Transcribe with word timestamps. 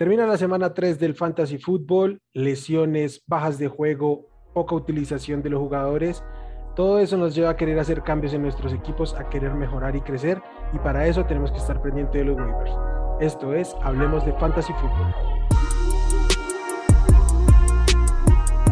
Termina 0.00 0.26
la 0.26 0.38
semana 0.38 0.72
3 0.72 0.98
del 0.98 1.14
Fantasy 1.14 1.58
Football, 1.58 2.22
lesiones, 2.32 3.22
bajas 3.26 3.58
de 3.58 3.68
juego, 3.68 4.28
poca 4.54 4.74
utilización 4.74 5.42
de 5.42 5.50
los 5.50 5.60
jugadores. 5.60 6.24
Todo 6.74 7.00
eso 7.00 7.18
nos 7.18 7.34
lleva 7.34 7.50
a 7.50 7.56
querer 7.58 7.78
hacer 7.78 8.02
cambios 8.02 8.32
en 8.32 8.40
nuestros 8.40 8.72
equipos, 8.72 9.12
a 9.12 9.28
querer 9.28 9.52
mejorar 9.52 9.94
y 9.96 10.00
crecer, 10.00 10.40
y 10.72 10.78
para 10.78 11.06
eso 11.06 11.26
tenemos 11.26 11.52
que 11.52 11.58
estar 11.58 11.82
pendientes 11.82 12.18
de 12.18 12.24
los 12.24 12.38
waivers. 12.38 12.72
Esto 13.20 13.52
es 13.52 13.76
Hablemos 13.82 14.24
de 14.24 14.32
Fantasy 14.38 14.72
Football. 14.72 15.14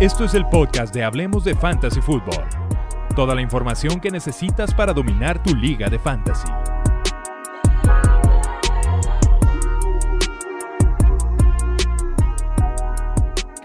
Esto 0.00 0.24
es 0.24 0.32
el 0.32 0.46
podcast 0.46 0.94
de 0.94 1.04
Hablemos 1.04 1.44
de 1.44 1.54
Fantasy 1.54 2.00
Football. 2.00 2.46
Toda 3.14 3.34
la 3.34 3.42
información 3.42 4.00
que 4.00 4.10
necesitas 4.10 4.72
para 4.72 4.94
dominar 4.94 5.42
tu 5.42 5.54
liga 5.54 5.90
de 5.90 5.98
fantasy. 5.98 6.48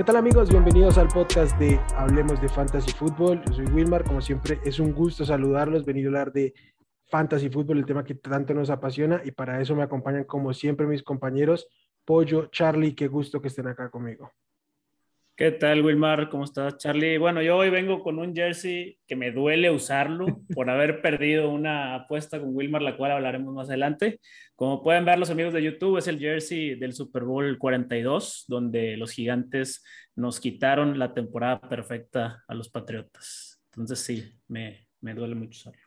¿Qué 0.03 0.07
tal 0.07 0.17
amigos? 0.17 0.49
Bienvenidos 0.49 0.97
al 0.97 1.07
podcast 1.07 1.57
de 1.57 1.79
Hablemos 1.95 2.41
de 2.41 2.49
Fantasy 2.49 2.91
Football. 2.91 3.41
Yo 3.45 3.53
soy 3.53 3.67
Wilmar, 3.67 4.03
como 4.03 4.19
siempre 4.19 4.59
es 4.65 4.77
un 4.77 4.91
gusto 4.91 5.23
saludarlos, 5.23 5.85
venir 5.85 6.03
a 6.03 6.09
hablar 6.09 6.33
de 6.33 6.53
Fantasy 7.05 7.49
Football, 7.49 7.77
el 7.77 7.85
tema 7.85 8.03
que 8.03 8.15
tanto 8.15 8.53
nos 8.53 8.69
apasiona 8.69 9.21
y 9.23 9.31
para 9.31 9.61
eso 9.61 9.77
me 9.77 9.83
acompañan 9.83 10.25
como 10.25 10.53
siempre 10.53 10.87
mis 10.87 11.03
compañeros 11.03 11.69
Pollo, 12.03 12.47
Charlie, 12.47 12.95
qué 12.95 13.07
gusto 13.07 13.41
que 13.41 13.47
estén 13.47 13.65
acá 13.65 13.89
conmigo. 13.89 14.29
¿Qué 15.35 15.49
tal, 15.49 15.83
Wilmar? 15.83 16.29
¿Cómo 16.29 16.43
estás, 16.43 16.77
Charlie? 16.77 17.17
Bueno, 17.17 17.41
yo 17.41 17.57
hoy 17.57 17.71
vengo 17.71 18.03
con 18.03 18.19
un 18.19 18.35
jersey 18.35 18.99
que 19.07 19.15
me 19.15 19.31
duele 19.31 19.71
usarlo 19.71 20.27
por 20.53 20.69
haber 20.69 21.01
perdido 21.01 21.49
una 21.49 21.95
apuesta 21.95 22.39
con 22.39 22.55
Wilmar, 22.55 22.83
la 22.83 22.95
cual 22.95 23.13
hablaremos 23.13 23.51
más 23.51 23.67
adelante. 23.67 24.19
Como 24.55 24.83
pueden 24.83 25.05
ver 25.05 25.17
los 25.17 25.31
amigos 25.31 25.51
de 25.51 25.63
YouTube, 25.63 25.97
es 25.97 26.07
el 26.07 26.19
jersey 26.19 26.75
del 26.75 26.93
Super 26.93 27.23
Bowl 27.23 27.57
42, 27.57 28.45
donde 28.47 28.95
los 28.95 29.09
gigantes 29.09 29.83
nos 30.15 30.39
quitaron 30.39 30.99
la 30.99 31.15
temporada 31.15 31.59
perfecta 31.61 32.43
a 32.47 32.53
los 32.53 32.69
Patriotas. 32.69 33.59
Entonces 33.71 34.01
sí, 34.01 34.39
me, 34.47 34.87
me 35.01 35.15
duele 35.15 35.33
mucho 35.33 35.57
usarlo. 35.57 35.81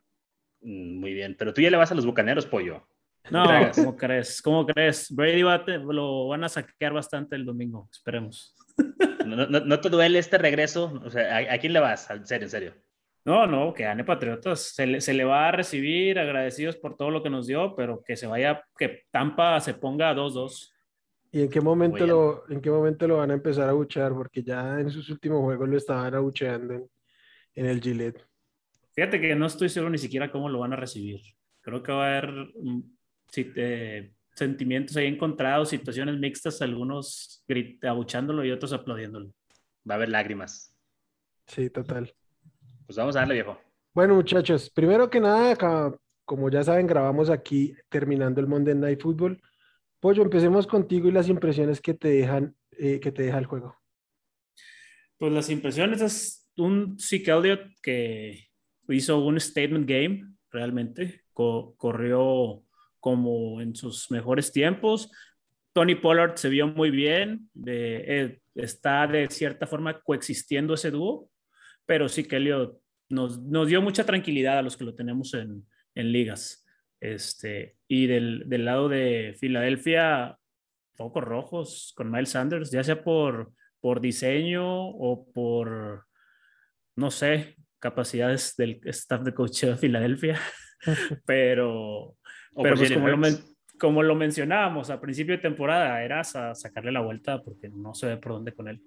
Mm, 0.62 0.98
muy 0.98 1.14
bien, 1.14 1.36
pero 1.38 1.54
tú 1.54 1.60
ya 1.60 1.70
le 1.70 1.76
vas 1.76 1.92
a 1.92 1.94
los 1.94 2.04
Bucaneros, 2.04 2.46
Pollo. 2.46 2.88
No, 3.30 3.44
¿cómo 3.72 3.96
crees? 3.96 4.42
¿Cómo 4.42 4.66
crees? 4.66 5.08
Brady 5.08 5.42
va 5.42 5.64
lo 5.66 6.26
van 6.26 6.42
a 6.42 6.48
saquear 6.48 6.92
bastante 6.92 7.36
el 7.36 7.44
domingo, 7.44 7.88
esperemos. 7.92 8.56
¿No, 9.26 9.80
te 9.80 9.88
duele 9.88 10.18
este 10.18 10.38
regreso? 10.38 11.00
O 11.04 11.10
sea, 11.10 11.38
¿a, 11.52 11.58
quién 11.58 11.72
le 11.72 11.80
vas? 11.80 12.08
En 12.10 12.26
serio, 12.26 12.46
en 12.46 12.50
serio. 12.50 12.74
No, 13.24 13.46
no, 13.46 13.74
que 13.74 13.82
gane 13.82 14.04
Patriotas. 14.04 14.74
Se 14.74 14.86
le, 14.86 15.00
se 15.00 15.12
le, 15.12 15.24
va 15.24 15.48
a 15.48 15.52
recibir 15.52 16.18
agradecidos 16.18 16.76
por 16.76 16.96
todo 16.96 17.10
lo 17.10 17.22
que 17.22 17.30
nos 17.30 17.46
dio, 17.46 17.74
pero 17.74 18.02
que 18.04 18.16
se 18.16 18.26
vaya, 18.26 18.62
que 18.78 19.04
Tampa 19.10 19.58
se 19.60 19.74
ponga 19.74 20.10
a 20.10 20.14
2-2. 20.14 20.72
¿Y 21.32 21.42
en 21.42 21.50
qué, 21.50 21.60
momento 21.60 22.06
lo, 22.06 22.48
en 22.48 22.60
qué 22.60 22.70
momento 22.70 23.08
lo 23.08 23.16
van 23.16 23.32
a 23.32 23.34
empezar 23.34 23.68
a 23.68 23.72
buchear? 23.72 24.12
Porque 24.12 24.42
ya 24.42 24.78
en 24.80 24.90
sus 24.90 25.10
últimos 25.10 25.40
juegos 25.42 25.68
lo 25.68 25.76
estaban 25.76 26.14
abucheando 26.14 26.74
en, 26.74 26.90
en 27.54 27.66
el 27.66 27.80
Gillette. 27.80 28.24
Fíjate 28.94 29.20
que 29.20 29.34
no 29.34 29.46
estoy 29.46 29.68
seguro 29.68 29.90
ni 29.90 29.98
siquiera 29.98 30.30
cómo 30.30 30.48
lo 30.48 30.60
van 30.60 30.72
a 30.72 30.76
recibir. 30.76 31.20
Creo 31.60 31.82
que 31.82 31.92
va 31.92 32.04
a 32.04 32.18
haber 32.18 32.48
si, 33.28 33.52
eh, 33.56 34.12
sentimientos 34.36 34.96
ahí 34.96 35.06
encontrados, 35.06 35.70
situaciones 35.70 36.18
mixtas, 36.18 36.60
algunos 36.62 37.44
abuchándolo 37.82 38.44
y 38.44 38.50
otros 38.50 38.72
aplaudiéndolo. 38.72 39.32
Va 39.88 39.94
a 39.94 39.96
haber 39.96 40.10
lágrimas. 40.10 40.74
Sí, 41.46 41.70
total. 41.70 42.14
Pues 42.86 42.96
vamos 42.96 43.16
a 43.16 43.20
darle, 43.20 43.34
viejo. 43.34 43.58
Bueno, 43.94 44.14
muchachos, 44.14 44.70
primero 44.70 45.08
que 45.08 45.20
nada, 45.20 45.56
como 46.24 46.50
ya 46.50 46.62
saben, 46.62 46.86
grabamos 46.86 47.30
aquí 47.30 47.74
terminando 47.88 48.40
el 48.40 48.46
Monday 48.46 48.74
Night 48.74 49.00
Football. 49.00 49.40
Pollo, 50.00 50.22
empecemos 50.22 50.66
contigo 50.66 51.08
y 51.08 51.12
las 51.12 51.28
impresiones 51.28 51.80
que 51.80 51.94
te 51.94 52.08
dejan, 52.08 52.54
eh, 52.72 53.00
que 53.00 53.10
te 53.10 53.22
deja 53.22 53.38
el 53.38 53.46
juego. 53.46 53.74
Pues 55.16 55.32
las 55.32 55.48
impresiones 55.48 56.02
es 56.02 56.50
un 56.58 56.98
Zeke 56.98 57.30
Elliott 57.30 57.62
que 57.80 58.48
hizo 58.88 59.24
un 59.24 59.40
statement 59.40 59.88
game, 59.88 60.34
realmente. 60.50 61.22
corrió 61.32 62.65
como 63.06 63.60
en 63.60 63.76
sus 63.76 64.10
mejores 64.10 64.50
tiempos. 64.50 65.12
Tony 65.72 65.94
Pollard 65.94 66.34
se 66.38 66.48
vio 66.48 66.66
muy 66.66 66.90
bien, 66.90 67.48
eh, 67.64 68.40
está 68.56 69.06
de 69.06 69.28
cierta 69.30 69.68
forma 69.68 70.00
coexistiendo 70.00 70.74
ese 70.74 70.90
dúo, 70.90 71.30
pero 71.84 72.08
sí 72.08 72.24
que 72.24 72.38
Elliot 72.38 72.80
nos, 73.08 73.40
nos, 73.40 73.68
dio 73.68 73.80
mucha 73.80 74.04
tranquilidad 74.04 74.58
a 74.58 74.62
los 74.62 74.76
que 74.76 74.82
lo 74.82 74.96
tenemos 74.96 75.34
en, 75.34 75.64
en 75.94 76.10
ligas. 76.10 76.66
Este, 76.98 77.76
y 77.86 78.08
del, 78.08 78.42
del, 78.48 78.64
lado 78.64 78.88
de 78.88 79.36
Filadelfia, 79.38 80.36
focos 80.96 81.22
rojos 81.22 81.92
con 81.96 82.10
Miles 82.10 82.30
Sanders, 82.30 82.72
ya 82.72 82.82
sea 82.82 83.04
por, 83.04 83.52
por 83.78 84.00
diseño 84.00 84.88
o 84.88 85.30
por, 85.32 86.06
no 86.96 87.12
sé, 87.12 87.54
capacidades 87.78 88.56
del 88.56 88.80
staff 88.82 89.22
de 89.22 89.32
coach 89.32 89.62
de 89.62 89.76
Filadelfia, 89.76 90.40
pero 91.24 92.15
pero 92.62 92.76
pues 92.76 92.92
como 92.92 93.08
lo, 93.08 93.28
como 93.78 94.02
lo, 94.02 94.14
mencionábamos 94.14 94.90
a 94.90 95.00
principio 95.00 95.36
de 95.36 95.42
temporada, 95.42 96.02
era 96.02 96.24
sacarle 96.24 96.92
la 96.92 97.00
vuelta 97.00 97.42
porque 97.42 97.68
no 97.68 97.94
se 97.94 98.06
ve 98.06 98.16
por 98.16 98.32
dónde 98.32 98.52
con 98.52 98.68
él. 98.68 98.80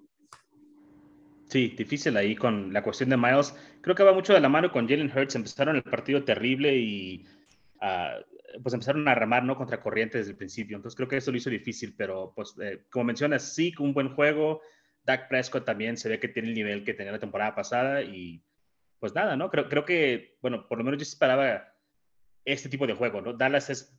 Sí, 1.50 1.74
difícil 1.76 2.16
ahí 2.16 2.36
con 2.36 2.72
la 2.72 2.82
cuestión 2.82 3.10
de 3.10 3.16
Miles. 3.16 3.56
Creo 3.80 3.96
que 3.96 4.04
va 4.04 4.12
mucho 4.12 4.32
de 4.32 4.40
la 4.40 4.48
mano 4.48 4.70
con 4.70 4.88
Jalen 4.88 5.10
Hurts. 5.10 5.34
Empezaron 5.34 5.74
el 5.74 5.82
partido 5.82 6.22
terrible 6.22 6.76
y 6.76 7.26
uh, 7.82 8.62
pues 8.62 8.72
empezaron 8.72 9.06
a 9.08 9.16
remar 9.16 9.42
¿no? 9.42 9.56
contra 9.56 9.80
corriente 9.80 10.18
desde 10.18 10.30
el 10.30 10.36
principio. 10.36 10.76
Entonces 10.76 10.96
creo 10.96 11.08
que 11.08 11.16
eso 11.16 11.32
lo 11.32 11.38
hizo 11.38 11.50
difícil, 11.50 11.92
pero 11.96 12.32
pues 12.36 12.54
eh, 12.62 12.84
como 12.88 13.06
mencionas, 13.06 13.52
sí, 13.52 13.74
un 13.80 13.92
buen 13.92 14.14
juego. 14.14 14.62
Dak 15.04 15.28
Prescott 15.28 15.64
también 15.64 15.96
se 15.96 16.08
ve 16.08 16.20
que 16.20 16.28
tiene 16.28 16.50
el 16.50 16.54
nivel 16.54 16.84
que 16.84 16.94
tenía 16.94 17.10
la 17.10 17.18
temporada 17.18 17.52
pasada 17.54 18.00
y 18.02 18.44
pues 19.00 19.12
nada, 19.14 19.34
¿no? 19.34 19.50
Creo, 19.50 19.68
creo 19.68 19.84
que, 19.84 20.36
bueno, 20.42 20.68
por 20.68 20.78
lo 20.78 20.84
menos 20.84 20.98
yo 20.98 21.02
esperaba 21.02 21.72
este 22.44 22.68
tipo 22.68 22.86
de 22.86 22.94
juego, 22.94 23.20
¿no? 23.20 23.32
Dallas 23.32 23.70
es 23.70 23.96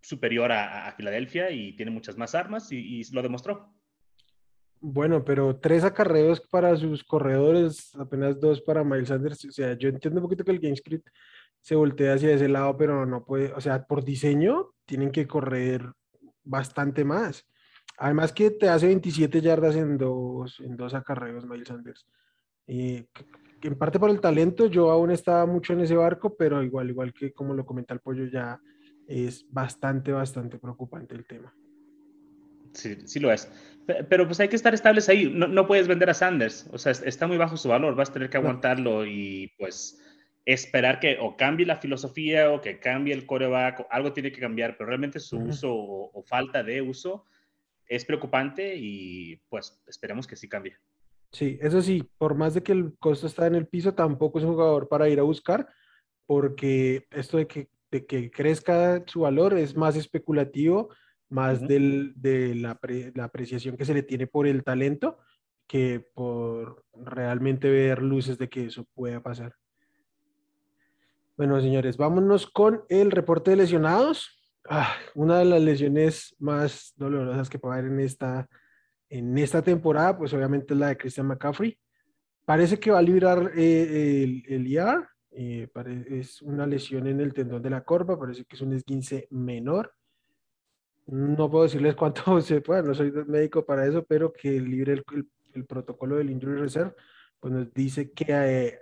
superior 0.00 0.52
a, 0.52 0.92
Filadelfia 0.96 1.50
y 1.50 1.74
tiene 1.74 1.90
muchas 1.90 2.16
más 2.16 2.34
armas 2.34 2.70
y, 2.70 3.02
lo 3.12 3.22
demostró. 3.22 3.74
Bueno, 4.80 5.24
pero 5.24 5.56
tres 5.56 5.82
acarreos 5.82 6.40
para 6.40 6.76
sus 6.76 7.02
corredores, 7.02 7.94
apenas 7.96 8.38
dos 8.40 8.60
para 8.60 8.84
Miles 8.84 9.08
Sanders. 9.08 9.44
O 9.44 9.50
sea, 9.50 9.76
yo 9.76 9.88
entiendo 9.88 10.20
un 10.20 10.24
poquito 10.24 10.44
que 10.44 10.52
el 10.52 10.60
GameScript 10.60 11.08
se 11.60 11.74
voltea 11.74 12.14
hacia 12.14 12.32
ese 12.32 12.48
lado, 12.48 12.76
pero 12.76 13.04
no 13.04 13.24
puede, 13.24 13.52
o 13.52 13.60
sea, 13.60 13.84
por 13.84 14.04
diseño 14.04 14.70
tienen 14.86 15.10
que 15.10 15.26
correr 15.26 15.84
bastante 16.44 17.04
más. 17.04 17.44
Además 17.98 18.32
que 18.32 18.52
te 18.52 18.68
hace 18.68 18.86
27 18.86 19.40
yardas 19.40 19.74
en 19.74 19.98
dos, 19.98 20.60
en 20.60 20.76
dos 20.76 20.94
acarreos 20.94 21.44
Miles 21.44 21.66
Sanders. 21.66 22.06
En 23.62 23.76
parte 23.76 23.98
por 23.98 24.10
el 24.10 24.20
talento, 24.20 24.66
yo 24.66 24.90
aún 24.90 25.10
estaba 25.10 25.44
mucho 25.46 25.72
en 25.72 25.80
ese 25.80 25.96
barco, 25.96 26.36
pero 26.36 26.62
igual, 26.62 26.90
igual 26.90 27.12
que 27.12 27.32
como 27.32 27.54
lo 27.54 27.66
comenta 27.66 27.94
el 27.94 28.00
pollo, 28.00 28.26
ya 28.26 28.60
es 29.06 29.46
bastante, 29.50 30.12
bastante 30.12 30.58
preocupante 30.58 31.14
el 31.14 31.26
tema. 31.26 31.54
Sí, 32.72 32.96
sí 33.06 33.18
lo 33.18 33.32
es. 33.32 33.50
Pero 34.08 34.26
pues 34.26 34.38
hay 34.40 34.48
que 34.48 34.56
estar 34.56 34.74
estables 34.74 35.08
ahí. 35.08 35.30
No, 35.32 35.48
no 35.48 35.66
puedes 35.66 35.88
vender 35.88 36.10
a 36.10 36.14
Sanders. 36.14 36.68
O 36.72 36.78
sea, 36.78 36.92
está 36.92 37.26
muy 37.26 37.38
bajo 37.38 37.56
su 37.56 37.68
valor. 37.68 37.94
Vas 37.94 38.10
a 38.10 38.12
tener 38.12 38.30
que 38.30 38.36
aguantarlo 38.36 39.06
y 39.06 39.52
pues 39.58 40.00
esperar 40.44 41.00
que 41.00 41.18
o 41.20 41.36
cambie 41.36 41.66
la 41.66 41.76
filosofía 41.76 42.50
o 42.52 42.60
que 42.60 42.78
cambie 42.78 43.14
el 43.14 43.26
coreback. 43.26 43.86
Algo 43.90 44.12
tiene 44.12 44.30
que 44.30 44.40
cambiar, 44.40 44.76
pero 44.76 44.88
realmente 44.88 45.20
su 45.20 45.38
uso 45.38 45.74
o, 45.74 46.10
o, 46.12 46.22
falta 46.22 46.62
de 46.62 46.82
uso 46.82 47.24
es 47.86 48.04
preocupante 48.04 48.76
y 48.76 49.36
pues 49.48 49.82
esperemos 49.86 50.26
que 50.26 50.36
sí 50.36 50.48
cambie. 50.48 50.76
Sí, 51.32 51.58
eso 51.60 51.82
sí, 51.82 52.10
por 52.16 52.34
más 52.34 52.54
de 52.54 52.62
que 52.62 52.72
el 52.72 52.96
costo 52.98 53.26
está 53.26 53.46
en 53.46 53.54
el 53.54 53.66
piso, 53.66 53.94
tampoco 53.94 54.38
es 54.38 54.44
un 54.44 54.52
jugador 54.52 54.88
para 54.88 55.08
ir 55.08 55.20
a 55.20 55.24
buscar, 55.24 55.68
porque 56.26 57.06
esto 57.10 57.36
de 57.36 57.46
que, 57.46 57.68
de 57.90 58.06
que 58.06 58.30
crezca 58.30 59.02
su 59.06 59.20
valor 59.20 59.54
es 59.54 59.76
más 59.76 59.96
especulativo, 59.96 60.88
más 61.28 61.60
del, 61.60 62.14
de 62.16 62.54
la, 62.54 62.78
la, 63.14 63.24
apreciación 63.24 63.76
que 63.76 63.84
se 63.84 63.92
le 63.92 64.02
tiene 64.02 64.26
por 64.26 64.46
el 64.46 64.64
talento, 64.64 65.18
que 65.66 66.00
por 66.14 66.84
realmente 66.94 67.68
ver 67.68 68.02
luces 68.02 68.38
de 68.38 68.48
que 68.48 68.64
eso 68.66 68.86
pueda 68.94 69.22
pasar. 69.22 69.54
Bueno, 71.36 71.60
señores, 71.60 71.98
vámonos 71.98 72.46
con 72.46 72.84
el 72.88 73.10
reporte 73.10 73.50
de 73.50 73.58
lesionados. 73.58 74.34
Ah, 74.68 74.94
una 75.14 75.38
de 75.38 75.44
las 75.44 75.62
lesiones 75.62 76.34
más 76.38 76.94
dolorosas 76.96 77.50
que 77.50 77.58
puede 77.58 77.78
haber 77.78 77.92
en 77.92 78.00
esta 78.00 78.48
en 79.08 79.38
esta 79.38 79.62
temporada, 79.62 80.16
pues 80.16 80.32
obviamente 80.34 80.74
es 80.74 80.80
la 80.80 80.88
de 80.88 80.96
Christian 80.96 81.26
McCaffrey. 81.26 81.78
Parece 82.44 82.78
que 82.78 82.90
va 82.90 82.98
a 82.98 83.02
librar 83.02 83.52
eh, 83.54 84.22
el, 84.24 84.42
el 84.46 84.66
IR, 84.66 85.08
eh, 85.30 85.68
es 86.10 86.42
una 86.42 86.66
lesión 86.66 87.06
en 87.06 87.20
el 87.20 87.32
tendón 87.32 87.62
de 87.62 87.70
la 87.70 87.84
corva, 87.84 88.18
parece 88.18 88.44
que 88.44 88.56
es 88.56 88.62
un 88.62 88.72
esguince 88.72 89.28
menor. 89.30 89.94
No 91.06 91.50
puedo 91.50 91.64
decirles 91.64 91.94
cuánto 91.96 92.40
se 92.40 92.60
puede, 92.60 92.82
no 92.82 92.94
soy 92.94 93.12
médico 93.26 93.64
para 93.64 93.86
eso, 93.86 94.04
pero 94.04 94.32
que 94.32 94.60
libre 94.60 94.94
el, 94.94 95.04
el, 95.54 95.64
protocolo 95.64 96.16
del 96.16 96.30
Injury 96.30 96.60
Reserve, 96.60 96.94
pues 97.38 97.52
nos 97.52 97.72
dice 97.72 98.10
que 98.12 98.26
eh, 98.28 98.80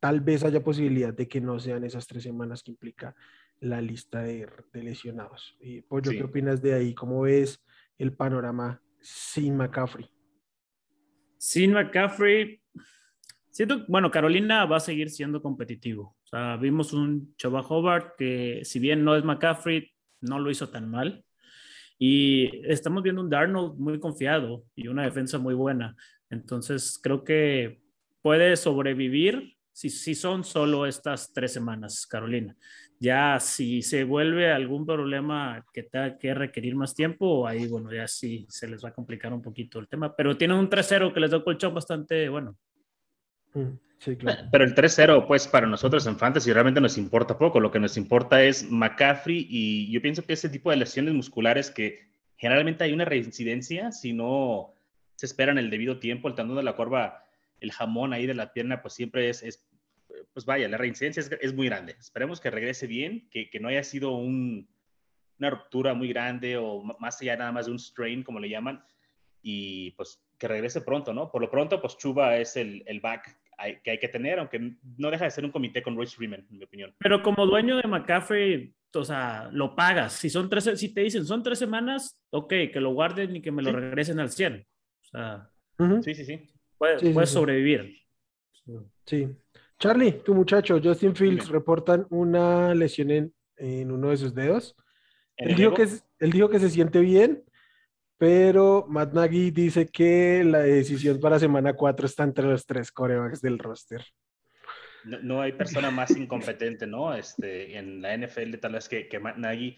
tal 0.00 0.20
vez 0.20 0.44
haya 0.44 0.62
posibilidad 0.62 1.12
de 1.12 1.28
que 1.28 1.40
no 1.40 1.58
sean 1.58 1.84
esas 1.84 2.06
tres 2.06 2.22
semanas 2.22 2.62
que 2.62 2.70
implica 2.70 3.14
la 3.60 3.80
lista 3.80 4.22
de, 4.22 4.48
de 4.72 4.82
lesionados. 4.82 5.56
Y, 5.60 5.82
Pollo, 5.82 6.10
¿qué 6.10 6.24
opinas 6.24 6.62
de 6.62 6.74
ahí? 6.74 6.94
¿Cómo 6.94 7.20
ves 7.22 7.62
el 7.98 8.14
panorama 8.14 8.80
sin 9.02 9.56
McCaffrey. 9.56 10.08
Sin 11.36 11.72
McCaffrey, 11.72 12.60
siento, 13.50 13.84
bueno, 13.88 14.10
Carolina 14.10 14.64
va 14.64 14.76
a 14.76 14.80
seguir 14.80 15.10
siendo 15.10 15.42
competitivo. 15.42 16.16
O 16.22 16.26
sea, 16.26 16.56
vimos 16.56 16.92
un 16.92 17.34
Choba 17.36 17.60
Hobart 17.60 18.16
que, 18.16 18.60
si 18.64 18.78
bien 18.78 19.04
no 19.04 19.16
es 19.16 19.24
McCaffrey, 19.24 19.90
no 20.20 20.38
lo 20.38 20.50
hizo 20.50 20.68
tan 20.68 20.88
mal. 20.88 21.24
Y 21.98 22.64
estamos 22.66 23.02
viendo 23.02 23.22
un 23.22 23.30
Darnold 23.30 23.78
muy 23.78 23.98
confiado 24.00 24.64
y 24.74 24.88
una 24.88 25.04
defensa 25.04 25.38
muy 25.38 25.54
buena. 25.54 25.96
Entonces, 26.30 26.98
creo 27.02 27.24
que 27.24 27.80
puede 28.22 28.56
sobrevivir 28.56 29.56
si, 29.72 29.90
si 29.90 30.14
son 30.14 30.44
solo 30.44 30.86
estas 30.86 31.32
tres 31.32 31.52
semanas, 31.52 32.06
Carolina. 32.06 32.56
Ya 33.02 33.40
si 33.40 33.82
se 33.82 34.04
vuelve 34.04 34.52
algún 34.52 34.86
problema 34.86 35.66
que 35.72 35.82
tenga 35.82 36.16
que 36.16 36.32
requerir 36.34 36.76
más 36.76 36.94
tiempo, 36.94 37.48
ahí, 37.48 37.66
bueno, 37.66 37.92
ya 37.92 38.06
sí 38.06 38.46
se 38.48 38.68
les 38.68 38.84
va 38.84 38.90
a 38.90 38.94
complicar 38.94 39.32
un 39.32 39.42
poquito 39.42 39.80
el 39.80 39.88
tema. 39.88 40.14
Pero 40.14 40.36
tienen 40.36 40.56
un 40.56 40.70
3-0 40.70 41.12
que 41.12 41.18
les 41.18 41.32
da 41.32 41.38
un 41.38 41.42
colchón 41.42 41.74
bastante 41.74 42.28
bueno. 42.28 42.56
Mm, 43.54 43.72
sí, 43.98 44.14
claro. 44.14 44.48
Pero 44.52 44.62
el 44.62 44.76
3-0, 44.76 45.26
pues 45.26 45.48
para 45.48 45.66
nosotros 45.66 46.06
en 46.06 46.16
Fantasy 46.16 46.52
realmente 46.52 46.80
nos 46.80 46.96
importa 46.96 47.36
poco. 47.36 47.58
Lo 47.58 47.72
que 47.72 47.80
nos 47.80 47.96
importa 47.96 48.40
es 48.40 48.70
McCaffrey 48.70 49.48
y 49.50 49.90
yo 49.90 50.00
pienso 50.00 50.22
que 50.22 50.34
ese 50.34 50.48
tipo 50.48 50.70
de 50.70 50.76
lesiones 50.76 51.12
musculares 51.12 51.72
que 51.72 52.08
generalmente 52.36 52.84
hay 52.84 52.92
una 52.92 53.04
reincidencia 53.04 53.90
si 53.90 54.12
no 54.12 54.74
se 55.16 55.26
espera 55.26 55.50
en 55.50 55.58
el 55.58 55.70
debido 55.70 55.98
tiempo, 55.98 56.28
el 56.28 56.36
tendón 56.36 56.56
de 56.56 56.62
la 56.62 56.76
corva, 56.76 57.24
el 57.58 57.72
jamón 57.72 58.12
ahí 58.12 58.28
de 58.28 58.34
la 58.34 58.52
pierna, 58.52 58.80
pues 58.80 58.94
siempre 58.94 59.28
es, 59.28 59.42
es 59.42 59.66
pues 60.32 60.46
vaya, 60.46 60.68
la 60.68 60.78
reincidencia 60.78 61.22
es, 61.40 61.54
muy 61.54 61.66
grande. 61.66 61.96
Esperemos 61.98 62.40
que 62.40 62.50
regrese 62.50 62.86
bien, 62.86 63.28
que, 63.30 63.50
que 63.50 63.60
no 63.60 63.68
haya 63.68 63.82
sido 63.82 64.12
un, 64.12 64.68
una 65.38 65.50
ruptura 65.50 65.94
muy 65.94 66.08
grande 66.08 66.56
o 66.56 66.82
más 66.98 67.20
allá 67.20 67.36
nada 67.36 67.52
más 67.52 67.66
de 67.66 67.72
un 67.72 67.78
strain, 67.78 68.22
como 68.22 68.40
le 68.40 68.48
llaman, 68.48 68.82
y 69.42 69.90
pues 69.92 70.22
que 70.38 70.48
regrese 70.48 70.80
pronto, 70.80 71.12
¿no? 71.12 71.30
Por 71.30 71.42
lo 71.42 71.50
pronto, 71.50 71.80
pues 71.80 71.96
Chuba 71.98 72.36
es 72.36 72.56
el, 72.56 72.82
el 72.86 73.00
back 73.00 73.36
que 73.84 73.90
hay 73.90 73.98
que 73.98 74.08
tener, 74.08 74.38
aunque 74.38 74.76
no 74.98 75.10
deja 75.10 75.24
de 75.24 75.30
ser 75.30 75.44
un 75.44 75.52
comité 75.52 75.82
con 75.82 75.96
Royce 75.96 76.16
Freeman, 76.16 76.46
en 76.50 76.58
mi 76.58 76.64
opinión. 76.64 76.94
Pero 76.98 77.22
como 77.22 77.46
dueño 77.46 77.76
de 77.76 77.86
McCaffrey, 77.86 78.74
o 78.94 79.04
sea, 79.04 79.48
lo 79.52 79.74
pagas. 79.74 80.14
Si 80.14 80.30
son 80.30 80.48
tres, 80.48 80.70
si 80.78 80.92
te 80.92 81.02
dicen 81.02 81.24
son 81.24 81.42
tres 81.42 81.58
semanas, 81.58 82.20
ok, 82.30 82.48
que 82.72 82.80
lo 82.80 82.92
guarden 82.92 83.36
y 83.36 83.42
que 83.42 83.52
me 83.52 83.62
lo 83.62 83.72
regresen 83.72 84.18
al 84.18 84.30
100. 84.30 84.66
O 85.00 85.04
sea, 85.04 85.50
sí, 86.02 86.14
sí, 86.14 86.24
sí. 86.24 86.48
Puedes, 86.76 87.30
sobrevivir. 87.30 87.98
Sí. 89.06 89.28
Charlie, 89.82 90.12
tu 90.12 90.32
muchacho, 90.32 90.80
Justin 90.80 91.16
Fields, 91.16 91.48
reportan 91.48 92.06
una 92.08 92.72
lesión 92.72 93.10
en, 93.10 93.34
en 93.56 93.90
uno 93.90 94.10
de 94.10 94.16
sus 94.16 94.32
dedos. 94.32 94.76
Él 95.36 95.56
dijo, 95.56 95.74
que, 95.74 95.88
él 96.20 96.30
dijo 96.30 96.48
que 96.48 96.60
se 96.60 96.70
siente 96.70 97.00
bien, 97.00 97.42
pero 98.16 98.86
Matt 98.88 99.12
Nagy 99.12 99.50
dice 99.50 99.88
que 99.88 100.44
la 100.44 100.60
decisión 100.60 101.18
para 101.18 101.40
semana 101.40 101.72
4 101.72 102.06
está 102.06 102.22
entre 102.22 102.44
los 102.44 102.64
tres 102.64 102.92
corebacks 102.92 103.42
del 103.42 103.58
roster. 103.58 104.06
No, 105.02 105.40
hay 105.40 105.50
persona 105.50 105.90
más 105.90 106.16
incompetente, 106.16 106.86
¿no? 106.86 107.12
Este, 107.12 107.76
en 107.76 108.02
la 108.02 108.16
NFL 108.16 108.58
tal 108.60 108.74
vez 108.74 108.88
que, 108.88 109.08
que 109.08 109.18
Matt 109.18 109.38
Nagy. 109.38 109.76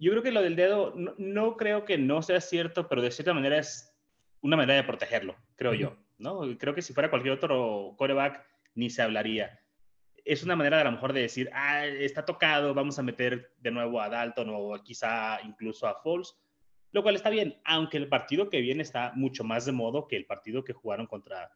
Yo 0.00 0.12
creo 0.12 0.22
que 0.22 0.32
lo 0.32 0.40
del 0.40 0.56
dedo, 0.56 0.94
no, 1.18 1.58
creo 1.58 1.84
que 1.84 1.98
no 1.98 2.22
sea 2.22 2.40
cierto, 2.40 2.88
pero 2.88 3.02
de 3.02 3.10
cierta 3.10 3.34
manera 3.34 3.58
es 3.58 3.94
una 4.40 4.56
manera 4.56 4.80
de 4.80 4.84
protegerlo, 4.84 5.36
creo 5.56 5.74
yo, 5.74 5.94
¿no? 6.16 6.40
Creo 6.56 6.74
que 6.74 6.80
si 6.80 6.94
fuera 6.94 7.10
cualquier 7.10 7.34
otro 7.34 7.94
coreback, 7.98 8.55
ni 8.76 8.88
se 8.88 9.02
hablaría. 9.02 9.58
Es 10.24 10.44
una 10.44 10.54
manera 10.56 10.76
de, 10.76 10.82
a 10.82 10.84
lo 10.84 10.92
mejor 10.92 11.12
de 11.12 11.22
decir, 11.22 11.50
ah, 11.52 11.84
está 11.86 12.24
tocado, 12.24 12.74
vamos 12.74 12.98
a 12.98 13.02
meter 13.02 13.52
de 13.58 13.70
nuevo 13.72 14.00
a 14.00 14.08
Dalton 14.08 14.50
o 14.52 14.82
quizá 14.84 15.40
incluso 15.42 15.88
a 15.88 16.00
Foles 16.00 16.36
lo 16.96 17.02
cual 17.02 17.14
está 17.14 17.28
bien, 17.28 17.60
aunque 17.64 17.98
el 17.98 18.08
partido 18.08 18.48
que 18.48 18.62
viene 18.62 18.82
está 18.82 19.12
mucho 19.14 19.44
más 19.44 19.66
de 19.66 19.72
modo 19.72 20.08
que 20.08 20.16
el 20.16 20.24
partido 20.24 20.64
que 20.64 20.72
jugaron 20.72 21.06
contra 21.06 21.52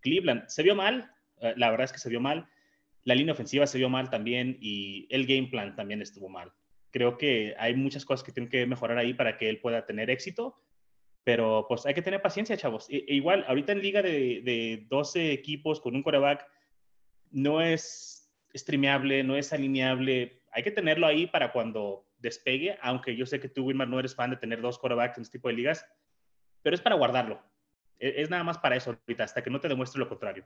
Cleveland. 0.00 0.48
Se 0.48 0.62
vio 0.62 0.74
mal, 0.74 1.12
eh, 1.42 1.52
la 1.58 1.70
verdad 1.70 1.84
es 1.84 1.92
que 1.92 1.98
se 1.98 2.08
vio 2.08 2.20
mal, 2.20 2.48
la 3.04 3.14
línea 3.14 3.34
ofensiva 3.34 3.66
se 3.66 3.76
vio 3.76 3.90
mal 3.90 4.08
también 4.08 4.56
y 4.62 5.06
el 5.10 5.26
game 5.26 5.48
plan 5.48 5.76
también 5.76 6.00
estuvo 6.00 6.30
mal. 6.30 6.54
Creo 6.90 7.18
que 7.18 7.54
hay 7.58 7.74
muchas 7.74 8.06
cosas 8.06 8.24
que 8.24 8.32
tienen 8.32 8.48
que 8.48 8.66
mejorar 8.66 8.96
ahí 8.96 9.12
para 9.12 9.36
que 9.36 9.50
él 9.50 9.60
pueda 9.60 9.84
tener 9.84 10.08
éxito, 10.08 10.58
pero 11.22 11.66
pues 11.68 11.84
hay 11.84 11.92
que 11.92 12.00
tener 12.00 12.22
paciencia, 12.22 12.56
chavos. 12.56 12.88
E, 12.88 13.04
e 13.06 13.14
igual, 13.14 13.44
ahorita 13.46 13.72
en 13.72 13.82
liga 13.82 14.00
de, 14.00 14.40
de 14.42 14.86
12 14.88 15.32
equipos 15.32 15.80
con 15.80 15.96
un 15.96 16.02
coreback, 16.02 16.46
no 17.30 17.60
es 17.60 18.30
streameable, 18.54 19.22
no 19.22 19.36
es 19.36 19.52
alineable. 19.52 20.42
Hay 20.52 20.62
que 20.62 20.70
tenerlo 20.70 21.06
ahí 21.06 21.26
para 21.26 21.52
cuando 21.52 22.06
despegue, 22.18 22.78
aunque 22.82 23.16
yo 23.16 23.26
sé 23.26 23.40
que 23.40 23.48
tú, 23.48 23.64
Wilmar, 23.64 23.88
no 23.88 23.98
eres 23.98 24.14
fan 24.14 24.30
de 24.30 24.36
tener 24.36 24.60
dos 24.60 24.78
quarterbacks 24.78 25.18
en 25.18 25.22
este 25.22 25.38
tipo 25.38 25.48
de 25.48 25.54
ligas, 25.54 25.84
pero 26.62 26.74
es 26.74 26.82
para 26.82 26.96
guardarlo. 26.96 27.40
E-, 27.98 28.22
es, 28.22 28.30
nada 28.30 28.44
más 28.44 28.58
para 28.58 28.76
eso 28.76 28.90
ahorita, 28.90 29.24
hasta 29.24 29.42
que 29.42 29.50
no 29.50 29.60
te 29.60 29.68
demuestre 29.68 30.00
lo 30.00 30.08
contrario. 30.08 30.44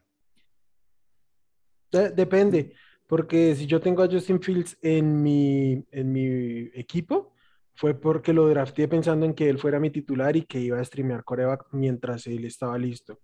depende, 1.91 2.75
porque 3.07 3.55
si 3.55 3.67
yo 3.67 3.81
tengo 3.81 4.03
a 4.03 4.09
Justin 4.09 4.41
Fields 4.41 4.79
en 4.83 5.23
mi, 5.23 5.85
en 5.91 6.13
mi 6.13 6.71
equipo, 6.75 7.35
fue 7.75 7.99
porque 7.99 8.33
lo 8.33 8.49
drafté 8.49 8.87
pensando 8.89 9.25
en 9.27 9.35
que 9.35 9.49
él 9.49 9.59
fuera 9.59 9.81
mi 9.81 9.91
titular 9.91 10.37
y 10.37 10.43
que 10.43 10.61
iba 10.61 10.79
a 10.79 10.85
streamear 10.85 11.25
coreback 11.25 11.67
mientras 11.73 12.27
él 12.27 12.45
estaba 12.45 12.77
listo. 12.79 13.21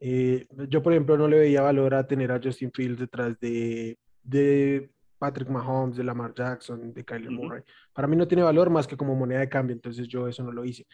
Eh, 0.00 0.46
yo, 0.68 0.82
por 0.82 0.92
ejemplo, 0.92 1.16
no 1.16 1.28
le 1.28 1.38
veía 1.38 1.62
valor 1.62 1.94
a 1.94 2.06
tener 2.06 2.32
a 2.32 2.40
Justin 2.42 2.72
Fields 2.72 2.98
detrás 2.98 3.38
de, 3.38 3.98
de 4.22 4.90
Patrick 5.18 5.50
Mahomes, 5.50 5.96
de 5.96 6.04
Lamar 6.04 6.32
Jackson, 6.34 6.92
de 6.92 7.04
Kyler 7.04 7.30
Murray. 7.30 7.62
Para 7.92 8.08
mí 8.08 8.16
no 8.16 8.26
tiene 8.26 8.42
valor 8.42 8.70
más 8.70 8.86
que 8.86 8.96
como 8.96 9.14
moneda 9.14 9.40
de 9.40 9.48
cambio, 9.48 9.74
entonces 9.74 10.08
yo 10.08 10.26
eso 10.26 10.42
no 10.42 10.50
lo 10.50 10.64
hice. 10.64 10.86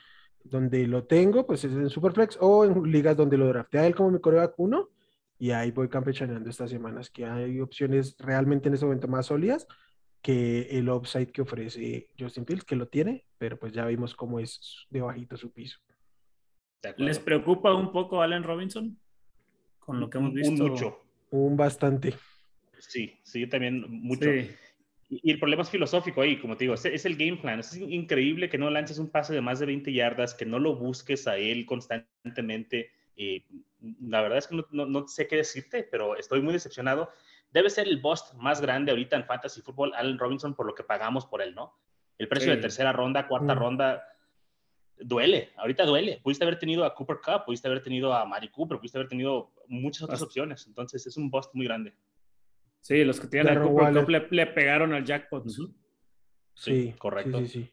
Donde 0.43 0.87
lo 0.87 1.05
tengo, 1.05 1.47
pues 1.47 1.65
es 1.65 1.73
en 1.73 1.89
Superflex 1.89 2.37
o 2.41 2.65
en 2.65 2.83
ligas 2.91 3.17
donde 3.17 3.39
lo 3.39 3.47
drafté 3.47 3.79
a 3.79 3.87
él 3.87 3.95
como 3.95 4.11
mi 4.11 4.21
coreback 4.21 4.55
1 4.57 4.91
y 5.39 5.51
ahí 5.51 5.71
voy 5.71 5.89
campechaneando 5.89 6.49
estas 6.51 6.71
semanas, 6.71 7.11
que 7.11 7.27
hay 7.27 7.61
opciones 7.61 8.17
realmente 8.19 8.69
en 8.69 8.75
este 8.75 8.87
momento 8.87 9.07
más 9.07 9.27
sólidas 9.27 9.67
que 10.23 10.63
el 10.71 10.89
upside 10.89 11.31
que 11.31 11.43
ofrece 11.43 12.09
Justin 12.19 12.47
Fields, 12.47 12.65
que 12.65 12.75
lo 12.75 12.89
tiene, 12.89 13.25
pero 13.39 13.59
pues 13.59 13.73
ya 13.73 13.85
vimos 13.87 14.15
cómo 14.17 14.41
es 14.41 14.87
de 14.91 15.01
bajito 15.01 15.37
su 15.37 15.53
piso. 15.53 15.79
¿Les 16.97 17.19
preocupa 17.19 17.75
un 17.75 17.93
poco 17.93 18.23
Allen 18.23 18.43
Robinson? 18.43 18.99
Con 19.79 20.01
lo 20.01 20.11
que 20.11 20.19
hemos 20.19 20.35
visto. 20.35 20.65
Un 20.65 20.71
mucho. 20.71 21.03
Un 21.31 21.57
bastante. 21.57 22.15
Sí, 22.79 23.19
sí, 23.23 23.41
yo 23.41 23.49
también 23.49 23.85
mucho. 23.89 24.29
Y, 25.09 25.31
el 25.31 25.39
problema 25.39 25.63
es 25.63 25.71
filosófico 25.71 26.21
ahí, 26.21 26.37
como 26.39 26.57
te 26.57 26.65
digo, 26.65 26.75
es, 26.75 27.05
el 27.05 27.17
game 27.17 27.37
plan. 27.37 27.61
Es 27.61 27.77
increíble 27.77 28.49
que 28.49 28.59
no 28.59 28.71
lances 28.71 28.99
un 28.99 29.09
pase 29.09 29.33
de 29.33 29.41
más 29.41 29.61
de 29.61 29.67
20 29.67 29.93
yardas, 29.93 30.35
que 30.35 30.45
no 30.45 30.59
lo 30.59 30.75
busques 30.75 31.29
a 31.29 31.37
él 31.37 31.65
constantemente. 31.65 32.91
la 34.01 34.21
verdad 34.21 34.39
es 34.39 34.49
que 34.49 34.57
no, 34.73 34.87
no, 34.87 35.07
sé 35.07 35.29
qué 35.29 35.37
decirte, 35.37 35.85
pero 35.85 36.17
estoy 36.17 36.43
muy 36.43 36.53
decepcionado. 36.53 37.11
Debe 37.53 37.71
ser 37.71 37.87
el 37.87 38.01
bust 38.01 38.35
más 38.35 38.61
grande 38.61 38.91
ahorita 38.91 39.17
en 39.17 39.25
Fantasy 39.25 39.63
Football, 39.63 39.95
Allen 39.95 40.19
Robinson, 40.19 40.55
por 40.55 40.67
lo 40.67 40.75
que 40.75 40.83
pagamos 40.83 41.25
por 41.25 41.41
él, 41.41 41.55
¿no? 41.55 41.79
El 42.19 42.29
precio 42.29 42.51
de 42.51 42.59
tercera 42.59 42.93
ronda, 42.93 43.29
cuarta 43.29 43.55
mm. 43.55 43.59
ronda, 43.59 44.03
duele, 44.99 45.51
ahorita 45.57 45.85
duele. 45.85 46.21
Pudiste 46.23 46.45
haber 46.45 46.59
tenido 46.59 46.85
a 46.85 46.95
Cooper 46.95 47.19
Cup, 47.25 47.45
pudiste 47.47 47.69
haber 47.69 47.83
tenido 47.83 48.13
a 48.13 48.25
Mari 48.25 48.49
Cooper, 48.49 48.79
pudiste 48.79 48.99
haber 48.99 49.09
tenido 49.09 49.53
muchas 49.69 50.03
otras 50.03 50.23
opciones. 50.23 50.67
Entonces 50.67 51.07
es 51.07 51.17
un 51.17 51.31
bust 51.31 51.55
muy 51.55 51.67
grande. 51.67 51.95
Sí, 52.81 53.05
los 53.05 53.21
que 53.21 53.27
tienen 53.27 53.59
el 53.59 54.27
le, 54.31 54.47
pegaron 54.47 54.95
al 54.95 55.05
jackpot. 55.05 55.45
Sí, 56.55 56.95
correcto. 56.99 57.41
Sí, 57.41 57.47
sí, 57.47 57.71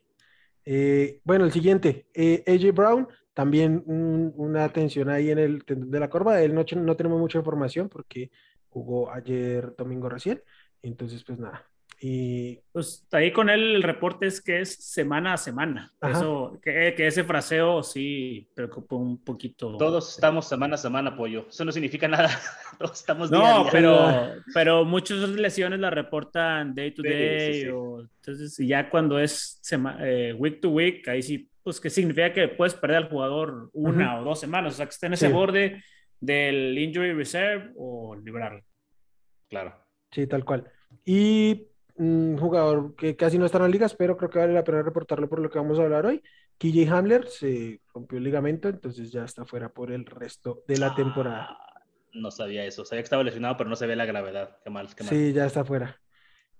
eh, 0.65 1.21
bueno, 1.23 1.45
el 1.45 1.51
siguiente, 1.51 2.07
eh, 2.13 2.43
AJ 2.47 2.73
Brown, 2.73 3.07
también 3.33 3.83
una 3.85 4.63
atención 4.63 5.09
ahí 5.09 5.29
en 5.29 5.39
el 5.39 5.65
tendón 5.65 5.91
de 5.91 5.99
la 5.99 6.09
corva. 6.09 6.41
Él 6.41 6.53
no, 6.53 6.63
no 6.75 6.95
tenemos 6.95 7.19
mucha 7.19 7.37
información 7.37 7.89
porque 7.89 8.31
jugó 8.69 9.11
ayer 9.11 9.75
domingo 9.75 10.09
recién. 10.09 10.41
Entonces, 10.81 11.23
pues 11.23 11.39
nada, 11.39 11.65
y 12.05 12.59
pues 12.73 13.07
ahí 13.13 13.31
con 13.31 13.49
él 13.49 13.75
el 13.75 13.81
reporte 13.81 14.27
es 14.27 14.41
que 14.41 14.59
es 14.59 14.75
semana 14.75 15.35
a 15.35 15.37
semana. 15.37 15.93
Eso, 16.01 16.59
que, 16.61 16.93
que, 16.97 17.07
ese 17.07 17.23
fraseo 17.23 17.81
sí 17.81 18.49
preocupa 18.53 18.97
un 18.97 19.23
poquito. 19.23 19.77
Todos 19.77 20.15
estamos 20.15 20.45
semana 20.49 20.75
a 20.75 20.77
semana, 20.77 21.15
pollo. 21.15 21.45
Eso 21.47 21.63
no 21.63 21.71
significa 21.71 22.09
nada. 22.09 22.27
Todos 22.77 22.99
estamos 22.99 23.31
No, 23.31 23.39
día 23.39 23.71
pero, 23.71 24.33
pero 24.53 24.83
muchas 24.83 25.17
lesiones 25.29 25.79
la 25.79 25.91
reportan 25.91 26.75
day 26.75 26.91
to 26.91 27.03
day. 27.03 27.61
entonces, 27.61 28.57
ya 28.57 28.89
cuando 28.89 29.17
es 29.17 29.61
eh, 30.01 30.35
week 30.37 30.59
to 30.59 30.71
week, 30.71 31.07
ahí 31.07 31.21
sí, 31.21 31.49
pues 31.63 31.79
que 31.79 31.89
significa 31.89 32.33
que 32.33 32.49
puedes 32.49 32.73
perder 32.73 32.97
al 32.97 33.09
jugador 33.09 33.69
una 33.71 34.19
o 34.19 34.25
dos 34.25 34.41
semanas. 34.41 34.73
O 34.73 34.75
sea, 34.75 34.87
que 34.87 34.91
esté 34.91 35.05
en 35.05 35.13
ese 35.13 35.29
borde 35.29 35.81
del 36.19 36.77
injury 36.77 37.13
reserve 37.13 37.71
o 37.77 38.13
librarlo. 38.13 38.61
Claro. 39.47 39.73
Sí, 40.11 40.27
tal 40.27 40.43
cual. 40.43 40.69
Y 41.05 41.69
un 41.95 42.37
jugador 42.37 42.95
que 42.95 43.15
casi 43.15 43.37
no 43.37 43.45
está 43.45 43.57
en 43.57 43.63
las 43.63 43.71
ligas, 43.71 43.95
pero 43.95 44.17
creo 44.17 44.29
que 44.29 44.39
vale 44.39 44.53
la 44.53 44.63
pena 44.63 44.81
reportarlo 44.81 45.29
por 45.29 45.39
lo 45.39 45.49
que 45.49 45.59
vamos 45.59 45.79
a 45.79 45.83
hablar 45.83 46.05
hoy. 46.05 46.21
KJ 46.57 46.89
Hamler 46.89 47.27
se 47.27 47.81
rompió 47.93 48.17
el 48.17 48.23
ligamento, 48.23 48.69
entonces 48.69 49.11
ya 49.11 49.23
está 49.25 49.45
fuera 49.45 49.69
por 49.69 49.91
el 49.91 50.05
resto 50.05 50.63
de 50.67 50.77
la 50.77 50.95
temporada. 50.95 51.49
Ah, 51.49 51.83
no 52.13 52.31
sabía 52.31 52.65
eso, 52.65 52.85
sabía 52.85 53.01
que 53.01 53.05
estaba 53.05 53.23
lesionado, 53.23 53.57
pero 53.57 53.69
no 53.69 53.75
se 53.75 53.87
ve 53.87 53.95
la 53.95 54.05
gravedad. 54.05 54.57
Qué 54.63 54.69
mal, 54.69 54.87
qué 54.95 55.03
mal. 55.03 55.13
Sí, 55.13 55.33
ya 55.33 55.45
está 55.45 55.63
fuera. 55.63 55.99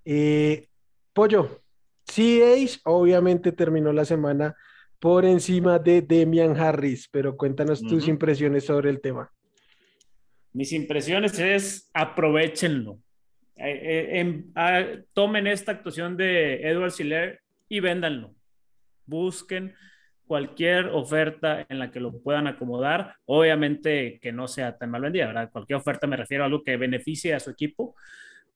Eh, 0.06 0.68
Pollo, 1.14 1.62
CH 2.06 2.82
obviamente 2.86 3.52
terminó 3.52 3.94
la 3.94 4.06
semana 4.06 4.56
por 5.00 5.26
encima 5.26 5.80
de 5.80 6.02
Demian 6.02 6.58
Harris, 6.58 7.08
pero 7.10 7.36
cuéntanos 7.36 7.82
tus 7.82 8.08
impresiones 8.08 8.66
sobre 8.66 8.90
el 8.90 9.02
tema. 9.02 9.32
Mis 10.54 10.72
impresiones 10.72 11.38
es 11.40 11.90
aprovechenlo. 11.94 13.00
Eh, 13.66 14.20
eh, 14.20 14.44
ah, 14.56 14.84
tomen 15.14 15.48
esta 15.48 15.72
actuación 15.72 16.18
de 16.18 16.68
Edward 16.68 16.92
Siller 16.92 17.40
y 17.70 17.80
véndanlo. 17.80 18.36
Busquen 19.06 19.74
cualquier 20.26 20.88
oferta 20.88 21.66
en 21.70 21.80
la 21.80 21.90
que 21.90 22.02
lo 22.02 22.22
puedan 22.22 22.48
acomodar. 22.48 23.16
Obviamente 23.26 24.20
que 24.22 24.34
no 24.34 24.50
sea 24.50 24.78
tan 24.78 24.92
mal 24.92 25.02
vendida, 25.02 25.28
¿verdad? 25.28 25.50
Cualquier 25.50 25.78
oferta 25.78 26.08
me 26.08 26.18
refiero 26.18 26.44
a 26.44 26.48
algo 26.48 26.64
que 26.64 26.76
beneficie 26.76 27.34
a 27.34 27.40
su 27.40 27.52
equipo. 27.52 27.96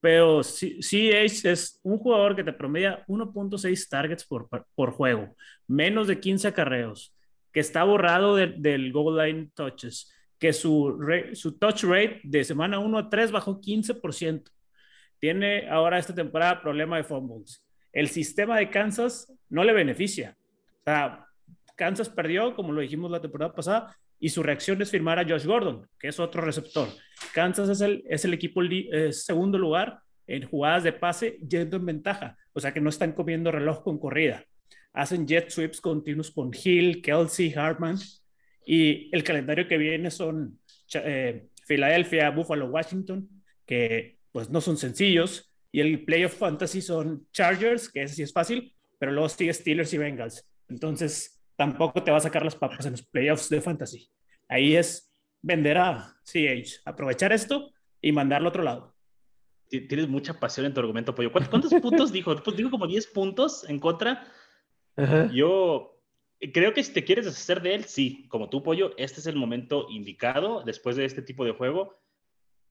Pero 0.01 0.43
sí, 0.43 0.81
sí 0.81 1.09
es, 1.09 1.79
un 1.83 1.97
jugador 1.97 2.35
que 2.35 2.43
te 2.43 2.53
promedia 2.53 3.03
1.6 3.07 3.89
targets 3.89 4.25
por, 4.25 4.47
por 4.75 4.91
juego, 4.91 5.35
menos 5.67 6.07
de 6.07 6.19
15 6.19 6.49
acarreos, 6.49 7.15
que 7.51 7.61
está 7.61 7.83
borrado 7.83 8.35
del 8.35 8.91
goal 8.91 9.17
line 9.17 9.49
touches, 9.55 10.13
que 10.37 10.53
su, 10.53 10.99
su 11.33 11.57
touch 11.57 11.83
rate 11.83 12.21
de 12.23 12.43
semana 12.43 12.77
1 12.77 12.97
a 12.97 13.09
3 13.09 13.31
bajó 13.31 13.59
15%. 13.59 14.51
Tiene 15.19 15.69
ahora 15.69 15.99
esta 15.99 16.13
temporada 16.13 16.61
problema 16.61 16.97
de 16.97 17.03
fumbles. 17.03 17.63
El 17.91 18.09
sistema 18.09 18.57
de 18.57 18.69
Kansas 18.69 19.33
no 19.49 19.63
le 19.63 19.73
beneficia. 19.73 20.37
Kansas 21.75 22.09
perdió, 22.09 22.55
como 22.55 22.71
lo 22.71 22.81
dijimos 22.81 23.11
la 23.11 23.21
temporada 23.21 23.53
pasada, 23.53 23.95
y 24.19 24.29
su 24.29 24.41
reacción 24.41 24.81
es 24.81 24.91
firmar 24.91 25.19
a 25.19 25.27
Josh 25.27 25.45
Gordon, 25.45 25.87
que 25.99 26.07
es 26.07 26.19
otro 26.19 26.41
receptor. 26.41 26.89
Kansas 27.33 27.69
es 27.69 27.81
el, 27.81 28.03
es 28.09 28.25
el 28.25 28.33
equipo 28.33 28.61
segundo 29.11 29.57
lugar 29.57 29.99
en 30.25 30.47
jugadas 30.47 30.83
de 30.83 30.93
pase 30.93 31.39
yendo 31.47 31.77
en 31.77 31.85
ventaja, 31.85 32.37
o 32.53 32.59
sea 32.59 32.73
que 32.73 32.81
no 32.81 32.89
están 32.89 33.13
comiendo 33.13 33.51
reloj 33.51 33.83
con 33.83 33.99
corrida. 33.99 34.43
Hacen 34.93 35.27
jet 35.27 35.49
sweeps 35.49 35.79
continuos 35.79 36.31
con 36.31 36.51
Hill, 36.51 37.01
Kelsey, 37.01 37.53
Hartman, 37.53 37.97
y 38.65 39.09
el 39.15 39.23
calendario 39.23 39.67
que 39.67 39.77
viene 39.77 40.11
son 40.11 40.59
eh, 40.95 41.47
Buffalo, 42.35 42.67
Washington, 42.67 43.29
que 43.65 44.16
pues 44.31 44.49
no 44.49 44.61
son 44.61 44.77
sencillos, 44.77 45.53
y 45.71 45.81
el 45.81 46.05
playoff 46.05 46.35
fantasy 46.35 46.81
son 46.81 47.27
Chargers, 47.31 47.89
que 47.89 48.03
ese 48.03 48.15
sí 48.15 48.23
es 48.23 48.33
fácil, 48.33 48.73
pero 48.99 49.11
luego 49.11 49.29
sigue 49.29 49.53
Steelers 49.53 49.93
y 49.93 49.97
Bengals. 49.97 50.49
Entonces, 50.69 51.43
tampoco 51.55 52.03
te 52.03 52.11
va 52.11 52.17
a 52.17 52.21
sacar 52.21 52.43
las 52.43 52.55
papas 52.55 52.85
en 52.85 52.93
los 52.93 53.05
playoffs 53.05 53.49
de 53.49 53.61
fantasy. 53.61 54.09
Ahí 54.47 54.75
es 54.75 55.13
vender 55.41 55.77
a 55.77 56.15
CH, 56.23 56.81
aprovechar 56.85 57.33
esto 57.33 57.71
y 58.01 58.11
mandarlo 58.11 58.47
a 58.47 58.49
otro 58.49 58.63
lado. 58.63 58.95
Tienes 59.69 60.07
mucha 60.07 60.39
pasión 60.39 60.65
en 60.65 60.73
tu 60.73 60.79
argumento, 60.79 61.13
Pollo. 61.13 61.31
¿Cuántos, 61.31 61.73
puntos 61.81 62.11
dijo? 62.11 62.35
Pues 62.37 62.55
dijo 62.55 62.71
como 62.71 62.87
10 62.87 63.07
puntos 63.07 63.67
en 63.69 63.79
contra. 63.79 64.31
Yo 65.33 66.01
creo 66.53 66.73
que 66.73 66.83
si 66.83 66.93
te 66.93 67.03
quieres 67.03 67.25
deshacer 67.25 67.61
de 67.61 67.75
él, 67.75 67.83
sí, 67.83 68.27
como 68.29 68.49
tú, 68.49 68.63
Pollo, 68.63 68.93
este 68.97 69.19
es 69.19 69.27
el 69.27 69.35
momento 69.35 69.87
indicado 69.89 70.63
después 70.65 70.95
de 70.95 71.05
este 71.05 71.21
tipo 71.21 71.43
de 71.43 71.51
juego. 71.51 71.99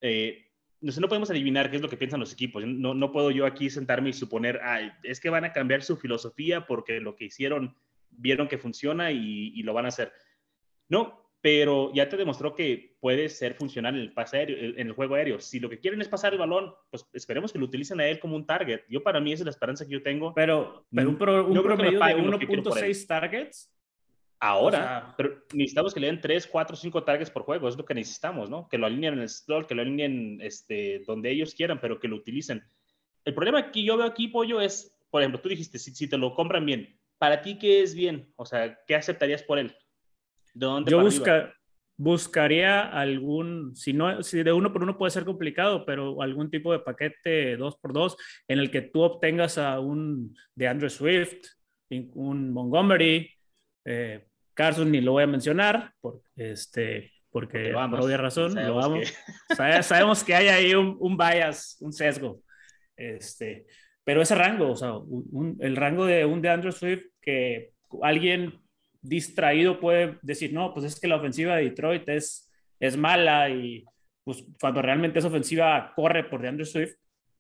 Eh, 0.01 0.46
no, 0.81 0.93
no 1.01 1.09
podemos 1.09 1.31
adivinar 1.31 1.71
qué 1.71 1.77
es 1.77 1.83
lo 1.83 1.89
que 1.89 1.97
piensan 1.97 2.21
los 2.21 2.33
equipos. 2.33 2.65
No, 2.67 2.95
no 2.95 3.13
puedo 3.13 3.31
yo 3.31 3.47
aquí 3.47 3.71
sentarme 3.71 4.11
y 4.11 4.13
suponer, 4.13 4.61
es 5.03 5.21
que 5.21 5.31
van 5.31 5.45
a 5.45 5.53
cambiar 5.53 5.83
su 5.83 5.97
filosofía 5.97 6.67
porque 6.67 7.01
lo 7.01 7.17
que 7.17 7.27
hicieron 7.27 7.77
vieron 8.11 8.49
que 8.49 8.59
funciona 8.59 9.13
y, 9.13 9.63
lo 9.63 9.75
van 9.75 9.87
a 9.87 9.89
hacer. 9.89 10.13
No, 10.89 11.31
pero 11.41 11.93
ya 11.95 12.09
te 12.09 12.17
demostró 12.17 12.55
que 12.55 12.97
puede 13.01 13.29
ser 13.29 13.55
funcional 13.55 13.95
en 13.95 14.01
el 14.01 14.13
pase 14.13 14.39
aéreo, 14.39 14.75
en 14.77 14.87
el 14.87 14.93
juego 14.93 15.15
aéreo. 15.15 15.41
Si 15.41 15.61
lo 15.61 15.69
que 15.69 15.79
quieren 15.79 16.01
es 16.01 16.09
pasar 16.09 16.33
el 16.33 16.39
balón, 16.39 16.75
pues 16.91 17.07
esperemos 17.13 17.53
que 17.53 17.59
lo 17.59 17.67
utilicen 17.67 18.01
a 18.01 18.07
él 18.07 18.19
como 18.19 18.37
un 18.37 18.47
target. 18.47 18.83
Yo 18.89 19.03
para 19.03 19.21
mí 19.21 19.33
esa 19.33 19.43
es 19.43 19.47
la 19.47 19.51
esperanza 19.51 19.85
que 19.85 19.93
yo 19.93 20.03
tengo. 20.03 20.35
Pero, 20.35 20.87
pero 20.91 21.11
un, 21.11 21.17
promedio 21.17 21.99
de 22.01 22.17
1.6 22.17 23.07
targets. 23.07 23.76
Ahora, 24.39 25.15
pero 25.17 25.45
necesitamos 25.55 25.95
que 25.95 26.01
le 26.01 26.09
den 26.09 26.21
3, 26.21 26.47
4, 26.47 26.77
5 26.77 27.05
targets 27.05 27.31
por 27.31 27.43
juego, 27.43 27.69
es 27.69 27.77
lo 27.77 27.85
que 27.85 27.95
necesitamos, 27.95 28.51
¿no? 28.51 28.69
Que 28.69 28.77
lo 28.77 28.87
alineen 28.87 29.15
en 29.15 29.21
el 29.21 29.29
slot, 29.29 29.67
que 29.67 29.75
lo 29.75 29.83
alineen 29.83 30.39
este, 30.43 31.03
donde 31.07 31.31
ellos 31.31 31.55
quieran, 31.55 31.81
pero 31.81 31.99
que 31.99 32.09
lo 32.09 32.17
utilicen. 32.17 32.63
El 33.25 33.35
problema 33.35 33.71
que 33.71 33.83
yo 33.83 33.97
veo 33.97 34.07
aquí, 34.07 34.29
Pollo, 34.29 34.61
es, 34.61 34.95
por 35.11 35.23
ejemplo, 35.23 35.41
tú 35.41 35.49
dijiste, 35.49 35.79
si, 35.79 35.95
si 35.95 36.09
te 36.09 36.19
lo 36.19 36.35
compran 36.35 36.67
bien, 36.67 36.99
para 37.19 37.41
ti, 37.41 37.59
¿qué 37.59 37.83
es 37.83 37.95
bien? 37.95 38.31
O 38.37 38.45
sea, 38.45 38.79
¿qué 38.87 38.95
aceptarías 38.95 39.43
por 39.43 39.59
él? 39.59 39.75
dónde 40.53 40.91
Yo 40.91 41.01
busca, 41.01 41.55
buscaría 41.97 42.83
algún, 42.83 43.75
si 43.75 43.93
no, 43.93 44.23
si 44.23 44.43
de 44.43 44.53
uno 44.53 44.73
por 44.73 44.83
uno 44.83 44.99
puede 44.99 45.11
ser 45.11 45.25
complicado, 45.25 45.85
pero 45.87 46.21
algún 46.23 46.51
tipo 46.51 46.73
de 46.73 46.81
paquete 46.81 47.57
dos 47.57 47.77
por 47.77 47.93
dos 47.93 48.17
en 48.49 48.59
el 48.59 48.71
que 48.71 48.83
tú 48.83 49.03
obtengas 49.03 49.59
a 49.59 49.81
un 49.81 50.37
de 50.55 50.69
Andrew 50.69 50.91
Swift, 50.91 51.47
un 51.91 52.53
Montgomery, 52.53 53.31
eh, 53.87 54.27
Carson 54.53 54.91
ni 54.91 55.01
lo 55.01 55.13
voy 55.13 55.23
a 55.23 55.29
mencionar, 55.29 55.93
por, 56.01 56.21
este, 56.35 57.13
porque 57.31 57.73
por 57.73 58.01
obvia 58.01 58.17
razón, 58.17 58.53
sabemos 58.53 58.69
lo 58.69 58.75
vamos. 58.77 59.13
Que... 59.49 59.83
sabemos 59.83 60.25
que 60.25 60.35
hay 60.35 60.49
ahí 60.49 60.75
un, 60.75 60.97
un 60.99 61.17
bias, 61.17 61.77
un 61.81 61.93
sesgo. 61.93 62.43
Este, 62.97 63.67
pero 64.05 64.23
ese 64.23 64.35
rango, 64.35 64.71
o 64.71 64.77
sea, 64.77 64.95
el 65.61 65.77
rango 65.77 66.07
de 66.07 66.25
un 66.25 66.41
de 66.41 66.49
Andrew 66.49 66.73
Swift 66.73 67.05
que 67.21 67.73
alguien 68.03 68.61
distraído 69.03 69.79
puede 69.79 70.19
decir, 70.23 70.53
no, 70.53 70.73
pues 70.73 70.87
es 70.87 71.01
que 71.01 71.09
la 71.09 71.17
ofensiva 71.17 71.57
de 71.57 71.65
Detroit 71.65 72.09
es, 72.09 72.51
es 72.81 72.97
mala 72.97 73.51
y 73.51 73.85
pues 74.25 74.45
cuando 74.61 74.83
realmente 74.83 75.19
esa 75.19 75.29
ofensiva 75.29 75.93
corre 75.95 76.25
por 76.25 76.43
de 76.43 76.49
Andrew 76.49 76.67
Swift 76.67 76.95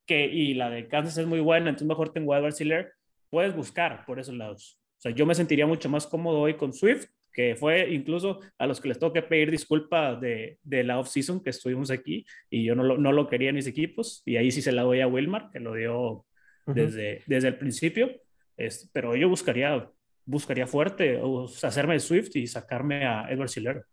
que, 0.06 0.26
y 0.26 0.54
la 0.54 0.70
de 0.70 0.86
Kansas 0.86 1.18
es 1.18 1.26
muy 1.26 1.40
buena, 1.40 1.70
entonces 1.70 1.88
mejor 1.88 2.12
tengo 2.12 2.32
a 2.32 2.38
Edward 2.38 2.52
Siller, 2.52 2.92
puedes 3.28 3.54
buscar 3.54 4.04
por 4.04 4.20
esos 4.20 4.34
lados. 4.34 4.78
O 4.98 5.00
sea, 5.00 5.12
yo 5.12 5.26
me 5.26 5.34
sentiría 5.34 5.66
mucho 5.66 5.88
más 5.88 6.06
cómodo 6.06 6.40
hoy 6.40 6.54
con 6.54 6.72
Swift, 6.72 7.06
que 7.32 7.54
fue 7.54 7.92
incluso 7.92 8.40
a 8.58 8.66
los 8.66 8.80
que 8.80 8.88
les 8.88 8.98
tengo 8.98 9.12
que 9.12 9.22
pedir 9.22 9.50
disculpas 9.50 10.18
de, 10.20 10.58
de 10.62 10.84
la 10.84 10.98
off-season 10.98 11.42
que 11.42 11.50
estuvimos 11.50 11.90
aquí 11.90 12.24
y 12.48 12.64
yo 12.64 12.74
no 12.74 12.82
lo, 12.82 12.96
no 12.96 13.12
lo 13.12 13.28
quería 13.28 13.50
en 13.50 13.56
mis 13.56 13.66
equipos 13.66 14.22
y 14.24 14.36
ahí 14.36 14.50
sí 14.50 14.62
se 14.62 14.72
la 14.72 14.82
doy 14.82 15.02
a 15.02 15.06
Wilmar, 15.06 15.50
que 15.52 15.60
lo 15.60 15.74
dio 15.74 16.24
desde, 16.66 17.22
desde 17.26 17.48
el 17.48 17.58
principio, 17.58 18.10
es, 18.56 18.90
pero 18.92 19.14
yo 19.14 19.28
buscaría, 19.28 19.88
buscaría 20.24 20.66
fuerte 20.66 21.20
o 21.22 21.44
hacerme 21.44 22.00
Swift 22.00 22.34
y 22.34 22.46
sacarme 22.46 23.04
a 23.04 23.30
Edward 23.30 23.50
Siller. 23.50 23.84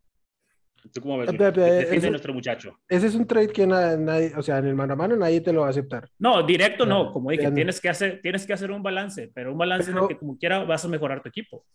¿Tú 0.92 1.02
cómo 1.02 1.18
ves? 1.18 1.32
Defiende 1.32 2.10
nuestro 2.10 2.34
muchacho. 2.34 2.80
Ese 2.88 3.08
es 3.08 3.16
un 3.16 3.26
trade 3.26 3.50
que 3.50 3.66
nadie, 3.66 4.34
o 4.36 4.42
sea, 4.42 4.58
en 4.58 4.68
el 4.68 4.76
mano 4.76 4.94
a 4.94 4.96
mano 4.96 5.16
nadie 5.16 5.42
te 5.42 5.54
lo 5.54 5.62
va 5.62 5.68
a 5.68 5.70
aceptar. 5.70 6.10
No, 6.20 6.44
directo 6.44 6.86
no, 6.86 7.14
como 7.14 7.32
dije, 7.32 7.52
tienes 7.52 7.80
que, 7.80 7.90
hacer, 7.90 8.20
tienes 8.22 8.46
que 8.46 8.54
hacer 8.54 8.72
un 8.72 8.84
balance, 8.84 9.32
pero 9.34 9.52
un 9.52 9.58
balance 9.58 9.92
en 9.92 9.98
el 9.98 10.08
que 10.08 10.18
como 10.18 10.38
quiera 10.38 10.64
vas 10.64 10.84
a 10.84 10.88
mejorar 10.88 11.22
tu 11.22 11.30
equipo. 11.30 11.66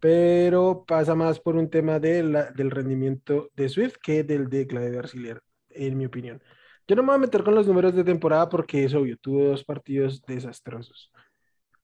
Pero 0.00 0.84
pasa 0.86 1.14
más 1.14 1.38
por 1.38 1.56
un 1.56 1.68
tema 1.68 1.98
de 1.98 2.22
la, 2.22 2.50
del 2.50 2.70
rendimiento 2.70 3.50
de 3.54 3.68
Swift 3.68 3.96
que 4.02 4.24
del 4.24 4.48
de 4.48 4.66
Claudio 4.66 4.98
Arciller, 4.98 5.42
en 5.68 5.96
mi 5.96 6.06
opinión. 6.06 6.42
Yo 6.88 6.96
no 6.96 7.02
me 7.02 7.08
voy 7.08 7.16
a 7.16 7.18
meter 7.18 7.44
con 7.44 7.54
los 7.54 7.66
números 7.66 7.94
de 7.94 8.02
temporada 8.02 8.48
porque 8.48 8.84
es 8.84 8.94
obvio, 8.94 9.16
tuve 9.18 9.44
dos 9.44 9.62
partidos 9.62 10.22
desastrosos. 10.22 11.12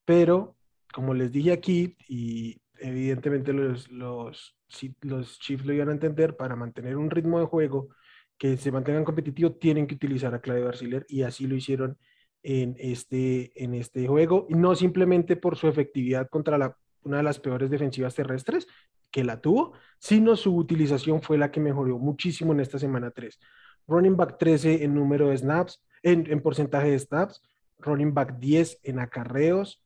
Pero, 0.04 0.56
como 0.92 1.14
les 1.14 1.30
dije 1.30 1.52
aquí, 1.52 1.96
y 2.08 2.60
evidentemente 2.78 3.52
los, 3.52 3.90
los, 3.90 4.55
los 5.02 5.38
Chiefs 5.38 5.64
lo 5.64 5.72
iban 5.72 5.88
a 5.88 5.92
entender, 5.92 6.36
para 6.36 6.56
mantener 6.56 6.96
un 6.96 7.10
ritmo 7.10 7.40
de 7.40 7.46
juego 7.46 7.88
que 8.38 8.56
se 8.56 8.70
mantengan 8.70 9.04
competitivo, 9.04 9.52
tienen 9.52 9.86
que 9.86 9.94
utilizar 9.94 10.34
a 10.34 10.40
Claudio 10.40 10.68
Arciller 10.68 11.06
y 11.08 11.22
así 11.22 11.46
lo 11.46 11.54
hicieron 11.54 11.98
en 12.42 12.76
este, 12.78 13.52
en 13.62 13.74
este 13.74 14.06
juego, 14.06 14.46
y 14.48 14.54
no 14.54 14.74
simplemente 14.76 15.36
por 15.36 15.56
su 15.56 15.68
efectividad 15.68 16.28
contra 16.28 16.58
la, 16.58 16.76
una 17.02 17.18
de 17.18 17.22
las 17.22 17.40
peores 17.40 17.70
defensivas 17.70 18.14
terrestres 18.14 18.66
que 19.10 19.24
la 19.24 19.40
tuvo, 19.40 19.72
sino 19.98 20.36
su 20.36 20.54
utilización 20.54 21.22
fue 21.22 21.38
la 21.38 21.50
que 21.50 21.60
mejoró 21.60 21.98
muchísimo 21.98 22.52
en 22.52 22.60
esta 22.60 22.78
semana 22.78 23.10
3 23.10 23.38
running 23.86 24.16
back 24.16 24.38
13 24.38 24.84
en 24.84 24.94
número 24.94 25.28
de 25.28 25.38
snaps, 25.38 25.82
en, 26.02 26.40
porcentaje 26.40 26.90
de 26.90 26.98
snaps, 26.98 27.42
running 27.78 28.14
back 28.14 28.38
10 28.38 28.80
en 28.82 28.98
acarreos. 28.98 29.82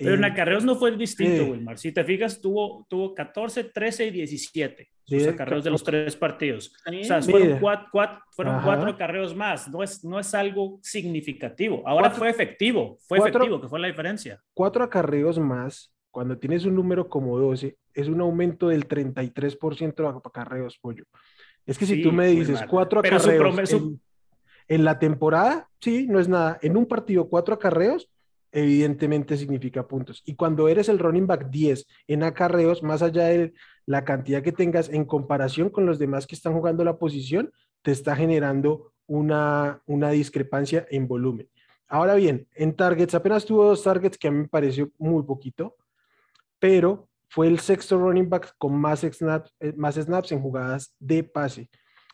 Pero 0.00 0.14
en 0.14 0.24
acarreos 0.24 0.64
no 0.64 0.76
fue 0.76 0.96
distinto, 0.96 1.44
Wilmar. 1.44 1.78
Si 1.78 1.92
te 1.92 2.02
fijas, 2.04 2.40
tuvo, 2.40 2.86
tuvo 2.88 3.14
14, 3.14 3.64
13 3.64 4.06
y 4.06 4.10
17 4.10 4.88
sus 5.18 5.26
acarreos 5.26 5.64
de 5.64 5.70
los 5.70 5.82
tres 5.82 6.16
partidos. 6.16 6.72
O 6.86 7.04
sea, 7.04 7.20
fueron, 7.22 7.58
cuatro, 7.90 8.90
acarreos 8.90 9.34
más. 9.34 9.68
No 9.68 9.82
es, 9.82 10.04
no 10.04 10.18
es 10.20 10.34
algo 10.34 10.78
significativo. 10.82 11.82
Ahora 11.86 12.10
fue 12.10 12.30
efectivo. 12.30 12.98
Fue 13.06 13.18
efectivo, 13.18 13.60
que 13.60 13.68
fue 13.68 13.80
la 13.80 13.88
diferencia. 13.88 14.40
Cuatro 14.54 14.84
acarreos 14.84 15.38
más, 15.38 15.92
cuando 16.10 16.38
tienes 16.38 16.64
un 16.64 16.74
número 16.74 17.08
como 17.08 17.38
12, 17.38 17.76
es 17.94 18.08
un 18.08 18.20
aumento 18.20 18.68
del 18.68 18.86
33% 18.86 19.94
de 19.96 20.20
acarreos, 20.24 20.78
pollo. 20.78 21.04
Es 21.66 21.76
que 21.76 21.86
si 21.86 22.02
tú 22.02 22.12
me 22.12 22.28
dices 22.28 22.60
cuatro 22.68 23.00
acarreos 23.00 23.70
en, 24.68 24.84
la 24.84 24.98
temporada, 25.00 25.68
sí, 25.80 26.06
no 26.08 26.20
es 26.20 26.28
nada. 26.28 26.58
En 26.62 26.76
un 26.76 26.86
partido, 26.86 27.28
cuatro 27.28 27.54
acarreos, 27.54 28.08
evidentemente 28.52 29.36
significa 29.36 29.86
puntos. 29.86 30.22
Y 30.24 30.34
cuando 30.34 30.68
eres 30.68 30.88
el 30.88 30.98
running 30.98 31.26
back 31.26 31.50
10 31.50 31.86
en 32.08 32.22
acarreos, 32.22 32.82
más 32.82 33.02
allá 33.02 33.24
de 33.24 33.52
la 33.86 34.04
cantidad 34.04 34.42
que 34.42 34.52
tengas 34.52 34.88
en 34.88 35.04
comparación 35.04 35.70
con 35.70 35.86
los 35.86 35.98
demás 35.98 36.26
que 36.26 36.34
están 36.34 36.54
jugando 36.54 36.84
la 36.84 36.98
posición, 36.98 37.52
te 37.82 37.92
está 37.92 38.16
generando 38.16 38.92
una, 39.06 39.82
una 39.86 40.10
discrepancia 40.10 40.86
en 40.90 41.08
volumen. 41.08 41.48
Ahora 41.88 42.14
bien, 42.14 42.46
en 42.54 42.76
targets, 42.76 43.14
apenas 43.14 43.44
tuvo 43.44 43.64
dos 43.64 43.82
targets 43.82 44.16
que 44.16 44.28
a 44.28 44.30
mí 44.30 44.38
me 44.38 44.48
pareció 44.48 44.90
muy 44.98 45.24
poquito, 45.24 45.76
pero 46.60 47.08
fue 47.28 47.48
el 47.48 47.58
sexto 47.58 47.98
running 47.98 48.28
back 48.28 48.54
con 48.58 48.74
más 48.74 49.00
snaps, 49.00 49.52
eh, 49.60 49.72
más 49.76 49.96
snaps 49.96 50.30
en 50.32 50.40
jugadas 50.40 50.94
de 50.98 51.24
pase. 51.24 51.68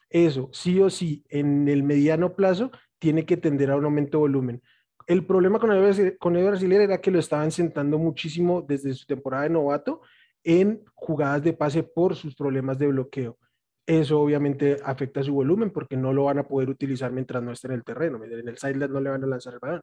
Eso, 0.08 0.48
sí 0.52 0.80
o 0.80 0.88
sí, 0.88 1.24
en 1.28 1.68
el 1.68 1.82
mediano 1.82 2.34
plazo, 2.34 2.70
tiene 2.98 3.26
que 3.26 3.36
tender 3.36 3.70
a 3.70 3.76
un 3.76 3.84
aumento 3.84 4.18
de 4.18 4.20
volumen. 4.20 4.62
El 5.06 5.24
problema 5.24 5.60
con 5.60 5.70
Edward, 5.72 6.18
con 6.18 6.36
era 6.36 7.00
que 7.00 7.10
lo 7.10 7.20
estaban 7.20 7.52
sentando 7.52 7.98
muchísimo 7.98 8.62
desde 8.62 8.92
su 8.92 9.06
temporada 9.06 9.44
de 9.44 9.50
novato 9.50 10.02
en 10.42 10.84
jugadas 10.94 11.42
de 11.42 11.52
pase 11.52 11.82
por 11.82 12.16
sus 12.16 12.34
problemas 12.34 12.78
de 12.78 12.88
bloqueo. 12.88 13.38
Eso 13.86 14.20
obviamente 14.20 14.78
afecta 14.84 15.22
su 15.22 15.32
volumen 15.32 15.70
porque 15.70 15.96
no 15.96 16.12
lo 16.12 16.24
van 16.24 16.38
a 16.38 16.48
poder 16.48 16.68
utilizar 16.68 17.12
mientras 17.12 17.40
no 17.40 17.52
esté 17.52 17.68
en 17.68 17.74
el 17.74 17.84
terreno. 17.84 18.22
En 18.24 18.48
el 18.48 18.58
sideline 18.58 18.92
no 18.92 19.00
le 19.00 19.10
van 19.10 19.22
a 19.22 19.28
lanzar 19.28 19.54
el 19.54 19.60
balón. 19.60 19.80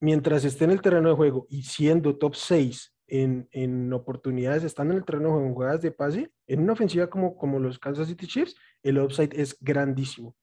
Mientras 0.00 0.44
esté 0.44 0.64
en 0.64 0.70
el 0.70 0.80
terreno 0.80 1.08
de 1.08 1.16
juego 1.16 1.46
y 1.48 1.62
siendo 1.62 2.16
top 2.16 2.36
6 2.36 2.94
en, 3.08 3.48
en, 3.50 3.92
oportunidades, 3.92 4.62
estando 4.62 4.94
en 4.94 4.98
el 4.98 5.04
terreno 5.04 5.24
de 5.24 5.32
juego 5.32 5.48
en 5.48 5.54
jugadas 5.54 5.82
de 5.82 5.90
pase, 5.90 6.30
en 6.46 6.60
una 6.60 6.74
ofensiva 6.74 7.08
como, 7.08 7.36
como 7.36 7.58
los 7.58 7.80
Kansas 7.80 8.06
City 8.06 8.28
Chiefs, 8.28 8.54
el 8.84 9.00
upside 9.00 9.40
es 9.40 9.56
grandísimo. 9.60 10.36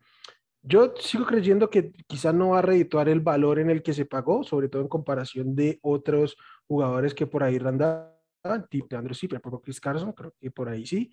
Yo 0.68 0.96
sigo 0.98 1.28
creyendo 1.28 1.70
que 1.70 1.92
quizá 2.08 2.34
no 2.34 2.50
va 2.50 2.60
a 2.60 2.62
redituar 2.64 3.08
el 3.08 3.20
valor 3.20 3.60
en 3.60 3.70
el 3.70 3.84
que 3.84 3.94
se 3.94 4.06
pagó, 4.06 4.44
sobre 4.44 4.68
todo 4.68 4.82
en 4.82 4.88
comparación 4.88 5.56
de 5.56 5.78
otros 5.84 6.36
jugadores 6.68 7.14
que 7.14 7.28
por 7.28 7.44
ahí 7.44 7.60
randaban, 7.60 8.10
tipo 8.68 8.98
Andrew 8.98 9.14
Zipper, 9.14 9.42
por 9.42 9.62
Chris 9.62 9.80
Carson, 9.80 10.12
creo 10.14 10.34
que 10.40 10.50
por 10.50 10.68
ahí 10.68 10.88
sí, 10.88 11.12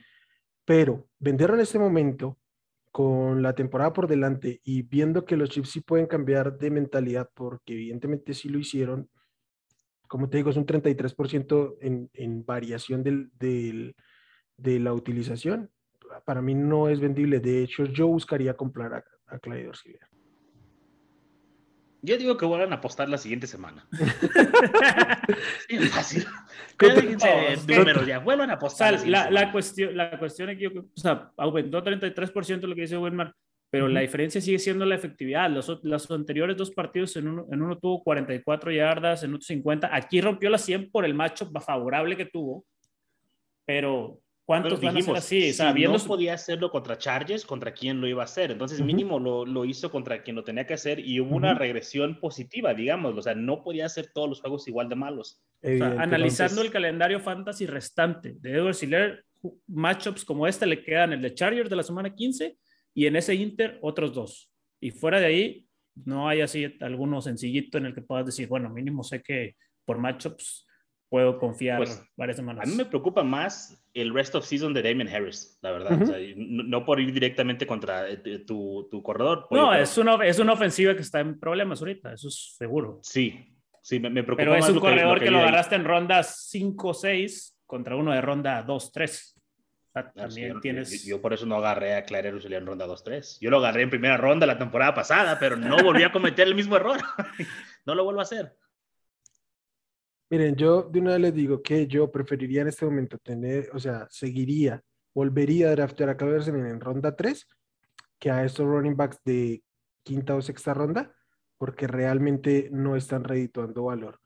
pero 0.64 1.06
venderlo 1.18 1.56
en 1.56 1.62
este 1.62 1.78
momento 1.78 2.38
con 2.90 3.42
la 3.42 3.54
temporada 3.54 3.92
por 3.92 4.06
delante 4.06 4.62
y 4.64 4.82
viendo 4.82 5.26
que 5.26 5.37
los 5.37 5.50
Chiefs 5.50 5.71
sí 5.71 5.80
pueden 5.82 6.06
cambiar 6.06 6.56
de 6.56 6.71
mentalidad, 6.71 7.28
porque 7.35 7.75
evidentemente 7.75 8.32
sí 8.32 8.49
lo 8.49 8.59
hicieron, 8.59 9.11
como 10.09 10.30
te 10.30 10.38
digo, 10.38 10.49
es 10.49 10.56
un 10.56 10.66
33% 10.66 11.76
en, 11.82 12.11
en 12.14 12.44
variación 12.44 13.02
del, 13.02 13.30
del, 13.38 13.97
de 14.56 14.80
la 14.80 14.94
utilización. 14.94 15.71
Para 16.25 16.42
mí 16.42 16.54
no 16.54 16.88
es 16.90 17.00
vendible. 17.00 17.40
De 17.40 17.62
hecho, 17.62 17.85
yo 17.85 18.06
buscaría 18.09 18.54
comprar 18.54 18.92
a, 18.92 19.04
a 19.33 19.39
Clyde 19.39 19.71
yo 22.05 22.19
digo 22.19 22.37
que 22.37 22.45
vuelvan 22.45 22.73
a 22.73 22.77
apostar 22.77 23.09
la 23.09 23.17
siguiente 23.17 23.47
semana. 23.47 23.87
sí, 25.69 25.79
fácil. 25.79 26.27
números 27.69 28.07
ya. 28.07 28.19
Vuelvan 28.19 28.51
a 28.51 28.55
apostar. 28.55 29.07
la, 29.07 29.31
la, 29.31 29.53
cuestión, 29.53 29.97
la 29.97 30.19
cuestión 30.19 30.51
es 30.51 30.59
que 30.59 30.65
yo, 30.65 30.71
o 30.81 31.01
sea, 31.01 31.31
aumentó 31.37 31.81
33% 31.83 32.62
lo 32.62 32.75
que 32.75 32.81
dice 32.81 32.99
Winmar, 32.99 33.33
pero 33.71 33.87
la 33.87 34.01
diferencia 34.01 34.41
sigue 34.41 34.59
siendo 34.59 34.85
la 34.85 34.97
efectividad. 34.97 35.49
Los, 35.49 35.79
los 35.85 36.11
anteriores 36.11 36.57
dos 36.57 36.73
partidos, 36.73 37.15
en 37.17 37.29
uno, 37.29 37.47
en 37.53 37.62
uno 37.62 37.79
tuvo 37.79 38.03
44 38.03 38.73
yardas, 38.73 39.23
en 39.23 39.35
otro 39.35 39.47
50. 39.47 39.95
Aquí 39.95 40.21
rompió 40.21 40.51
la 40.51 40.59
100 40.59 40.91
por 40.91 41.05
el 41.05 41.15
macho 41.15 41.49
favorable 41.53 42.17
que 42.17 42.27
tuvo, 42.27 42.67
pero 43.65 44.19
¿Cuántos 44.45 44.81
van 44.81 44.97
a 44.97 45.03
ser 45.03 45.17
así? 45.17 45.51
O 45.51 45.55
sea, 45.55 45.73
no 45.73 45.99
podía 45.99 46.35
hacerlo 46.35 46.71
contra 46.71 46.99
Chargers, 46.99 47.47
¿contra 47.47 47.73
quién 47.73 48.01
lo 48.01 48.09
iba 48.09 48.23
a 48.23 48.25
hacer? 48.25 48.51
Entonces, 48.51 48.81
mínimo 48.81 49.21
lo, 49.21 49.47
lo, 49.47 49.65
hizo 49.65 49.91
contra 49.91 50.23
quien 50.23 50.35
lo 50.35 50.43
tenía 50.43 50.67
que 50.67 50.75
hacer 50.75 50.99
y 50.99 51.21
hubo 51.21 51.37
una 51.37 51.55
regresión 51.55 52.19
positiva, 52.19 52.75
digamos. 52.75 53.17
O 53.17 53.23
sea, 53.23 53.35
no 53.35 53.63
podía 53.63 53.87
hacer 53.87 54.11
todos 54.13 54.29
los 54.29 54.41
juegos 54.41 54.67
igual 54.67 54.89
de 54.89 54.97
malos. 54.97 55.41
analizando 55.63 56.61
el 56.63 56.71
calendario 56.71 57.21
fantasy 57.21 57.67
restante 57.67 58.35
de 58.41 58.53
Edward 58.53 58.75
Siller, 58.75 59.25
matchups 59.69 60.25
como 60.25 60.47
este 60.47 60.67
le 60.67 60.83
quedan 60.83 61.13
el 61.13 61.23
de 61.23 61.35
Chargers 61.35 61.71
de 61.71 61.77
la 61.77 61.83
semana 61.83 62.15
15 62.15 62.57
y 62.95 63.07
en 63.07 63.17
ese 63.17 63.35
Inter 63.35 63.79
otros 63.81 64.13
dos. 64.13 64.51
Y 64.81 64.91
fuera 64.91 65.21
de 65.21 65.27
ahí, 65.27 65.67
no 66.05 66.29
hay 66.29 66.41
así 66.41 66.77
alguno 66.81 67.21
sencillito 67.21 67.79
en 67.79 67.87
el 67.87 67.95
que 67.95 68.03
puedas 68.03 68.27
decir, 68.27 68.49
bueno, 68.49 68.71
mínimo 68.71 69.05
sé 69.05 69.23
que 69.23 69.57
por 69.85 69.99
matchups 69.99 70.67
puedo 71.12 71.38
confiar 71.38 71.76
pues, 71.76 72.02
varias 72.16 72.38
semanas. 72.38 72.66
A 72.66 72.71
mí 72.71 72.75
me 72.75 72.87
preocupa 72.87 73.23
más 73.23 73.78
el 73.92 74.14
rest 74.14 74.35
of 74.35 74.47
season 74.47 74.73
de 74.73 74.81
Damien 74.81 75.09
Harris, 75.09 75.59
la 75.61 75.71
verdad. 75.71 75.90
no, 76.37 76.87
por 76.87 77.00
ir 77.00 77.12
directamente 77.12 77.66
contra 77.66 78.09
eh, 78.09 78.16
tu, 78.47 78.88
tu 78.90 79.02
corredor. 79.02 79.47
No, 79.50 79.75
es, 79.75 79.99
una, 79.99 80.15
es 80.26 80.39
una 80.39 80.54
ofensiva 80.54 80.95
que 80.95 81.02
está 81.02 81.21
en 81.21 81.39
problemas 81.39 81.80
ahorita, 81.80 82.15
eso 82.15 82.28
es 82.28 82.54
seguro. 82.56 83.00
Sí, 83.02 83.54
sí, 83.82 84.00
me, 84.00 84.23
preocupa. 84.23 84.37
Pero 84.37 84.54
es 84.54 84.67
un 84.71 84.80
corredor 84.80 85.21
que, 85.21 85.30
lo, 85.30 85.41
agarraste 85.41 85.75
en 85.75 85.84
ronda 85.84 86.21
5-6 86.21 87.56
contra 87.67 87.95
uno 87.95 88.13
de 88.13 88.21
ronda 88.23 88.67
2-3. 88.67 89.34
Ah, 89.95 90.10
también 90.15 90.63
tienes... 90.63 91.04
Yo, 91.04 91.21
por 91.21 91.34
eso 91.34 91.45
no 91.45 91.56
agarré 91.56 91.95
a 91.95 92.04
Claire 92.04 92.30
en 92.30 92.67
ronda 92.67 92.87
2-3. 92.87 93.37
Yo 93.39 93.50
lo 93.50 93.58
agarré 93.58 93.82
en 93.82 93.91
primera 93.91 94.17
ronda 94.17 94.47
la 94.47 94.56
temporada 94.56 94.95
pasada, 94.95 95.39
pero 95.39 95.56
no 95.56 95.76
volví 95.84 96.04
a 96.04 96.10
cometer 96.10 96.49
el 96.49 96.54
mismo 96.54 96.76
error. 96.76 96.97
no 97.84 97.95
lo 97.95 98.02
vuelvo 98.02 98.21
a 98.21 98.23
hacer. 98.23 98.56
Miren, 100.32 100.56
yo 100.56 100.84
de 100.84 100.99
una 100.99 101.10
vez 101.10 101.21
les 101.21 101.34
digo 101.34 101.62
que 101.62 101.86
yo 101.86 102.10
preferiría 102.10 102.62
en 102.62 102.68
este 102.68 102.86
momento 102.86 103.18
tener, 103.18 103.68
o 103.75 103.78
sea, 103.78 104.06
seguiría, 104.08 104.82
volvería 105.14 105.68
a 105.68 105.73
draftear 105.73 106.08
a 106.08 106.16
Calvin 106.16 106.64
en 106.64 106.80
ronda 106.80 107.14
3 107.14 107.47
que 108.18 108.30
a 108.30 108.42
estos 108.42 108.66
running 108.66 108.97
backs 108.97 109.21
de 109.26 109.62
quinta 110.02 110.34
o 110.34 110.40
sexta 110.40 110.73
ronda, 110.73 111.14
porque 111.58 111.86
realmente 111.86 112.71
no 112.73 112.97
están 112.97 113.25
redituando 113.25 113.84
valor. 113.84 114.21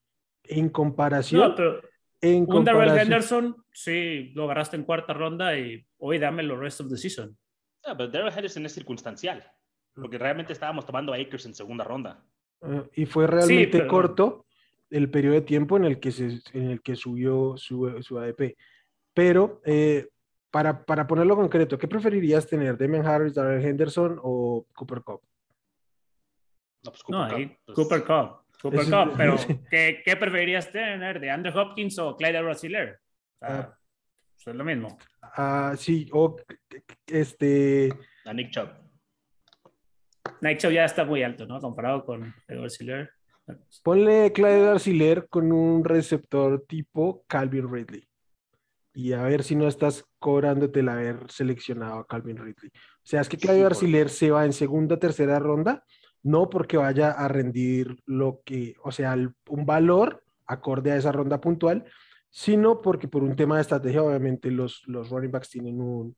En 0.45 0.69
comparación. 0.69 1.41
No, 1.41 1.55
pero 1.57 1.81
en 2.21 2.47
un 2.53 2.65
Darrell 2.65 2.97
Henderson, 2.97 3.57
sí, 3.73 4.31
lo 4.37 4.45
agarraste 4.45 4.77
en 4.77 4.85
cuarta 4.85 5.13
ronda 5.13 5.59
y 5.59 5.85
hoy 5.99 6.21
dame 6.21 6.45
los 6.45 6.61
rest 6.61 6.83
of 6.83 6.89
the 6.89 6.97
season. 6.97 7.37
No, 7.85 7.97
pero 7.97 8.11
Darrell 8.11 8.33
Henderson 8.33 8.65
es 8.65 8.73
circunstancial, 8.73 9.45
porque 9.93 10.19
realmente 10.19 10.53
estábamos 10.53 10.87
tomando 10.87 11.13
a 11.13 11.17
Akers 11.17 11.47
en 11.47 11.55
segunda 11.55 11.83
ronda. 11.83 12.25
Ah, 12.63 12.85
y 12.95 13.07
fue 13.07 13.27
realmente 13.27 13.89
corto 13.89 14.46
el 14.91 15.11
periodo 15.11 15.35
de 15.35 15.43
tiempo 15.43 15.77
en 15.77 15.85
el 15.85 16.01
que, 16.01 16.13
se, 16.13 16.41
en 16.53 16.71
el 16.71 16.83
que 16.83 16.97
subió 16.97 17.57
su, 17.57 18.03
su 18.03 18.19
ADP. 18.19 18.57
Pero 19.15 19.61
eh, 19.65 20.09
para, 20.51 20.85
para, 20.85 21.07
ponerlo 21.07 21.37
concreto, 21.37 21.79
¿qué 21.79 21.89
preferirías 21.89 22.47
tener? 22.47 22.77
¿Damien 22.77 23.07
Harris, 23.07 23.35
Darrell 23.35 23.65
Henderson 23.65 24.19
o 24.23 24.67
Cooper 24.75 25.03
Cup? 25.03 25.23
No, 26.85 26.93
pues 26.93 27.03
Cooper, 27.03 27.49
Cup, 27.49 27.59
pues. 27.65 27.75
Cooper 27.75 28.05
Cup. 28.05 28.47
Cooper 28.63 28.85
Cup, 28.85 29.15
pero 29.17 29.37
¿qué, 29.71 30.03
¿qué, 30.05 30.17
preferirías 30.17 30.71
tener? 30.71 31.21
¿De 31.21 31.31
Andrew 31.31 31.59
Hopkins 31.59 31.99
o 31.99 32.17
Clyde 32.17 32.43
Rossiller? 32.43 33.01
Ah, 33.41 33.77
pues, 34.35 34.47
es 34.47 34.55
lo 34.55 34.65
mismo. 34.65 34.97
Ah, 35.23 35.75
sí, 35.77 36.09
o 36.13 36.37
este... 37.07 37.93
A 38.25 38.33
Nick 38.33 38.51
Chubb. 38.51 38.69
Nick 40.41 40.59
Chubb 40.59 40.73
ya 40.73 40.85
está 40.85 41.05
muy 41.05 41.23
alto, 41.23 41.47
¿no? 41.47 41.61
Comparado 41.61 42.05
con 42.05 42.35
Edward 42.49 42.71
Siller. 42.71 43.11
Ponle 43.83 44.33
Clyde 44.33 44.63
Darciler 44.63 45.29
con 45.29 45.53
un 45.53 45.85
receptor 45.85 46.65
tipo 46.67 47.25
Calvin 47.29 47.73
Ridley. 47.73 48.09
Y 48.95 49.13
a 49.13 49.23
ver 49.23 49.45
si 49.45 49.55
no 49.55 49.69
estás 49.69 50.05
cobrándote 50.19 50.81
el 50.81 50.89
haber 50.89 51.31
seleccionado 51.31 51.99
a 51.99 52.07
Calvin 52.07 52.39
Ridley. 52.39 52.71
O 52.71 53.05
sea, 53.05 53.21
es 53.21 53.29
que 53.29 53.37
Clyde 53.37 53.63
Darciler 53.63 54.09
se 54.09 54.31
va 54.31 54.45
en 54.45 54.53
segunda, 54.53 54.99
tercera 54.99 55.39
ronda, 55.39 55.85
no 56.23 56.49
porque 56.51 56.77
vaya 56.77 57.13
a 57.13 57.29
rendir 57.29 57.97
lo 58.07 58.41
que, 58.45 58.75
o 58.83 58.91
sea, 58.91 59.15
un 59.15 59.67
valor 59.67 60.25
acorde 60.47 60.93
a 60.93 60.97
esa 60.97 61.13
ronda 61.13 61.41
puntual, 61.41 61.85
sino 62.31 62.81
porque 62.81 63.07
por 63.07 63.23
un 63.23 63.37
tema 63.37 63.57
de 63.57 63.63
estrategia, 63.63 64.03
obviamente 64.03 64.51
los, 64.51 64.83
los 64.87 65.11
running 65.11 65.31
backs 65.31 65.51
tienen 65.51 65.81
un, 65.81 66.17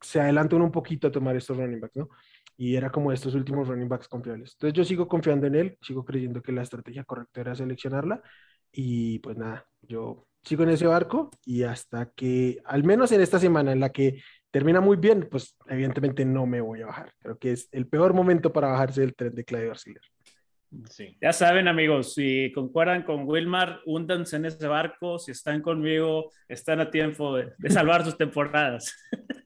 se 0.00 0.20
adelantan 0.20 0.62
un 0.62 0.70
poquito 0.70 1.08
a 1.08 1.12
tomar 1.12 1.36
estos 1.36 1.56
running 1.56 1.80
backs, 1.80 1.96
¿no? 1.96 2.08
y 2.56 2.76
era 2.76 2.90
como 2.90 3.12
estos 3.12 3.34
últimos 3.34 3.68
running 3.68 3.88
backs 3.88 4.08
confiables. 4.08 4.52
Entonces 4.52 4.76
yo 4.76 4.84
sigo 4.84 5.08
confiando 5.08 5.46
en 5.46 5.54
él, 5.54 5.78
sigo 5.82 6.04
creyendo 6.04 6.42
que 6.42 6.52
la 6.52 6.62
estrategia 6.62 7.04
correcta 7.04 7.40
era 7.40 7.54
seleccionarla 7.54 8.22
y 8.70 9.18
pues 9.20 9.36
nada, 9.36 9.66
yo 9.82 10.26
sigo 10.42 10.62
en 10.62 10.70
ese 10.70 10.86
barco 10.86 11.30
y 11.44 11.62
hasta 11.62 12.10
que, 12.10 12.60
al 12.64 12.84
menos 12.84 13.12
en 13.12 13.20
esta 13.20 13.38
semana 13.38 13.72
en 13.72 13.80
la 13.80 13.90
que 13.90 14.22
termina 14.50 14.80
muy 14.80 14.96
bien, 14.96 15.28
pues 15.30 15.56
evidentemente 15.66 16.24
no 16.24 16.46
me 16.46 16.60
voy 16.60 16.82
a 16.82 16.86
bajar. 16.86 17.12
Creo 17.18 17.38
que 17.38 17.52
es 17.52 17.68
el 17.72 17.86
peor 17.88 18.14
momento 18.14 18.52
para 18.52 18.68
bajarse 18.68 19.00
del 19.00 19.14
tren 19.14 19.34
de 19.34 19.44
Claudio 19.44 19.68
García. 19.68 20.00
Sí. 20.90 21.16
Ya 21.20 21.32
saben, 21.32 21.68
amigos, 21.68 22.14
si 22.14 22.52
concuerdan 22.52 23.02
con 23.02 23.26
Wilmar, 23.26 23.80
húndanse 23.86 24.36
en 24.36 24.46
ese 24.46 24.66
barco. 24.66 25.18
Si 25.18 25.30
están 25.30 25.62
conmigo, 25.62 26.30
están 26.48 26.80
a 26.80 26.90
tiempo 26.90 27.36
de, 27.36 27.52
de 27.58 27.70
salvar 27.70 28.04
sus 28.04 28.16
temporadas. 28.16 28.94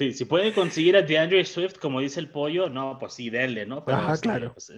Sí, 0.00 0.14
si 0.14 0.24
pueden 0.24 0.54
conseguir 0.54 0.96
a 0.96 1.02
DeAndre 1.02 1.44
Swift, 1.44 1.76
como 1.78 2.00
dice 2.00 2.20
el 2.20 2.30
pollo, 2.30 2.70
no, 2.70 2.96
pues 2.98 3.12
sí, 3.12 3.28
denle, 3.28 3.66
¿no? 3.66 3.84
Ajá, 3.86 4.16
claro. 4.16 4.54
Pues, 4.54 4.72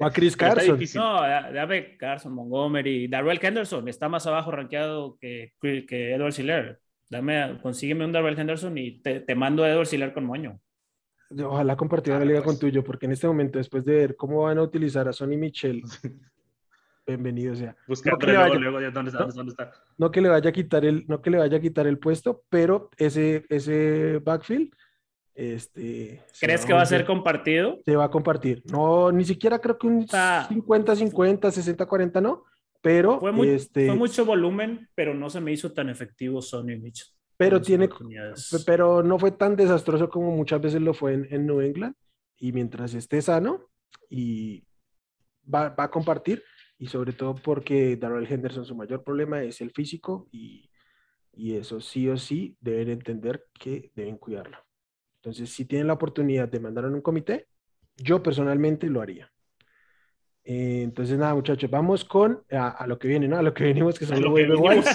o 0.00 0.04
a 0.04 0.10
Chris 0.10 0.36
Carson. 0.36 0.76
No, 0.96 1.22
dame 1.22 1.96
Carson, 1.96 2.32
Montgomery, 2.32 3.06
Darrell 3.06 3.38
Henderson, 3.40 3.86
está 3.86 4.08
más 4.08 4.26
abajo 4.26 4.50
rankeado 4.50 5.16
que, 5.20 5.52
que 5.60 6.14
Edward 6.14 6.32
Siller. 6.32 6.80
Dame, 7.08 7.60
consígueme 7.62 8.04
un 8.04 8.10
Darrell 8.10 8.36
Henderson 8.36 8.76
y 8.76 9.00
te, 9.00 9.20
te 9.20 9.36
mando 9.36 9.62
a 9.62 9.70
Edward 9.70 9.86
Siller 9.86 10.12
con 10.12 10.24
moño. 10.24 10.60
Ojalá 11.30 11.76
compartiera 11.76 12.18
la 12.18 12.24
liga 12.24 12.38
con 12.40 12.54
pues. 12.54 12.60
tuyo, 12.60 12.82
porque 12.82 13.06
en 13.06 13.12
este 13.12 13.26
momento, 13.26 13.58
después 13.58 13.84
de 13.84 13.94
ver 13.94 14.16
cómo 14.16 14.42
van 14.42 14.58
a 14.58 14.62
utilizar 14.62 15.08
a 15.08 15.12
Sonny 15.12 15.36
Michel 15.36 15.82
bienvenido 17.06 17.54
sea. 17.54 17.74
no 17.86 18.18
que, 18.18 18.26
le 18.26 18.36
vaya, 18.70 18.90
¿dónde 18.90 19.10
está, 19.10 19.24
¿dónde 19.24 19.50
está? 19.50 19.72
No 19.96 20.10
que 20.10 20.20
le 20.20 20.28
vaya 20.28 20.50
a 20.50 20.52
quitar 20.52 20.84
el, 20.84 21.06
no 21.08 21.20
que 21.22 21.30
le 21.30 21.38
vaya 21.38 21.56
a 21.56 21.60
quitar 21.60 21.86
el 21.86 21.98
puesto, 21.98 22.44
pero 22.48 22.90
ese, 22.96 23.44
ese 23.48 24.18
backfield, 24.22 24.70
este. 25.34 26.22
¿Crees 26.40 26.66
que 26.66 26.72
va 26.72 26.82
a 26.82 26.86
ser 26.86 27.04
compartido? 27.06 27.78
Se 27.84 27.96
va 27.96 28.04
a 28.04 28.10
compartir. 28.10 28.62
No, 28.70 29.10
ni 29.10 29.24
siquiera 29.24 29.58
creo 29.58 29.78
que 29.78 29.86
un 29.86 30.06
50-50, 30.06 31.50
60-40, 31.50 32.22
no, 32.22 32.44
pero 32.80 33.20
Fue, 33.20 33.32
muy- 33.32 33.48
este, 33.48 33.86
fue 33.86 33.96
mucho 33.96 34.24
volumen, 34.24 34.88
pero 34.94 35.14
no 35.14 35.30
se 35.30 35.40
me 35.40 35.52
hizo 35.52 35.72
tan 35.72 35.88
efectivo 35.88 36.42
Sonny 36.42 36.76
Mitchell. 36.76 37.08
Pero 37.38 37.62
tiene, 37.62 37.88
pero 38.66 39.02
no 39.02 39.18
fue 39.18 39.30
tan 39.30 39.56
desastroso 39.56 40.10
como 40.10 40.32
muchas 40.32 40.60
veces 40.60 40.82
lo 40.82 40.92
fue 40.92 41.14
en, 41.14 41.28
en 41.30 41.46
New 41.46 41.60
England. 41.62 41.94
Y 42.36 42.52
mientras 42.52 42.94
esté 42.94 43.22
sano 43.22 43.70
y 44.10 44.64
va, 45.42 45.70
va 45.70 45.84
a 45.84 45.90
compartir, 45.90 46.42
y 46.78 46.86
sobre 46.86 47.12
todo 47.12 47.34
porque 47.34 47.96
Darrell 47.96 48.30
Henderson 48.30 48.64
su 48.64 48.74
mayor 48.76 49.02
problema 49.02 49.42
es 49.42 49.60
el 49.60 49.70
físico 49.70 50.28
y, 50.30 50.70
y 51.32 51.54
eso 51.54 51.80
sí 51.80 52.08
o 52.08 52.16
sí 52.16 52.56
deben 52.60 52.90
entender 52.90 53.46
que 53.58 53.90
deben 53.94 54.18
cuidarlo. 54.18 54.58
Entonces, 55.22 55.50
si 55.50 55.64
tienen 55.64 55.88
la 55.88 55.94
oportunidad 55.94 56.48
de 56.48 56.60
mandar 56.60 56.84
en 56.84 56.94
un 56.94 57.00
comité, 57.00 57.48
yo 57.96 58.22
personalmente 58.22 58.88
lo 58.88 59.00
haría. 59.00 59.30
Eh, 60.50 60.80
entonces, 60.82 61.18
nada, 61.18 61.34
muchachos, 61.34 61.70
vamos 61.70 62.06
con 62.06 62.42
a, 62.50 62.68
a 62.70 62.86
lo 62.86 62.98
que 62.98 63.06
viene, 63.06 63.28
¿no? 63.28 63.36
A 63.36 63.42
lo 63.42 63.52
que 63.52 63.64
venimos, 63.64 63.98
que 63.98 64.06
son 64.06 64.22
los. 64.22 64.32
Vámonos, 64.32 64.86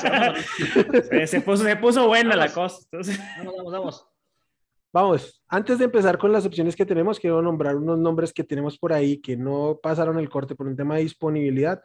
Se, 1.12 1.28
se 1.28 1.42
puso, 1.42 1.64
se 1.64 1.76
puso 1.76 2.08
buena 2.08 2.36
la 2.36 2.48
Vamos. 2.48 2.54
cosa. 2.56 2.80
entonces. 2.92 3.20
vamos, 3.38 3.54
vamos, 3.58 3.72
vamos. 3.72 4.08
Vamos, 4.92 5.44
antes 5.48 5.78
de 5.78 5.86
empezar 5.86 6.18
con 6.18 6.32
las 6.32 6.48
opciones 6.48 6.76
que 6.76 6.88
tenemos, 6.88 7.20
quiero 7.20 7.40
nombrar 7.44 7.76
unos 7.76 8.00
nombres 8.00 8.34
que 8.34 8.44
tenemos 8.44 8.80
por 8.80 8.94
ahí 8.94 9.22
que 9.22 9.38
no 9.38 9.80
pasaron 9.82 10.18
el 10.18 10.28
corte 10.28 10.56
por 10.56 10.66
un 10.68 10.76
tema 10.76 10.96
de 10.96 11.02
disponibilidad, 11.04 11.84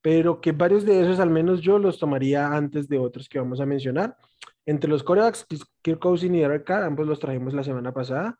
pero 0.00 0.40
que 0.40 0.52
varios 0.52 0.86
de 0.86 1.02
esos, 1.02 1.20
al 1.20 1.28
menos 1.30 1.60
yo, 1.60 1.78
los 1.78 1.98
tomaría 1.98 2.48
antes 2.54 2.88
de 2.88 2.98
otros 2.98 3.28
que 3.28 3.38
vamos 3.38 3.60
a 3.60 3.66
mencionar. 3.66 4.16
Entre 4.64 4.88
los 4.88 5.02
corebacks, 5.02 5.46
Kirk 5.82 5.98
Cousins 5.98 6.34
y 6.36 6.40
Derek 6.40 6.64
Carr, 6.64 6.84
ambos 6.84 7.06
los 7.06 7.18
trajimos 7.20 7.52
la 7.52 7.64
semana 7.64 7.92
pasada. 7.92 8.38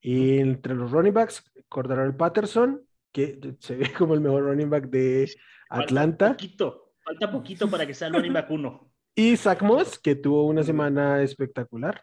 Y 0.00 0.38
entre 0.38 0.74
los 0.76 0.92
running 0.92 1.14
backs, 1.14 1.42
Cordarrelle 1.68 2.14
Patterson, 2.16 2.80
que 3.12 3.38
se 3.60 3.76
ve 3.76 3.92
como 3.98 4.14
el 4.14 4.20
mejor 4.20 4.44
running 4.44 4.70
back 4.70 4.88
de 4.88 5.30
Atlanta, 5.68 6.26
Falta 6.28 6.36
poquito, 6.36 6.92
falta 7.04 7.30
poquito 7.32 7.70
para 7.70 7.86
que 7.86 7.94
sea 7.94 8.08
el 8.08 8.14
running 8.14 8.32
back 8.32 8.50
uno. 8.50 8.92
y 9.14 9.36
Zach 9.36 9.62
Moss, 9.62 9.98
que 9.98 10.14
tuvo 10.16 10.46
una 10.46 10.62
semana 10.62 11.22
espectacular, 11.22 12.02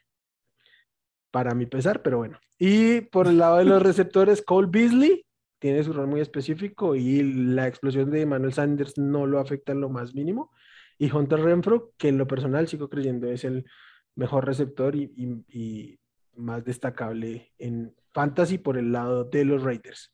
para 1.31 1.53
mi 1.53 1.65
pesar, 1.65 2.01
pero 2.01 2.17
bueno. 2.17 2.39
Y 2.57 3.01
por 3.01 3.27
el 3.27 3.37
lado 3.37 3.57
de 3.57 3.65
los 3.65 3.81
receptores, 3.83 4.41
Cole 4.41 4.67
Beasley 4.71 5.25
tiene 5.59 5.83
su 5.83 5.93
rol 5.93 6.07
muy 6.07 6.21
específico 6.21 6.95
y 6.95 7.21
la 7.23 7.67
explosión 7.67 8.09
de 8.11 8.21
Emmanuel 8.21 8.53
Sanders 8.53 8.97
no 8.97 9.25
lo 9.25 9.39
afecta 9.39 9.71
en 9.71 9.81
lo 9.81 9.89
más 9.89 10.13
mínimo. 10.15 10.51
Y 10.97 11.11
Hunter 11.11 11.39
Renfro, 11.41 11.93
que 11.97 12.07
en 12.09 12.17
lo 12.17 12.25
personal 12.27 12.67
sigo 12.67 12.89
creyendo 12.89 13.27
es 13.27 13.43
el 13.43 13.65
mejor 14.15 14.45
receptor 14.45 14.95
y, 14.95 15.11
y- 15.15 15.45
y 15.59 15.99
más 16.35 16.63
destacable 16.63 17.53
en 17.59 17.95
fantasy 18.13 18.57
por 18.57 18.77
el 18.77 18.91
lado 18.91 19.23
de 19.25 19.45
los 19.45 19.61
Raiders. 19.63 20.11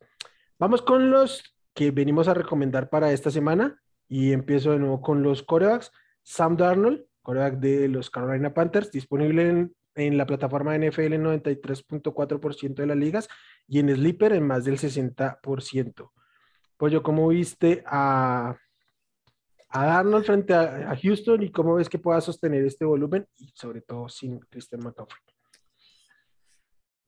Vamos 0.63 0.81
con 0.81 1.11
los 1.11 1.57
que 1.73 1.91
venimos 1.91 2.29
a 2.29 2.33
recomendar 2.33 2.89
para 2.89 3.11
esta 3.11 3.29
semana 3.29 3.83
y 4.07 4.31
empiezo 4.31 4.71
de 4.71 4.79
nuevo 4.79 5.01
con 5.01 5.21
los 5.21 5.43
corebacks. 5.43 5.91
Sam 6.21 6.55
Darnold, 6.55 7.03
coreback 7.21 7.55
de 7.55 7.89
los 7.89 8.09
Carolina 8.09 8.53
Panthers, 8.53 8.89
disponible 8.89 9.49
en, 9.49 9.75
en 9.95 10.17
la 10.17 10.25
plataforma 10.25 10.77
NFL 10.77 11.15
en 11.15 11.25
93.4% 11.25 12.75
de 12.75 12.85
las 12.85 12.95
ligas 12.95 13.27
y 13.67 13.79
en 13.79 13.93
Sleeper 13.93 14.31
en 14.31 14.47
más 14.47 14.63
del 14.63 14.77
60%. 14.77 16.11
Pollo, 16.77 17.03
¿cómo 17.03 17.27
viste 17.27 17.83
a, 17.85 18.55
a 19.67 19.85
Darnold 19.85 20.23
frente 20.23 20.53
a, 20.53 20.95
Houston 20.95 21.43
y 21.43 21.51
cómo 21.51 21.75
ves 21.75 21.89
que 21.89 21.99
pueda 21.99 22.21
sostener 22.21 22.63
este 22.63 22.85
volumen 22.85 23.27
y 23.35 23.51
sobre 23.53 23.81
todo 23.81 24.07
sin 24.07 24.39
Christian 24.39 24.79
McCaffrey? 24.81 25.23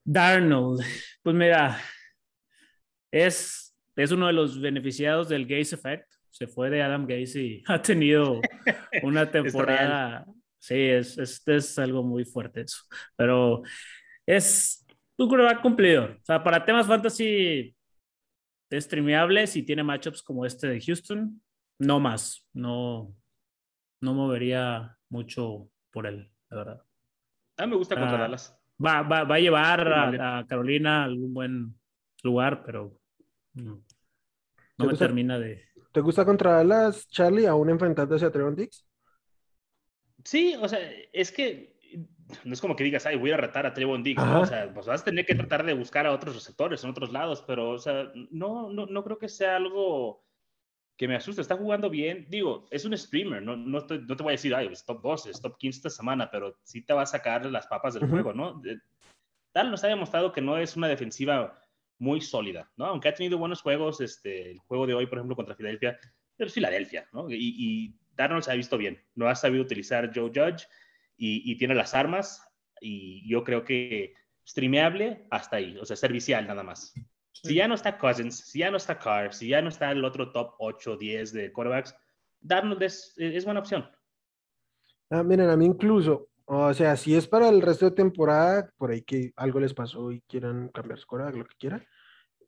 Darnold, 0.03 0.81
pues 1.23 1.35
mira, 1.37 1.79
es, 3.15 3.73
es 3.95 4.11
uno 4.11 4.27
de 4.27 4.33
los 4.33 4.59
beneficiados 4.59 5.29
del 5.29 5.45
Gaze 5.45 5.75
Effect. 5.75 6.11
Se 6.29 6.47
fue 6.47 6.69
de 6.69 6.81
Adam 6.81 7.07
Gaze 7.07 7.41
y 7.41 7.63
ha 7.67 7.81
tenido 7.81 8.41
una 9.03 9.31
temporada. 9.31 10.25
Sí, 10.59 10.75
es, 10.75 11.17
es, 11.17 11.47
es 11.47 11.79
algo 11.79 12.03
muy 12.03 12.25
fuerte 12.25 12.61
eso. 12.61 12.79
Pero 13.15 13.61
es 14.25 14.85
un 15.17 15.29
quarterback 15.29 15.61
cumplidor. 15.61 16.17
O 16.21 16.25
sea, 16.25 16.43
para 16.43 16.65
temas 16.65 16.87
fantasy 16.87 17.73
es 18.69 18.83
streameable 18.83 19.47
si 19.47 19.63
tiene 19.63 19.83
matchups 19.83 20.21
como 20.21 20.45
este 20.45 20.67
de 20.67 20.81
Houston. 20.81 21.41
No 21.79 22.01
más. 22.01 22.45
No, 22.51 23.15
no 24.01 24.13
movería 24.13 24.97
mucho 25.09 25.69
por 25.91 26.05
él, 26.05 26.29
la 26.49 26.57
verdad. 26.57 26.83
A 27.57 27.65
mí 27.65 27.69
me 27.71 27.77
gusta 27.77 27.95
contra 27.95 28.17
Ah, 28.17 28.21
Dallas. 28.21 28.59
Va, 28.83 29.03
va, 29.03 29.23
va 29.23 29.35
a 29.35 29.39
llevar 29.39 29.87
a, 29.87 30.39
a 30.39 30.47
Carolina 30.47 31.01
a 31.01 31.05
algún 31.05 31.33
buen 31.33 31.79
lugar, 32.23 32.63
pero 32.65 32.99
no, 33.55 33.83
¿Te 34.55 34.63
no 34.77 34.85
me 34.85 34.91
gusta? 34.91 35.05
termina 35.07 35.39
de. 35.39 35.63
¿Te 35.91 36.01
gusta 36.01 36.25
contra 36.25 36.53
Dallas, 36.53 37.07
Charlie, 37.09 37.45
aún 37.47 37.69
enfrentándose 37.69 38.25
a 38.25 38.31
Trevon 38.31 38.55
Diggs? 38.55 38.85
Sí, 40.23 40.55
o 40.59 40.67
sea, 40.67 40.79
es 41.13 41.31
que 41.31 41.75
no 42.43 42.53
es 42.53 42.61
como 42.61 42.75
que 42.75 42.83
digas, 42.83 43.05
ay, 43.05 43.15
voy 43.17 43.31
a 43.31 43.37
retar 43.37 43.65
a 43.65 43.73
Trevon 43.73 44.03
Diggs, 44.03 44.25
¿no? 44.25 44.39
O 44.41 44.45
sea, 44.45 44.73
pues 44.73 44.87
vas 44.87 45.01
a 45.01 45.05
tener 45.05 45.25
que 45.25 45.35
tratar 45.35 45.65
de 45.65 45.73
buscar 45.73 46.05
a 46.07 46.11
otros 46.13 46.35
receptores 46.35 46.83
en 46.83 46.89
otros 46.89 47.11
lados, 47.11 47.43
pero, 47.47 47.69
o 47.71 47.77
sea, 47.79 48.11
no, 48.31 48.69
no, 48.71 48.87
no 48.87 49.03
creo 49.03 49.17
que 49.19 49.29
sea 49.29 49.57
algo 49.57 50.23
que 50.97 51.07
me 51.07 51.15
asuste. 51.15 51.41
Está 51.41 51.57
jugando 51.57 51.89
bien. 51.89 52.27
Digo, 52.29 52.67
es 52.71 52.85
un 52.85 52.97
streamer, 52.97 53.43
no, 53.43 53.55
no, 53.57 53.79
estoy- 53.79 54.05
no 54.07 54.15
te 54.17 54.23
voy 54.23 54.31
a 54.31 54.37
decir, 54.39 54.55
ay, 54.55 54.69
es 54.71 54.85
top 54.85 55.01
12, 55.03 55.31
es 55.31 55.41
top 55.41 55.57
15 55.57 55.79
esta 55.79 55.89
semana, 55.91 56.29
pero 56.31 56.57
sí 56.63 56.83
te 56.85 56.93
va 56.93 57.03
a 57.03 57.05
sacar 57.07 57.45
las 57.47 57.67
papas 57.67 57.93
del 57.95 58.05
juego, 58.05 58.33
¿no? 58.33 58.61
Dallas 59.53 59.71
nos 59.71 59.83
ha 59.83 59.87
demostrado 59.87 60.31
que 60.31 60.41
no 60.41 60.57
es 60.57 60.75
una 60.77 60.87
defensiva 60.87 61.59
muy 61.99 62.21
sólida, 62.21 62.71
¿no? 62.75 62.85
Aunque 62.85 63.09
ha 63.09 63.13
tenido 63.13 63.37
buenos 63.37 63.61
juegos, 63.61 64.01
este, 64.01 64.51
el 64.51 64.59
juego 64.59 64.87
de 64.87 64.93
hoy, 64.93 65.05
por 65.05 65.17
ejemplo, 65.17 65.35
contra 65.35 65.55
Filadelfia, 65.55 65.99
es 66.37 66.53
Filadelfia, 66.53 67.07
¿no? 67.13 67.29
Y, 67.29 67.35
y 67.37 67.95
Darnold 68.15 68.43
se 68.43 68.51
ha 68.51 68.55
visto 68.55 68.77
bien, 68.77 69.01
no 69.15 69.27
ha 69.27 69.35
sabido 69.35 69.63
utilizar 69.63 70.11
Joe 70.13 70.29
Judge 70.33 70.67
y, 71.17 71.49
y 71.51 71.57
tiene 71.57 71.75
las 71.75 71.93
armas 71.93 72.45
y 72.81 73.27
yo 73.29 73.43
creo 73.43 73.63
que 73.63 74.13
streameable 74.45 75.27
hasta 75.31 75.57
ahí, 75.57 75.77
o 75.77 75.85
sea, 75.85 75.95
servicial 75.95 76.47
nada 76.47 76.63
más. 76.63 76.93
Si 77.31 77.55
ya 77.55 77.67
no 77.67 77.75
está 77.75 77.97
Cousins, 77.97 78.37
si 78.37 78.59
ya 78.59 78.71
no 78.71 78.77
está 78.77 78.97
Carr, 78.97 79.33
si 79.33 79.47
ya 79.47 79.61
no 79.61 79.69
está 79.69 79.91
el 79.91 80.03
otro 80.03 80.31
top 80.31 80.55
8, 80.59 80.97
10 80.97 81.33
de 81.33 81.51
quarterbacks, 81.51 81.95
Darnold 82.39 82.81
es, 82.83 83.13
es 83.17 83.45
buena 83.45 83.59
opción. 83.59 83.89
Ah, 85.09 85.23
miren, 85.23 85.49
a 85.49 85.57
mí 85.57 85.65
incluso, 85.65 86.29
o 86.45 86.73
sea, 86.73 86.95
si 86.95 87.15
es 87.15 87.27
para 87.27 87.49
el 87.49 87.61
resto 87.61 87.85
de 87.85 87.95
temporada, 87.95 88.69
por 88.77 88.91
ahí 88.91 89.01
que 89.01 89.31
algo 89.35 89.59
les 89.59 89.73
pasó 89.73 90.11
y 90.11 90.21
quieran 90.21 90.69
cambiar 90.69 90.99
su 90.99 91.07
coreback, 91.07 91.35
lo 91.35 91.45
que 91.45 91.55
quieran, 91.57 91.85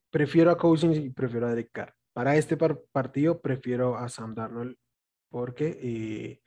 prefiero 0.10 0.52
a 0.52 0.58
Cousins 0.58 0.98
y 0.98 1.10
prefiero 1.10 1.48
a 1.48 1.50
Derek 1.50 1.72
Carr. 1.72 1.94
Para 2.14 2.36
este 2.36 2.58
par- 2.58 2.80
partido 2.92 3.40
prefiero 3.42 3.98
a 3.98 4.10
Sam 4.10 4.34
Darnold 4.36 4.76
porque 5.30 5.78
eh, 5.82 6.42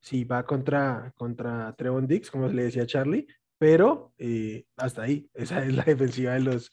sí 0.00 0.24
va 0.24 0.44
contra, 0.44 1.12
contra 1.16 1.72
Trevon 1.74 2.06
Diggs, 2.06 2.30
como 2.30 2.46
le 2.48 2.64
decía 2.64 2.86
Charlie, 2.86 3.26
pero 3.58 4.12
eh, 4.18 4.64
hasta 4.76 5.02
ahí, 5.02 5.28
esa 5.34 5.64
es 5.64 5.74
la 5.74 5.84
defensiva 5.84 6.34
de 6.34 6.40
los, 6.40 6.70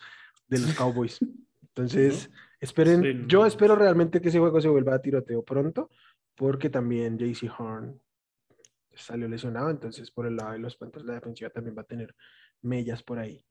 de 0.48 0.60
los 0.60 0.74
Cowboys. 0.76 1.20
Entonces, 1.76 2.30
esperen, 2.60 3.02
Sí, 3.02 3.14
no. 3.14 3.28
yo 3.28 3.46
espero 3.46 3.76
realmente 3.76 4.22
que 4.22 4.30
ese 4.30 4.40
juego 4.40 4.62
se 4.62 4.70
vuelva 4.70 4.96
a 4.96 5.02
tiroteo 5.02 5.44
pronto, 5.44 5.90
porque 6.36 6.70
también 6.70 7.18
JC 7.18 7.50
Horn 7.58 8.00
salió 8.96 9.28
lesionado, 9.28 9.70
entonces 9.70 10.12
por 10.12 10.26
el 10.28 10.36
lado 10.36 10.54
de 10.54 10.60
los 10.60 10.76
Panthers 10.78 11.06
la 11.06 11.14
defensiva 11.16 11.50
también 11.50 11.76
va 11.78 11.82
a 11.82 11.86
tener 11.86 12.16
mellas 12.62 13.04
por 13.04 13.20
ahí. 13.20 13.44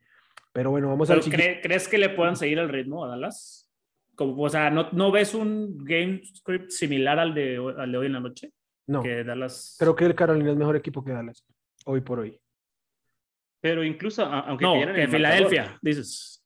Pero 0.53 0.71
bueno, 0.71 0.89
vamos 0.89 1.11
al 1.11 1.23
siguiente. 1.23 1.45
¿cree- 1.55 1.63
¿Crees 1.63 1.89
que 1.89 1.99
le 1.99 2.11
puedan 2.11 2.37
seguir 2.37 2.59
el 2.59 2.69
ritmo 2.69 3.05
a 3.05 3.09
Dallas? 3.09 3.69
Como, 4.15 4.41
o 4.41 4.49
sea, 4.49 4.71
¿no, 4.71 4.91
¿no 4.93 5.11
ves 5.11 5.35
un 5.35 5.85
game 5.85 6.23
script 6.25 6.71
similar 6.71 7.19
al 7.19 7.35
de, 7.35 7.59
hoy- 7.59 7.75
al 7.77 7.91
de 7.91 7.99
hoy 7.99 8.07
en 8.07 8.13
la 8.13 8.21
noche? 8.21 8.53
No, 8.87 9.03
Que 9.03 9.25
Dallas. 9.25 9.77
creo 9.79 9.97
que 9.97 10.05
el 10.05 10.15
Carolina 10.15 10.51
es 10.53 10.57
mejor 10.57 10.77
equipo 10.77 11.03
que 11.05 11.13
Dallas, 11.13 11.45
hoy 11.87 12.01
por 12.03 12.21
hoy. 12.21 12.39
Pero 13.61 13.83
incluso, 13.83 14.25
a- 14.25 14.41
aunque 14.41 14.65
no, 14.65 14.73
cayeran 14.75 14.95
en 14.97 15.01
el 15.03 15.09
marcador, 15.11 15.49
Filadelfia, 15.49 15.79
dices. 15.83 16.45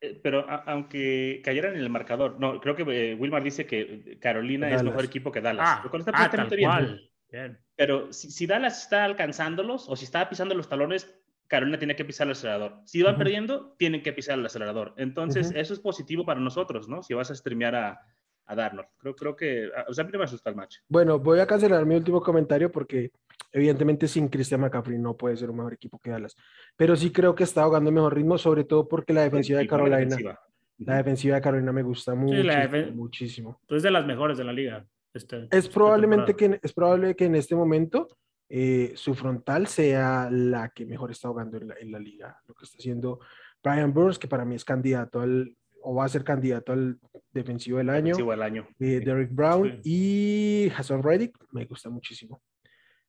eh, 0.00 0.18
pero 0.22 0.48
a- 0.48 0.64
aunque 0.66 1.40
cayeran 1.44 1.74
en 1.74 1.80
el 1.82 1.90
marcador, 1.90 2.40
no, 2.40 2.58
creo 2.60 2.74
que 2.74 2.82
eh, 2.88 3.14
Wilmar 3.14 3.42
dice 3.44 3.66
que 3.66 4.18
Carolina 4.20 4.66
es 4.68 4.72
Dallas. 4.78 4.84
mejor 4.86 5.04
equipo 5.04 5.30
que 5.30 5.40
Dallas. 5.40 5.66
Ah, 5.68 5.90
ah, 6.14 6.30
tal 6.30 6.48
cual. 6.58 7.10
Bien. 7.30 7.58
Pero 7.76 8.12
si, 8.12 8.30
si 8.30 8.46
Dallas 8.46 8.82
está 8.82 9.04
alcanzándolos 9.04 9.88
o 9.88 9.96
si 9.96 10.04
está 10.04 10.28
pisando 10.28 10.54
los 10.54 10.68
talones, 10.68 11.12
Carolina 11.48 11.78
tiene 11.78 11.96
que 11.96 12.04
pisar 12.04 12.26
el 12.26 12.32
acelerador. 12.32 12.80
Si 12.84 13.02
van 13.02 13.14
Ujú. 13.14 13.18
perdiendo, 13.18 13.74
tienen 13.78 14.02
que 14.02 14.12
pisar 14.12 14.38
el 14.38 14.46
acelerador. 14.46 14.94
Entonces, 14.96 15.52
eso 15.54 15.74
es 15.74 15.80
positivo 15.80 16.24
para 16.24 16.40
nosotros, 16.40 16.88
¿no? 16.88 17.02
Si 17.02 17.12
vas 17.14 17.30
a 17.30 17.34
streamear 17.34 17.74
a, 17.74 18.00
a 18.46 18.54
Darnold. 18.54 18.88
Creo, 18.98 19.14
creo 19.14 19.36
que, 19.36 19.68
o 19.88 19.92
sea, 19.92 20.02
a 20.02 20.06
mí 20.06 20.12
no 20.12 20.18
me 20.20 20.24
asusta 20.24 20.50
el 20.50 20.56
match. 20.56 20.76
Bueno, 20.88 21.18
voy 21.18 21.40
a 21.40 21.46
cancelar 21.46 21.84
mi 21.84 21.96
último 21.96 22.22
comentario 22.22 22.72
porque 22.72 23.10
evidentemente 23.52 24.08
sin 24.08 24.28
Christian 24.28 24.60
McCaffrey 24.62 24.98
no 24.98 25.16
puede 25.16 25.36
ser 25.36 25.50
un 25.50 25.56
mejor 25.56 25.74
equipo 25.74 25.98
que 25.98 26.10
Dallas. 26.10 26.34
Pero 26.76 26.96
sí 26.96 27.10
creo 27.12 27.34
que 27.34 27.44
está 27.44 27.62
ahogando 27.62 27.90
mejor 27.92 28.14
ritmo, 28.14 28.38
sobre 28.38 28.64
todo 28.64 28.88
porque 28.88 29.12
la 29.12 29.22
defensiva 29.22 29.58
de 29.58 29.66
Carolina, 29.66 29.98
defensiva. 29.98 30.40
la 30.78 30.96
defensiva 30.96 31.34
de 31.36 31.42
Carolina 31.42 31.72
me 31.72 31.82
gusta 31.82 32.14
mucho, 32.14 32.42
la 32.42 32.66
defen- 32.68 32.94
muchísimo. 32.94 33.60
Pues 33.68 33.82
de 33.82 33.90
las 33.90 34.06
mejores 34.06 34.38
de 34.38 34.44
la 34.44 34.52
liga. 34.52 34.86
Este- 35.14 35.44
Es 35.50 35.64
esta 35.64 35.74
probablemente 35.74 36.34
temporada. 36.34 36.60
que, 36.60 36.66
es 36.66 36.72
probable 36.72 37.16
que 37.16 37.24
en 37.26 37.34
este 37.36 37.54
momento 37.54 38.08
eh, 38.48 38.92
su 38.96 39.14
frontal 39.14 39.66
sea 39.66 40.28
la 40.30 40.68
que 40.68 40.84
mejor 40.86 41.10
está 41.10 41.28
jugando 41.28 41.56
en 41.56 41.68
la, 41.68 41.74
en 41.80 41.92
la 41.92 41.98
liga. 41.98 42.40
Lo 42.46 42.54
que 42.54 42.64
está 42.64 42.76
haciendo 42.78 43.20
Brian 43.62 43.92
Burns, 43.92 44.18
que 44.18 44.28
para 44.28 44.44
mí 44.44 44.54
es 44.54 44.64
candidato 44.64 45.20
al 45.20 45.56
o 45.84 45.94
va 45.94 46.06
a 46.06 46.08
ser 46.08 46.24
candidato 46.24 46.72
al 46.72 46.98
defensivo 47.30 47.78
del 47.78 47.90
año. 47.90 48.06
Defensivo 48.06 48.30
del 48.30 48.42
año. 48.42 48.66
Eh, 48.80 49.00
Derrick 49.04 49.30
Brown 49.32 49.80
y 49.84 50.70
Hassan 50.76 51.02
Reddick, 51.02 51.36
me 51.52 51.66
gusta 51.66 51.90
muchísimo. 51.90 52.42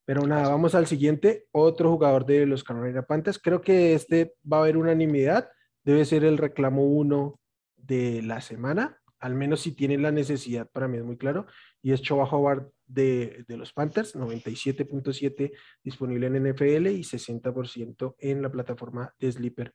Pero 0.04 0.22
nada, 0.28 0.50
vamos 0.50 0.76
al 0.76 0.86
siguiente, 0.86 1.48
otro 1.52 1.90
jugador 1.90 2.26
de 2.26 2.46
los 2.46 2.64
Carolina 2.64 3.02
Panthers. 3.02 3.40
Creo 3.40 3.62
que 3.62 3.94
este 3.94 4.36
va 4.52 4.58
a 4.58 4.60
haber 4.62 4.78
unanimidad, 4.78 5.50
debe 5.84 6.06
ser 6.06 6.26
el 6.26 6.38
reclamo 6.38 6.86
uno 6.86 7.40
de 7.78 8.22
la 8.22 8.42
semana, 8.42 9.02
al 9.26 9.34
menos 9.34 9.62
si 9.62 9.72
tienen 9.72 10.04
la 10.04 10.12
necesidad, 10.12 10.70
para 10.70 10.88
mí 10.88 11.00
es 11.00 11.04
muy 11.04 11.18
claro, 11.18 11.48
y 11.82 11.94
es 11.94 12.02
Choba 12.04 12.26
Howard 12.26 12.70
de, 12.86 13.44
los 13.48 13.74
Panthers, 13.74 14.16
97.7 14.16 15.52
disponible 15.84 16.28
en 16.28 16.52
NFL 16.52 16.90
y 16.90 17.02
60% 17.02 18.16
en 18.20 18.44
la 18.44 18.52
plataforma 18.52 19.16
de 19.18 19.32
Sleeper. 19.32 19.74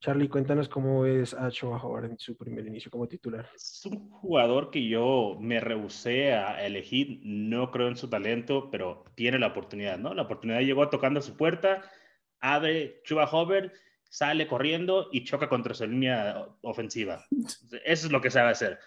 Charlie, 0.00 0.30
cuéntanos 0.30 0.70
cómo 0.70 1.02
ves 1.02 1.34
a 1.34 1.50
Choa 1.50 1.76
Howard 1.76 2.06
en 2.06 2.18
su 2.18 2.38
primer 2.38 2.66
inicio 2.66 2.90
como 2.90 3.06
titular. 3.06 3.46
Es 3.54 3.84
un 3.84 4.08
jugador 4.08 4.70
que 4.70 4.88
yo 4.88 5.36
me 5.42 5.60
rehusé 5.60 6.32
a 6.32 6.64
elegir, 6.64 7.20
no 7.22 7.70
creo 7.70 7.88
en 7.88 7.96
su 7.96 8.08
talento, 8.08 8.70
pero 8.70 9.04
tiene 9.14 9.38
la 9.38 9.48
oportunidad, 9.48 9.98
¿no? 9.98 10.14
La 10.14 10.22
oportunidad 10.22 10.60
llegó 10.60 10.88
tocando 10.88 11.20
su 11.20 11.36
puerta, 11.36 11.82
abre 12.40 13.02
Chuba 13.04 13.28
Howard, 13.30 13.72
sale 14.08 14.46
corriendo 14.46 15.08
y 15.12 15.24
choca 15.24 15.48
contra 15.48 15.74
su 15.74 15.86
línea 15.86 16.46
ofensiva. 16.62 17.24
Eso 17.84 18.06
es 18.06 18.12
lo 18.12 18.20
que 18.20 18.30
sabe 18.30 18.50
hacer. 18.50 18.78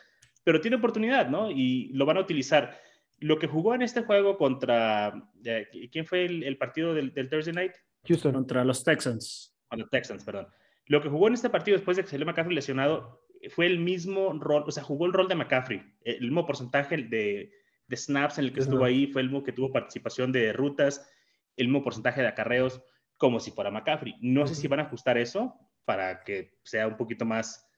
Pero 0.43 0.61
tiene 0.61 0.77
oportunidad, 0.77 1.27
¿no? 1.29 1.51
Y 1.51 1.91
lo 1.93 2.05
van 2.05 2.17
a 2.17 2.21
utilizar. 2.21 2.79
Lo 3.19 3.37
que 3.37 3.47
jugó 3.47 3.75
en 3.75 3.81
este 3.81 4.03
juego 4.03 4.37
contra, 4.37 5.13
eh, 5.43 5.67
¿quién 5.91 6.05
fue 6.05 6.25
el, 6.25 6.57
partido 6.57 6.93
del, 6.93 7.13
del 7.13 7.29
Thursday 7.29 7.53
Night? 7.53 7.73
Houston. 8.07 8.33
Contra 8.33 8.63
los 8.63 8.83
Texans. 8.83 9.55
Contra 9.67 9.83
los 9.83 9.89
Texans, 9.91 10.23
perdón 10.23 10.47
lo 10.89 11.01
que 11.01 11.09
jugó 11.09 11.27
en 11.27 11.35
este 11.35 11.49
partido 11.49 11.77
después 11.77 11.95
de 11.95 12.03
que 12.03 12.09
salió 12.09 12.25
McCaffrey 12.25 12.55
lesionado 12.55 13.23
fue 13.51 13.67
el 13.67 13.79
mismo 13.79 14.33
rol, 14.33 14.63
o 14.67 14.71
sea, 14.71 14.83
jugó 14.83 15.05
el 15.05 15.13
rol 15.13 15.29
de 15.29 15.35
McCaffrey, 15.35 15.81
el 16.03 16.21
mismo 16.21 16.45
porcentaje 16.45 16.97
de, 16.97 17.53
de 17.87 17.95
snaps 17.95 18.39
en 18.39 18.45
el 18.45 18.53
que 18.53 18.59
estuvo 18.59 18.83
ahí, 18.83 19.07
fue 19.07 19.21
el 19.21 19.27
mismo 19.27 19.43
que 19.43 19.53
tuvo 19.53 19.71
participación 19.71 20.31
de 20.31 20.51
rutas, 20.51 21.07
el 21.55 21.67
mismo 21.67 21.83
porcentaje 21.83 22.21
de 22.21 22.27
acarreos, 22.27 22.81
como 23.19 23.39
si 23.39 23.51
fuera 23.51 23.69
McCaffrey. 23.69 24.15
No 24.21 24.47
sé 24.47 24.55
si 24.55 24.67
van 24.67 24.79
a 24.79 24.83
ajustar 24.83 25.17
eso 25.17 25.53
para 25.85 26.23
que 26.23 26.57
sea 26.63 26.87
un 26.87 26.97
poquito 26.97 27.25
más 27.25 27.69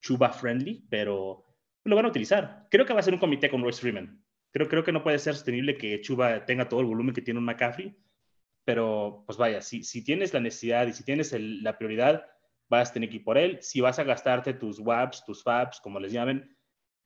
Chuba 0.00 0.30
friendly, 0.30 0.86
pero 0.90 1.46
lo 1.84 1.96
van 1.96 2.04
a 2.04 2.08
utilizar. 2.08 2.66
Creo 2.70 2.84
que 2.84 2.92
va 2.92 3.00
a 3.00 3.02
ser 3.02 3.14
un 3.14 3.20
comité 3.20 3.48
con 3.50 3.62
Royce 3.62 3.80
Freeman. 3.80 4.22
Creo, 4.52 4.68
creo 4.68 4.84
que 4.84 4.92
no 4.92 5.02
puede 5.02 5.18
ser 5.18 5.34
sostenible 5.34 5.78
que 5.78 6.00
Chuba 6.02 6.44
tenga 6.44 6.68
todo 6.68 6.80
el 6.80 6.86
volumen 6.86 7.14
que 7.14 7.22
tiene 7.22 7.40
un 7.40 7.46
McCaffrey, 7.46 7.96
pero 8.64 9.24
pues 9.26 9.38
vaya, 9.38 9.62
si, 9.62 9.82
si 9.82 10.04
tienes 10.04 10.34
la 10.34 10.40
necesidad 10.40 10.86
y 10.86 10.92
si 10.92 11.04
tienes 11.04 11.34
la 11.38 11.78
prioridad, 11.78 12.26
vas 12.68 12.90
a 12.90 12.92
tener 12.92 13.08
que 13.08 13.16
ir 13.16 13.24
por 13.24 13.38
él. 13.38 13.58
Si 13.62 13.80
vas 13.80 13.98
a 13.98 14.04
gastarte 14.04 14.52
tus 14.52 14.78
WAPs, 14.78 15.24
tus 15.24 15.42
FABs, 15.42 15.80
como 15.80 15.98
les 16.00 16.12
llamen, 16.12 16.54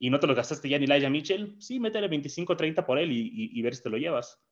y 0.00 0.10
no 0.10 0.18
te 0.18 0.26
los 0.26 0.36
gastaste 0.36 0.68
ya 0.68 0.78
ni 0.78 0.86
Elijah 0.86 1.08
Mitchell, 1.08 1.54
sí, 1.60 1.78
métele 1.78 2.08
25, 2.08 2.56
30 2.56 2.84
por 2.84 2.98
él 2.98 3.10
y, 3.12 3.62
ver 3.62 3.76
si 3.76 3.82
te 3.84 3.90
lo 3.90 3.96
llevas. 3.96 4.42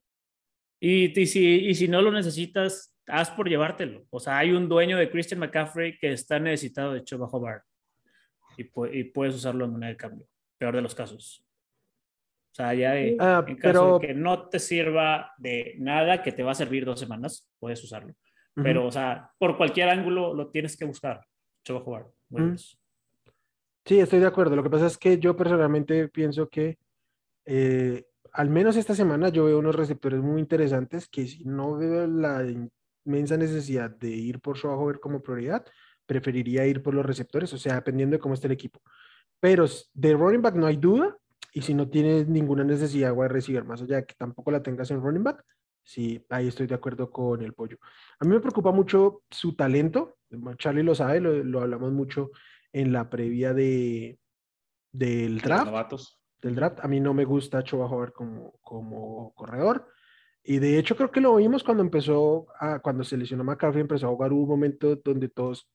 Y, 0.79 1.19
y, 1.21 1.27
si, 1.27 1.67
y 1.67 1.75
si 1.75 1.89
no 1.89 2.01
lo 2.01 2.13
necesitas, 2.13 2.94
haz 3.07 3.31
por 3.31 3.49
llevártelo. 3.49 4.05
O 4.11 4.21
sea, 4.21 4.39
hay 4.39 4.53
un 4.53 4.69
dueño 4.69 4.97
de 4.97 5.11
Christian 5.11 5.41
McCaffrey 5.41 5.99
que 5.99 6.13
está 6.13 6.39
necesitado 6.39 6.93
de 6.93 7.01
hecho 7.01 7.19
bajo 7.19 7.41
bar 7.41 7.63
y, 8.57 8.65
puedes 9.05 9.35
usarlo 9.35 9.65
en 9.65 9.73
moneda 9.73 9.91
de 9.91 9.97
cambio. 9.97 10.27
Peor 10.59 10.77
de 10.77 10.83
los 10.83 10.95
casos. 10.95 11.45
O 12.53 12.55
sea, 12.55 12.73
ya 12.75 12.93
ah, 12.93 13.45
en 13.47 13.57
caso 13.57 13.59
pero... 13.61 13.99
de 13.99 14.07
que 14.07 14.15
no 14.15 14.49
te 14.49 14.61
sirva 14.61 15.33
de 15.39 15.75
nada, 15.79 16.23
que 16.23 16.33
te 16.33 16.43
va 16.43 16.53
a 16.53 16.55
servir 16.55 16.85
dos 16.85 17.01
semanas, 17.01 17.51
puedes 17.59 17.83
usarlo. 17.83 18.15
Pero, 18.57 18.87
o 18.87 18.93
sea, 18.93 19.33
por 19.37 19.57
cualquier 19.57 19.89
ángulo 19.89 20.33
lo 20.33 20.49
tienes 20.49 20.77
que 20.77 20.85
buscar. 20.85 21.27
Yo 21.65 21.81
jugar. 21.81 22.07
Sí, 23.85 23.99
estoy 23.99 24.21
de 24.21 24.27
acuerdo. 24.27 24.55
Lo 24.55 24.63
que 24.63 24.71
pasa 24.71 24.87
es 24.87 24.97
que 24.97 25.19
yo 25.19 25.35
personalmente 25.37 26.09
pienso 26.09 26.49
que 26.49 26.79
eh, 27.47 28.07
al 28.33 28.51
menos 28.51 28.77
esta 28.77 28.95
semana 28.95 29.29
yo 29.29 29.47
veo 29.47 29.59
unos 29.59 29.75
receptores 29.75 30.21
muy 30.21 30.41
interesantes 30.41 31.09
que 31.09 31.27
si 31.27 31.45
no 31.45 31.77
veo 31.77 32.07
la 32.07 32.45
inmensa 33.05 33.37
necesidad 33.37 33.91
de 33.91 34.09
ir 34.09 34.41
por 34.41 34.57
Schwaber 34.57 35.01
como 35.01 35.23
prioridad, 35.23 35.65
preferiría 36.07 36.67
ir 36.67 36.83
por 36.83 36.95
los 36.95 37.05
receptores, 37.07 37.53
o 37.53 37.59
sea, 37.59 37.75
dependiendo 37.77 38.17
de 38.17 38.21
cómo 38.21 38.35
esté 38.35 38.47
el 38.47 38.53
equipo. 38.53 38.81
Pero 39.41 39.67
de 39.93 40.15
running 40.15 40.43
back 40.43 40.55
no 40.55 40.67
hay 40.67 40.77
duda, 40.77 41.17
y 41.53 41.63
si 41.63 41.75
no 41.75 41.89
tienes 41.89 42.29
ninguna 42.29 42.65
necesidad 42.65 43.15
de 43.15 43.29
recibir 43.29 43.65
más 43.65 43.81
allá 43.83 43.97
de 43.97 44.07
que 44.07 44.15
tampoco 44.15 44.51
la 44.51 44.63
tengas 44.63 44.91
en 44.91 45.01
running 45.01 45.23
back, 45.23 45.45
Sí, 45.85 46.25
ahí 46.31 46.49
estoy 46.49 46.67
de 46.67 46.75
acuerdo 46.75 47.11
con 47.11 47.43
el 47.43 47.53
pollo. 47.53 47.77
A 48.19 48.25
mí 48.25 48.31
me 48.31 48.41
preocupa 48.41 48.73
mucho 48.73 49.23
su 49.31 49.55
talento. 49.55 50.17
Charlie 50.57 50.83
lo 50.83 50.95
sabe, 50.95 51.21
lo, 51.21 51.61
hablamos 51.61 51.93
mucho 51.93 52.31
en 52.73 52.91
la 52.91 53.11
previa 53.11 53.53
de, 53.53 54.19
del 54.91 55.41
draft. 55.41 55.67
Del 56.41 56.55
draft. 56.55 56.81
A 56.83 56.89
mí 56.89 57.01
no 57.01 57.13
me 57.13 57.27
gusta 57.27 57.63
Choba 57.63 57.87
Howard 57.87 58.13
como, 58.13 58.53
como 58.63 59.35
corredor. 59.35 59.87
Y 60.45 60.59
de 60.59 60.79
hecho 60.79 60.95
creo 60.95 61.11
que 61.11 61.21
lo 61.21 61.37
vimos 61.37 61.65
cuando 61.65 61.83
empezó, 61.83 62.47
a, 62.61 62.79
cuando 62.79 63.03
se 63.03 63.17
lesionó 63.17 63.43
McCaffrey, 63.45 63.81
empezó 63.81 64.07
a 64.07 64.11
jugar. 64.11 64.33
Hubo 64.33 64.43
un 64.43 64.49
momento 64.51 64.95
donde 64.97 65.29
todos 65.29 65.69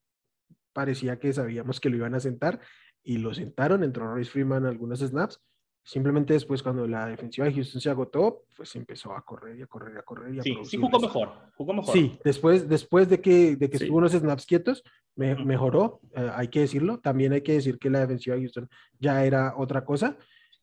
parecía 0.72 1.20
que 1.20 1.34
sabíamos 1.34 1.80
que 1.80 1.90
lo 1.90 1.98
iban 1.98 2.16
a 2.16 2.20
sentar 2.20 2.62
y 3.04 3.18
lo 3.18 3.34
sentaron. 3.34 3.84
Entró 3.84 4.14
Royce 4.14 4.32
Freeman 4.32 4.66
algunos 4.66 5.00
snaps 5.00 5.42
Simplemente 5.90 6.34
después, 6.34 6.62
cuando 6.62 6.86
la 6.86 7.08
defensiva 7.08 7.48
de 7.48 7.54
Houston 7.56 7.82
se 7.82 7.90
agotó, 7.90 8.44
pues 8.56 8.76
empezó 8.76 9.12
a 9.12 9.26
correr 9.26 9.58
y 9.58 9.64
a 9.64 9.66
correr 9.66 9.96
y 9.96 9.98
a 9.98 10.04
correr. 10.04 10.36
Y 10.36 10.40
a 10.40 10.44
sí, 10.44 10.56
sí 10.64 10.78
jugó 10.78 11.00
mejor, 11.00 11.32
jugó 11.56 11.74
mejor. 11.74 11.94
Sí, 11.94 12.20
después, 12.24 12.70
después 12.70 13.10
de 13.10 13.20
que, 13.20 13.56
de 13.56 13.70
que 13.72 13.78
estuvo 13.78 13.98
unos 13.98 14.12
snaps 14.12 14.46
quietos, 14.46 14.84
mejoró, 15.16 16.00
eh, 16.16 16.30
hay 16.36 16.50
que 16.50 16.60
decirlo. 16.60 17.00
También 17.00 17.34
hay 17.34 17.42
que 17.42 17.54
decir 17.54 17.80
que 17.80 17.90
la 17.90 18.02
defensiva 18.02 18.36
de 18.36 18.44
Houston 18.44 18.70
ya 19.00 19.26
era 19.26 19.56
otra 19.58 19.84
cosa. 19.84 20.16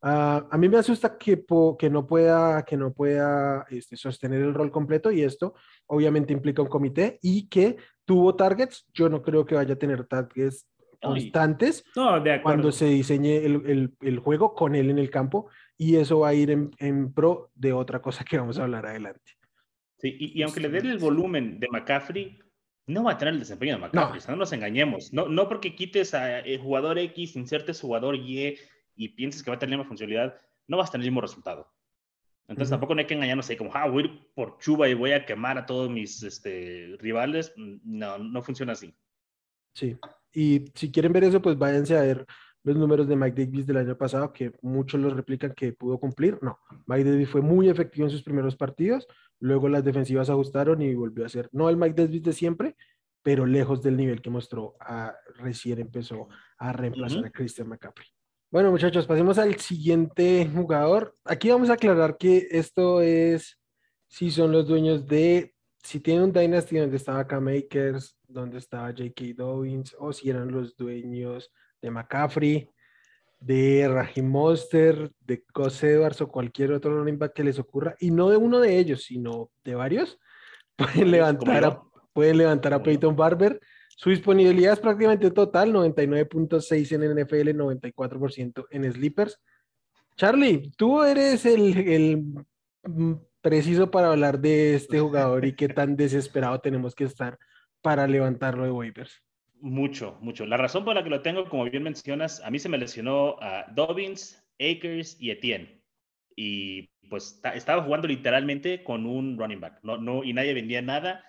Ah, 0.02 0.46
a 0.50 0.58
mí 0.58 0.68
me 0.68 0.78
asusta 0.78 1.16
que, 1.18 1.44
que 1.78 1.90
no 1.90 2.06
pueda, 2.06 2.64
que 2.64 2.76
no 2.76 2.92
pueda 2.92 3.66
este, 3.70 3.96
sostener 3.96 4.42
el 4.42 4.54
rol 4.54 4.70
completo 4.70 5.10
y 5.10 5.22
esto 5.22 5.54
obviamente 5.86 6.32
implica 6.32 6.62
un 6.62 6.68
comité 6.68 7.18
y 7.22 7.48
que 7.48 7.76
tuvo 8.04 8.36
targets. 8.36 8.86
Yo 8.92 9.08
no 9.08 9.22
creo 9.22 9.44
que 9.46 9.54
vaya 9.54 9.74
a 9.74 9.78
tener 9.78 10.04
targets 10.04 10.66
constantes 11.00 11.84
cuando 12.42 12.72
se 12.72 12.86
diseñe 12.86 13.36
el, 13.44 13.92
el, 14.00 14.18
juego 14.18 14.54
con 14.54 14.74
él 14.74 14.90
en 14.90 14.98
el 14.98 15.10
campo 15.10 15.48
y 15.76 15.96
eso 15.96 16.20
va 16.20 16.28
a 16.28 16.34
ir 16.34 16.50
en, 16.50 16.70
en, 16.78 17.12
pro 17.12 17.50
de 17.54 17.72
otra 17.72 18.00
cosa 18.00 18.24
que 18.24 18.38
vamos 18.38 18.58
a 18.58 18.64
hablar 18.64 18.86
adelante. 18.86 19.32
Sí, 19.98 20.16
y, 20.18 20.42
aunque 20.42 20.60
le 20.60 20.68
den 20.68 20.86
el 20.86 20.98
volumen 20.98 21.58
de 21.58 21.68
McCaffrey, 21.70 22.38
no 22.86 23.04
va 23.04 23.12
a 23.12 23.18
tener 23.18 23.34
el 23.34 23.40
desempeño 23.40 23.74
de 23.74 23.80
McCaffrey, 23.80 24.20
no, 24.28 24.36
nos 24.36 24.52
engañemos. 24.52 25.12
No, 25.12 25.28
no 25.28 25.48
porque 25.48 25.74
quites 25.74 26.14
a 26.14 26.40
el 26.40 26.60
jugador 26.60 26.98
X, 26.98 27.36
insertes 27.36 27.80
jugador 27.80 28.16
Y 28.16 28.56
y 28.96 29.10
pienses 29.10 29.42
que 29.42 29.50
va 29.50 29.56
a 29.56 29.58
tener 29.58 29.72
la 29.72 29.76
misma 29.78 29.88
funcionalidad, 29.88 30.40
no 30.66 30.76
vas 30.76 30.88
a 30.88 30.92
tener 30.92 31.04
el 31.04 31.10
mismo 31.10 31.20
resultado. 31.20 31.72
Entonces 32.48 32.70
tampoco 32.70 32.94
no 32.94 33.00
hay 33.00 33.06
que 33.06 33.14
engañarnos 33.14 33.48
ahí 33.50 33.56
como, 33.56 33.70
ah, 33.74 33.88
voy 33.88 34.02
a 34.02 34.06
ir 34.06 34.32
por 34.34 34.58
Chuba 34.58 34.88
y 34.88 34.94
voy 34.94 35.12
a 35.12 35.26
quemar 35.26 35.58
a 35.58 35.66
todos 35.66 35.90
mis 35.90 36.22
este, 36.22 36.96
rivales. 36.98 37.52
No, 37.56 38.18
no 38.18 38.42
funciona 38.42 38.72
así. 38.72 38.94
Sí, 39.74 39.96
y 40.32 40.64
si 40.74 40.90
quieren 40.90 41.12
ver 41.12 41.24
eso, 41.24 41.42
pues 41.42 41.58
váyanse 41.58 41.96
a 41.96 42.02
ver 42.02 42.26
los 42.62 42.76
números 42.76 43.06
de 43.06 43.14
Mike 43.14 43.44
Davis 43.44 43.66
del 43.66 43.76
año 43.76 43.96
pasado, 43.96 44.32
que 44.32 44.52
muchos 44.60 45.00
los 45.00 45.12
replican 45.12 45.52
que 45.54 45.72
pudo 45.72 45.98
cumplir. 45.98 46.38
No, 46.42 46.58
Mike 46.86 47.10
Davis 47.10 47.28
fue 47.28 47.40
muy 47.40 47.68
efectivo 47.68 48.06
en 48.06 48.10
sus 48.10 48.22
primeros 48.22 48.56
partidos, 48.56 49.06
luego 49.38 49.68
las 49.68 49.84
defensivas 49.84 50.30
ajustaron 50.30 50.82
y 50.82 50.94
volvió 50.94 51.24
a 51.24 51.28
ser, 51.28 51.48
no 51.52 51.68
el 51.68 51.76
Mike 51.76 52.02
Davis 52.02 52.22
de 52.22 52.32
siempre, 52.32 52.76
pero 53.22 53.46
lejos 53.46 53.82
del 53.82 53.96
nivel 53.96 54.20
que 54.20 54.30
mostró 54.30 54.76
a, 54.80 55.14
recién 55.36 55.78
empezó 55.78 56.28
a 56.58 56.72
reemplazar 56.72 57.26
a 57.26 57.30
Christian 57.30 57.68
McCaffrey. 57.68 58.08
Bueno, 58.48 58.70
muchachos, 58.70 59.08
pasemos 59.08 59.38
al 59.38 59.58
siguiente 59.58 60.48
jugador. 60.54 61.12
Aquí 61.24 61.50
vamos 61.50 61.68
a 61.68 61.72
aclarar 61.72 62.16
que 62.16 62.46
esto 62.52 63.02
es 63.02 63.58
si 64.06 64.30
son 64.30 64.52
los 64.52 64.68
dueños 64.68 65.04
de, 65.04 65.52
si 65.82 65.98
tienen 65.98 66.22
un 66.22 66.32
Dynasty 66.32 66.76
donde 66.76 66.96
estaba 66.96 67.26
K-Makers, 67.26 68.16
donde 68.28 68.58
estaba 68.58 68.90
J.K. 68.90 69.24
Dobbins, 69.36 69.96
o 69.98 70.12
si 70.12 70.30
eran 70.30 70.52
los 70.52 70.76
dueños 70.76 71.50
de 71.82 71.90
McCaffrey, 71.90 72.70
de 73.40 73.88
Raheem 73.88 74.28
Monster, 74.28 75.10
de 75.20 75.42
Cos 75.52 75.82
Edwards 75.82 76.20
o 76.20 76.28
cualquier 76.28 76.70
otro 76.70 76.96
running 76.96 77.18
back 77.18 77.32
que 77.32 77.44
les 77.44 77.58
ocurra, 77.58 77.96
y 77.98 78.12
no 78.12 78.30
de 78.30 78.36
uno 78.36 78.60
de 78.60 78.78
ellos, 78.78 79.02
sino 79.02 79.50
de 79.64 79.74
varios, 79.74 80.20
pueden 80.76 81.10
levantar 81.10 81.64
a, 81.64 81.82
pueden 82.12 82.38
levantar 82.38 82.74
a 82.74 82.82
Peyton 82.82 83.16
Barber. 83.16 83.60
Su 83.96 84.10
disponibilidad 84.10 84.74
es 84.74 84.80
prácticamente 84.80 85.30
total, 85.32 85.72
99.6 85.72 86.92
en 86.92 87.22
NFL, 87.22 87.60
94% 87.60 88.66
en 88.70 88.92
Sleepers. 88.92 89.40
Charlie, 90.16 90.70
tú 90.76 91.02
eres 91.02 91.44
el, 91.44 91.76
el 91.76 92.24
preciso 93.40 93.90
para 93.90 94.08
hablar 94.08 94.38
de 94.40 94.74
este 94.74 94.98
jugador 95.00 95.44
y 95.44 95.54
qué 95.54 95.68
tan 95.68 95.96
desesperado 95.96 96.60
tenemos 96.60 96.94
que 96.94 97.04
estar 97.04 97.38
para 97.80 98.08
levantarlo 98.08 98.64
de 98.64 98.72
waivers? 98.72 99.22
Mucho, 99.60 100.18
mucho. 100.20 100.44
La 100.44 100.56
razón 100.56 100.84
por 100.84 100.96
la 100.96 101.04
que 101.04 101.10
lo 101.10 101.22
tengo, 101.22 101.48
como 101.48 101.64
bien 101.64 101.84
mencionas, 101.84 102.42
a 102.44 102.50
mí 102.50 102.58
se 102.58 102.68
me 102.68 102.78
lesionó 102.78 103.36
a 103.40 103.66
Dobbins, 103.72 104.44
Akers 104.58 105.16
y 105.20 105.30
Etienne. 105.30 105.80
Y 106.34 106.88
pues 107.08 107.40
estaba 107.54 107.84
jugando 107.84 108.08
literalmente 108.08 108.82
con 108.82 109.06
un 109.06 109.38
running 109.38 109.60
back, 109.60 109.78
no, 109.84 109.96
no, 109.96 110.24
y 110.24 110.32
nadie 110.32 110.52
vendía 110.52 110.82
nada. 110.82 111.24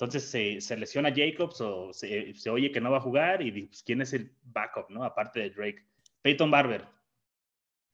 Entonces 0.00 0.30
se, 0.30 0.62
se 0.62 0.78
lesiona 0.78 1.12
Jacobs 1.14 1.60
o 1.60 1.92
se, 1.92 2.32
se, 2.32 2.48
oye 2.48 2.72
que 2.72 2.80
no 2.80 2.90
va 2.90 2.96
a 2.96 3.02
jugar 3.02 3.42
y 3.42 3.66
pues, 3.66 3.82
quién 3.82 4.00
es 4.00 4.14
el 4.14 4.32
backup, 4.44 4.88
¿no? 4.88 5.04
Aparte 5.04 5.40
de 5.40 5.50
Drake. 5.50 5.84
Peyton 6.22 6.50
Barber. 6.50 6.86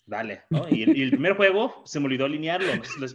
Dale, 0.04 0.44
¿no? 0.50 0.68
Y 0.70 0.84
el, 0.84 1.10
primer 1.10 1.32
juego 1.32 1.82
se 1.84 1.98
me 1.98 2.06
olvidó 2.06 2.26
alinearlo. 2.26 2.70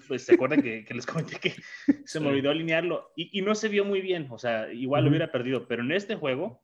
Pues, 0.09 0.25
¿Se 0.25 0.33
acuerdan 0.33 0.61
que, 0.61 0.83
que, 0.83 0.93
les 0.93 1.05
comenté 1.05 1.39
que 1.39 1.55
se 2.03 2.19
me 2.19 2.27
olvidó 2.27 2.49
alinearlo? 2.49 3.13
Y, 3.15 3.39
y, 3.39 3.41
no 3.41 3.55
se 3.55 3.69
vio 3.69 3.85
muy 3.85 4.01
bien, 4.01 4.27
o 4.29 4.37
sea, 4.37 4.69
igual 4.73 5.05
lo 5.05 5.09
hubiera 5.09 5.31
perdido, 5.31 5.69
pero 5.69 5.83
en 5.83 5.93
este 5.93 6.17
juego 6.17 6.61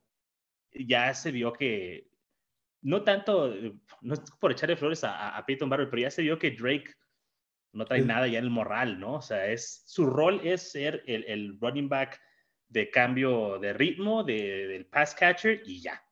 ya 0.72 1.14
se 1.14 1.32
vio 1.32 1.54
que, 1.54 2.10
no 2.82 3.04
tanto, 3.04 3.54
no 4.02 4.14
es 4.14 4.20
por 4.38 4.52
echarle 4.52 4.76
flores 4.76 5.02
a, 5.02 5.34
a 5.34 5.46
Peyton 5.46 5.70
Barber, 5.70 5.88
pero 5.88 6.02
ya 6.02 6.10
se 6.10 6.20
vio 6.20 6.38
que 6.38 6.50
Drake 6.50 6.92
no 7.72 7.84
trae 7.84 8.02
nada 8.02 8.26
ya 8.26 8.38
en 8.38 8.44
el 8.44 8.50
moral, 8.50 8.98
¿no? 8.98 9.14
O 9.14 9.22
sea, 9.22 9.46
es, 9.46 9.82
su 9.86 10.06
rol 10.06 10.40
es 10.44 10.70
ser 10.70 11.02
el, 11.06 11.24
el 11.24 11.58
running 11.60 11.88
back 11.88 12.20
de 12.68 12.90
cambio 12.90 13.58
de 13.58 13.72
ritmo, 13.72 14.24
de, 14.24 14.68
del 14.68 14.86
pass 14.86 15.14
catcher 15.14 15.62
y 15.66 15.80
ya. 15.80 16.02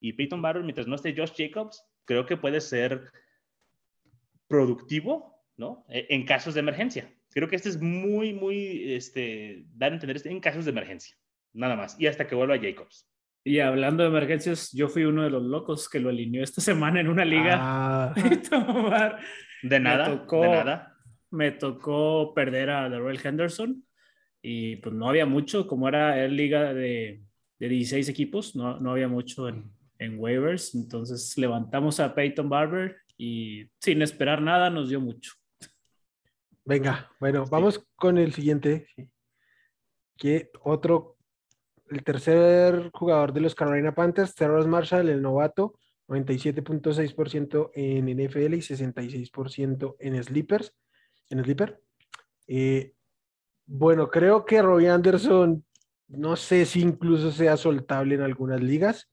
Y 0.00 0.14
Peyton 0.14 0.40
Barber, 0.40 0.62
mientras 0.62 0.86
no 0.86 0.94
esté 0.94 1.14
Josh 1.16 1.32
Jacobs, 1.36 1.84
creo 2.04 2.26
que 2.26 2.36
puede 2.36 2.60
ser 2.60 3.12
productivo, 4.48 5.44
¿no? 5.56 5.84
E, 5.88 6.06
en 6.10 6.24
casos 6.24 6.54
de 6.54 6.60
emergencia. 6.60 7.12
Creo 7.30 7.48
que 7.48 7.56
este 7.56 7.68
es 7.68 7.80
muy, 7.80 8.32
muy, 8.32 8.92
este, 8.94 9.64
dar 9.74 9.92
a 9.92 9.94
entender 9.94 10.16
este, 10.16 10.30
en 10.30 10.40
casos 10.40 10.64
de 10.64 10.70
emergencia. 10.70 11.16
Nada 11.52 11.76
más. 11.76 12.00
Y 12.00 12.06
hasta 12.06 12.26
que 12.26 12.34
vuelva 12.34 12.58
Jacobs. 12.58 13.08
Y 13.44 13.60
hablando 13.60 14.02
de 14.02 14.10
emergencias, 14.10 14.72
yo 14.72 14.88
fui 14.88 15.04
uno 15.04 15.22
de 15.22 15.30
los 15.30 15.42
locos 15.42 15.88
que 15.88 16.00
lo 16.00 16.08
alineó 16.08 16.42
esta 16.42 16.60
semana 16.60 17.00
en 17.00 17.08
una 17.08 17.24
liga. 17.24 17.56
Ah. 17.58 18.14
de 19.62 19.80
nada, 19.80 20.06
tocó, 20.06 20.42
de 20.42 20.48
nada. 20.48 20.89
Me 21.30 21.52
tocó 21.52 22.34
perder 22.34 22.70
a 22.70 22.88
Darrell 22.88 23.20
Henderson 23.22 23.84
y 24.42 24.76
pues 24.76 24.94
no 24.94 25.08
había 25.08 25.26
mucho, 25.26 25.66
como 25.66 25.88
era 25.88 26.22
el 26.24 26.36
liga 26.36 26.72
de, 26.74 27.22
de 27.58 27.68
16 27.68 28.08
equipos, 28.08 28.56
no, 28.56 28.78
no 28.78 28.92
había 28.92 29.08
mucho 29.08 29.48
en, 29.48 29.70
en, 29.98 30.18
waivers, 30.18 30.74
entonces 30.74 31.36
levantamos 31.36 32.00
a 32.00 32.14
Peyton 32.14 32.48
Barber 32.48 32.96
y 33.18 33.66
sin 33.78 34.02
esperar 34.02 34.40
nada 34.40 34.70
nos 34.70 34.88
dio 34.88 35.00
mucho. 35.00 35.32
Venga, 36.64 37.10
bueno, 37.20 37.44
vamos 37.50 37.84
con 37.96 38.16
el 38.16 38.32
siguiente. 38.32 38.86
Que 40.16 40.50
otro, 40.62 41.16
el 41.88 42.02
tercer 42.04 42.90
jugador 42.92 43.32
de 43.32 43.40
los 43.40 43.54
Carolina 43.54 43.94
Panthers, 43.94 44.34
Terrence 44.34 44.68
Marshall, 44.68 45.08
el 45.08 45.22
novato, 45.22 45.74
97.6% 46.08 47.70
en 47.74 48.04
NFL 48.06 48.54
y 48.54 48.62
66% 48.62 49.96
en 49.98 50.22
Sleepers, 50.22 50.74
en 51.30 51.42
Sleeper. 51.42 51.80
Eh, 52.46 52.92
bueno, 53.66 54.10
creo 54.10 54.44
que 54.44 54.60
Robbie 54.60 54.88
Anderson, 54.88 55.64
no 56.08 56.36
sé 56.36 56.66
si 56.66 56.80
incluso 56.80 57.30
sea 57.30 57.56
soltable 57.56 58.16
en 58.16 58.22
algunas 58.22 58.60
ligas. 58.60 59.08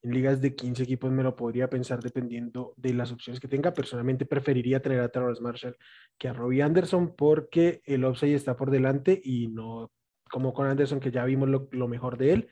En 0.00 0.12
ligas 0.12 0.40
de 0.40 0.54
15 0.54 0.84
equipos 0.84 1.10
me 1.10 1.22
lo 1.22 1.34
podría 1.34 1.68
pensar 1.68 2.00
dependiendo 2.00 2.72
de 2.76 2.94
las 2.94 3.12
opciones 3.12 3.40
que 3.40 3.48
tenga. 3.48 3.74
Personalmente 3.74 4.26
preferiría 4.26 4.80
tener 4.80 5.00
a 5.00 5.08
Terrence 5.08 5.42
Marshall 5.42 5.76
que 6.16 6.28
a 6.28 6.32
Robbie 6.32 6.62
Anderson 6.62 7.14
porque 7.16 7.82
el 7.84 8.04
upside 8.04 8.34
está 8.34 8.56
por 8.56 8.70
delante 8.70 9.20
y 9.22 9.48
no 9.48 9.90
como 10.30 10.52
con 10.52 10.66
Anderson 10.66 11.00
que 11.00 11.10
ya 11.10 11.24
vimos 11.24 11.48
lo, 11.48 11.88
mejor 11.88 12.16
de 12.16 12.32
él. 12.32 12.48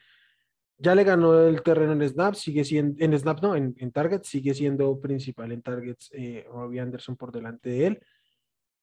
Ya 0.78 0.94
le 0.94 1.04
ganó 1.04 1.46
el 1.46 1.62
terreno 1.62 1.92
en 1.92 2.06
Snap, 2.06 2.34
sigue 2.34 2.64
siendo, 2.64 3.02
en 3.02 3.18
Snap 3.18 3.40
no, 3.40 3.56
en, 3.56 3.92
Targets, 3.92 4.28
sigue 4.28 4.52
siendo 4.52 5.00
principal 5.00 5.52
en 5.52 5.62
Targets 5.62 6.10
eh, 6.12 6.44
Robbie 6.50 6.80
Anderson 6.80 7.16
por 7.16 7.32
delante 7.32 7.70
de 7.70 7.86
él, 7.86 8.00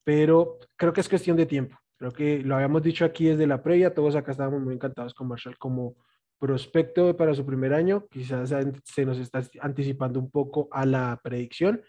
pero 0.03 0.59
creo 0.75 0.93
que 0.93 1.01
es 1.01 1.09
cuestión 1.09 1.37
de 1.37 1.45
tiempo. 1.45 1.77
Creo 1.97 2.11
que 2.11 2.39
lo 2.39 2.55
habíamos 2.55 2.83
dicho 2.83 3.05
aquí 3.05 3.25
desde 3.25 3.47
la 3.47 3.63
previa, 3.63 3.93
todos 3.93 4.15
acá 4.15 4.31
estábamos 4.31 4.61
muy 4.61 4.73
encantados 4.73 5.13
con 5.13 5.27
Marshall 5.27 5.57
como 5.57 5.95
prospecto 6.37 7.15
para 7.15 7.33
su 7.33 7.45
primer 7.45 7.73
año, 7.73 8.05
quizás 8.09 8.53
se 8.83 9.05
nos 9.05 9.17
está 9.17 9.41
anticipando 9.61 10.19
un 10.19 10.29
poco 10.29 10.67
a 10.71 10.85
la 10.85 11.19
predicción. 11.23 11.81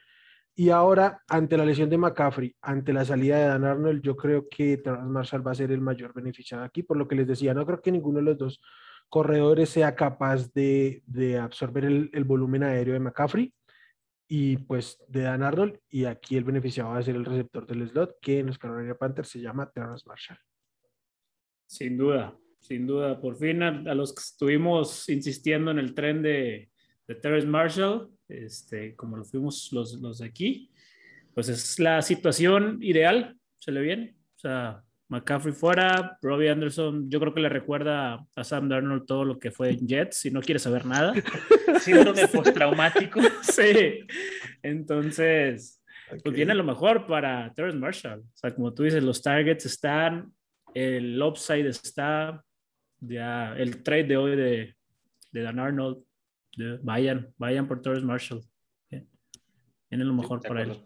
Y 0.55 0.71
ahora, 0.71 1.21
ante 1.27 1.57
la 1.57 1.65
lesión 1.65 1.91
de 1.91 1.99
McCaffrey, 1.99 2.55
ante 2.63 2.93
la 2.93 3.05
salida 3.05 3.39
de 3.39 3.47
Dan 3.47 3.65
Arnold, 3.65 4.03
yo 4.03 4.15
creo 4.15 4.47
que 4.49 4.77
Terrence 4.77 5.11
Marshall 5.11 5.45
va 5.45 5.51
a 5.51 5.57
ser 5.57 5.73
el 5.73 5.81
mayor 5.81 6.15
beneficiado 6.15 6.63
aquí, 6.63 6.85
por 6.85 6.97
lo 6.97 7.09
que 7.09 7.17
les 7.17 7.27
decía, 7.27 7.53
no 7.53 7.67
creo 7.67 7.83
que 7.83 7.91
ninguno 7.91 8.19
de 8.19 8.25
los 8.25 8.39
dos 8.39 8.61
corredores 9.09 9.71
sea 9.71 9.97
capaz 9.97 10.53
de, 10.53 11.03
absorber 11.43 11.87
el, 11.87 12.11
el, 12.13 12.23
volumen 12.23 12.63
aéreo 12.63 12.95
de 12.95 13.01
McCaffrey 13.01 13.53
y 14.29 14.57
pues 14.57 14.99
de 15.09 15.23
Dan 15.23 15.43
Arnold. 15.43 15.79
Y 15.91 16.05
aquí 16.05 16.37
el 16.37 16.45
beneficiado 16.45 16.91
va 16.91 16.99
a 16.99 17.03
ser 17.03 17.17
el 17.17 17.25
receptor 17.25 17.67
del 17.67 17.89
slot, 17.89 18.19
que 18.21 18.39
en 18.39 18.47
los 18.47 18.59
Carolina 18.59 18.95
Panthers 18.95 19.29
se 19.29 19.41
llama 19.41 19.71
Terrence 19.71 20.05
Marshall. 20.07 20.39
Sin 21.67 21.97
duda, 21.97 22.37
sin 22.61 22.87
duda. 22.87 23.21
Por 23.21 23.37
fin 23.37 23.63
a, 23.63 23.95
los 23.95 24.15
que 24.15 24.21
estuvimos 24.21 25.09
insistiendo 25.09 25.71
en 25.71 25.79
el 25.79 25.95
tren 25.95 26.23
de, 26.23 26.71
de 27.07 27.15
Terrence 27.17 27.47
Marshall, 27.47 28.11
este, 28.29 28.95
como 28.95 29.17
lo 29.17 29.25
fuimos 29.25 29.73
los, 29.73 29.95
los 30.01 30.19
de 30.19 30.27
aquí, 30.27 30.71
pues 31.35 31.49
es 31.49 31.79
la 31.79 32.01
situación 32.01 32.79
ideal, 32.83 33.37
se 33.59 33.73
le 33.73 33.81
viene. 33.81 34.17
O 34.37 34.39
sea, 34.39 34.84
McCaffrey 35.09 35.53
fuera, 35.53 36.19
Robbie 36.23 36.49
Anderson, 36.49 37.11
yo 37.11 37.21
creo 37.21 37.35
que 37.35 37.41
le 37.41 37.49
recuerda 37.49 38.27
a 38.35 38.45
Sam 38.45 38.69
Darnold 38.69 39.05
todo 39.05 39.25
lo 39.25 39.39
que 39.39 39.51
fue 39.51 39.71
en 39.71 39.87
Jets 39.87 40.25
y 40.25 40.31
no 40.31 40.41
quiere 40.41 40.59
saber 40.59 40.87
nada. 40.87 41.13
Síndrome 41.81 42.27
postraumático. 42.29 43.21
sí, 43.43 44.07
entonces, 44.63 45.83
okay. 46.09 46.21
pues 46.21 46.35
viene 46.35 46.55
lo 46.55 46.65
mejor 46.65 47.07
para 47.07 47.53
Terrence 47.55 47.79
Marshall. 47.79 48.21
O 48.21 48.37
sea, 48.37 48.55
como 48.55 48.73
tú 48.73 48.85
dices, 48.85 49.03
los 49.03 49.23
targets 49.23 49.67
están, 49.67 50.33
el 50.73 51.23
upside 51.23 51.67
está, 51.67 52.43
ya 53.01 53.55
el 53.57 53.83
trade 53.83 54.05
de 54.05 54.17
hoy 54.17 54.37
de, 54.37 54.75
de 55.33 55.43
Dan 55.43 55.59
Arnold, 55.59 56.03
de, 56.57 56.79
vayan, 56.83 57.33
vayan 57.37 57.69
por 57.69 57.83
Terrence 57.83 58.07
Marshall. 58.07 58.43
Viene 59.91 60.07
lo 60.07 60.15
mejor 60.15 60.41
sí, 60.43 60.49
para 60.49 60.63
él. 60.63 60.83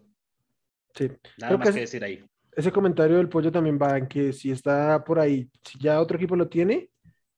Sí, 0.94 1.08
nada 1.38 1.56
más 1.56 1.68
que, 1.68 1.74
que 1.74 1.80
decir 1.80 2.04
ahí 2.04 2.22
ese 2.58 2.72
comentario 2.72 3.18
del 3.18 3.28
pollo 3.28 3.52
también 3.52 3.78
va 3.80 3.96
en 3.96 4.08
que 4.08 4.32
si 4.32 4.50
está 4.50 5.04
por 5.04 5.20
ahí, 5.20 5.48
si 5.62 5.78
ya 5.78 6.00
otro 6.00 6.16
equipo 6.16 6.34
lo 6.34 6.48
tiene, 6.48 6.90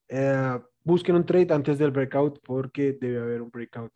eh, 0.08 0.58
busquen 0.82 1.14
un 1.14 1.26
trade 1.26 1.52
antes 1.52 1.78
del 1.78 1.90
breakout 1.90 2.40
porque 2.42 2.96
debe 2.98 3.18
haber 3.20 3.42
un 3.42 3.50
breakout. 3.50 3.92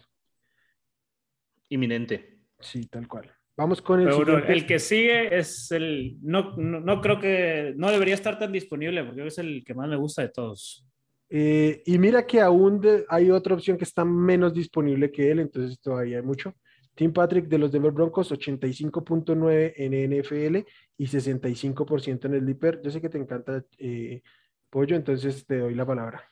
Inminente. 1.71 2.41
Sí, 2.61 2.87
tal 2.89 3.09
cual. 3.09 3.33
Vamos 3.57 3.81
con 3.81 4.01
el 4.01 4.07
Pero 4.07 4.19
siguiente. 4.19 4.53
el 4.53 4.67
que 4.67 4.79
sigue 4.79 5.35
es 5.35 5.71
el, 5.71 6.19
no, 6.21 6.57
no, 6.59 6.81
no, 6.81 7.01
creo 7.01 7.19
que, 7.19 7.73
no 7.75 7.91
debería 7.91 8.15
estar 8.15 8.39
tan 8.39 8.53
disponible 8.53 9.03
porque 9.03 9.27
es 9.27 9.39
el 9.39 9.65
que 9.65 9.73
más 9.73 9.89
me 9.89 9.97
gusta 9.97 10.21
de 10.21 10.29
todos. 10.29 10.87
Eh, 11.31 11.83
y 11.87 11.99
mira 11.99 12.27
que 12.27 12.43
aún 12.43 12.83
de, 12.83 13.07
hay 13.09 13.31
otra 13.31 13.55
opción 13.55 13.79
que 13.79 13.85
está 13.85 14.05
menos 14.05 14.53
disponible 14.53 15.11
que 15.11 15.31
él, 15.31 15.39
entonces 15.39 15.81
todavía 15.81 16.19
hay 16.19 16.23
mucho. 16.23 16.55
Tim 16.95 17.13
Patrick 17.13 17.47
de 17.47 17.59
los 17.59 17.73
Denver 17.73 17.93
Broncos, 17.93 18.31
85.9 18.31 19.75
en 19.77 20.21
NFL 20.21 20.67
y 20.97 21.07
65% 21.07 22.27
en 22.27 22.35
el 22.35 22.47
Dipper. 22.47 22.81
Yo 22.83 22.91
sé 22.91 23.01
que 23.01 23.09
te 23.09 23.19
encanta 23.19 23.65
eh, 23.79 24.23
Pollo, 24.71 24.97
entonces 24.97 25.45
te 25.45 25.59
doy 25.59 25.75
la 25.75 25.87
palabra. 25.87 26.23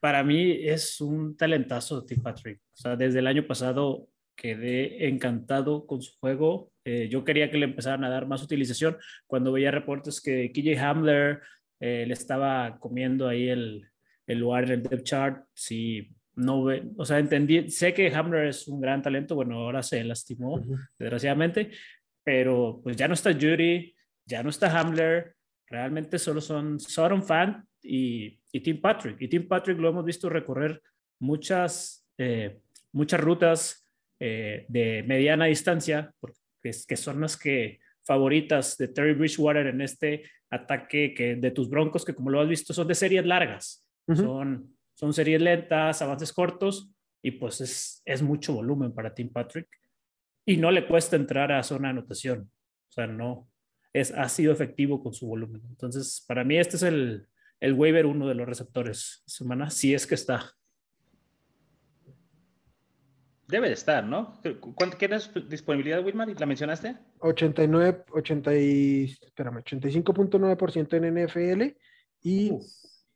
Para 0.00 0.22
mí 0.22 0.52
es 0.66 1.00
un 1.00 1.36
talentazo 1.36 2.04
Tim 2.04 2.22
Patrick. 2.22 2.60
O 2.72 2.76
sea, 2.76 2.96
desde 2.96 3.18
el 3.18 3.26
año 3.26 3.46
pasado 3.46 4.08
quedé 4.36 5.08
encantado 5.08 5.86
con 5.86 6.00
su 6.00 6.18
juego. 6.18 6.72
Eh, 6.84 7.08
yo 7.08 7.24
quería 7.24 7.50
que 7.50 7.58
le 7.58 7.66
empezaran 7.66 8.04
a 8.04 8.08
dar 8.08 8.26
más 8.26 8.42
utilización. 8.42 8.96
Cuando 9.26 9.52
veía 9.52 9.70
reportes 9.70 10.20
que 10.20 10.50
KJ 10.52 10.78
Hamler 10.80 11.40
eh, 11.80 12.04
le 12.06 12.14
estaba 12.14 12.78
comiendo 12.78 13.28
ahí 13.28 13.48
el, 13.48 13.88
el 14.26 14.38
lugar 14.38 14.64
en 14.64 14.70
el 14.70 14.82
depth 14.82 15.04
chart, 15.04 15.44
sí 15.54 16.14
no 16.34 16.64
ve, 16.64 16.82
o 16.96 17.04
sea, 17.04 17.18
entendí, 17.18 17.70
sé 17.70 17.92
que 17.92 18.14
Hamler 18.14 18.48
es 18.48 18.66
un 18.68 18.80
gran 18.80 19.02
talento, 19.02 19.34
bueno, 19.34 19.58
ahora 19.58 19.82
se 19.82 20.02
lastimó, 20.04 20.54
uh 20.54 20.60
-huh. 20.60 20.88
desgraciadamente, 20.98 21.70
pero 22.24 22.80
pues 22.82 22.96
ya 22.96 23.08
no 23.08 23.14
está 23.14 23.32
Judy, 23.32 23.94
ya 24.24 24.42
no 24.42 24.50
está 24.50 24.78
Hamler, 24.78 25.34
realmente 25.66 26.18
solo 26.18 26.40
son 26.40 26.78
Soron 26.78 27.22
Fan 27.22 27.64
y, 27.82 28.38
y, 28.52 28.60
Tim 28.60 28.80
Patrick. 28.80 29.20
Y 29.20 29.28
Tim 29.28 29.48
Patrick 29.48 29.78
lo 29.78 29.88
hemos 29.88 30.04
visto 30.04 30.28
recorrer 30.28 30.80
muchas, 31.18 32.06
eh, 32.18 32.60
muchas 32.92 33.20
rutas 33.20 33.88
eh, 34.20 34.66
de 34.68 35.02
mediana 35.02 35.46
distancia, 35.46 36.12
porque 36.20 36.38
es, 36.62 36.86
que 36.86 36.96
son 36.96 37.20
las 37.20 37.36
que 37.36 37.80
favoritas 38.04 38.76
de 38.76 38.88
Terry 38.88 39.14
Bridgewater 39.14 39.66
en 39.66 39.80
este 39.80 40.24
ataque 40.50 41.14
que 41.14 41.36
de 41.36 41.50
tus 41.50 41.68
broncos, 41.68 42.04
que 42.04 42.14
como 42.14 42.30
lo 42.30 42.40
has 42.40 42.48
visto 42.48 42.72
son 42.72 42.86
de 42.86 42.94
series 42.94 43.24
largas, 43.24 43.84
uh 44.06 44.12
-huh. 44.12 44.16
son 44.16 44.76
son 45.02 45.12
series 45.12 45.42
lentas, 45.42 46.00
avances 46.00 46.32
cortos 46.32 46.92
y 47.20 47.32
pues 47.32 47.60
es, 47.60 48.02
es 48.04 48.22
mucho 48.22 48.54
volumen 48.54 48.94
para 48.94 49.12
Tim 49.12 49.32
Patrick 49.32 49.66
y 50.46 50.58
no 50.58 50.70
le 50.70 50.86
cuesta 50.86 51.16
entrar 51.16 51.50
a 51.50 51.64
zona 51.64 51.88
de 51.88 51.94
anotación. 51.94 52.52
O 52.88 52.92
sea, 52.92 53.08
no, 53.08 53.50
es, 53.92 54.12
ha 54.12 54.28
sido 54.28 54.52
efectivo 54.52 55.02
con 55.02 55.12
su 55.12 55.26
volumen. 55.26 55.60
Entonces, 55.68 56.24
para 56.28 56.44
mí 56.44 56.56
este 56.56 56.76
es 56.76 56.84
el, 56.84 57.26
el 57.58 57.72
waiver 57.72 58.06
uno 58.06 58.28
de 58.28 58.36
los 58.36 58.46
receptores 58.46 59.24
semana, 59.26 59.70
si 59.70 59.92
es 59.92 60.06
que 60.06 60.14
está. 60.14 60.52
Debe 63.48 63.66
de 63.66 63.74
estar, 63.74 64.04
¿no? 64.04 64.40
¿Cuánto 64.76 64.98
quieres 64.98 65.32
disponibilidad, 65.48 66.04
Whitman? 66.04 66.36
¿La 66.38 66.46
mencionaste? 66.46 66.96
89, 67.18 68.04
80 68.12 68.56
y, 68.56 69.04
espérame, 69.20 69.64
85.9% 69.64 70.94
en 70.94 71.24
NFL 71.26 71.76
y 72.22 72.52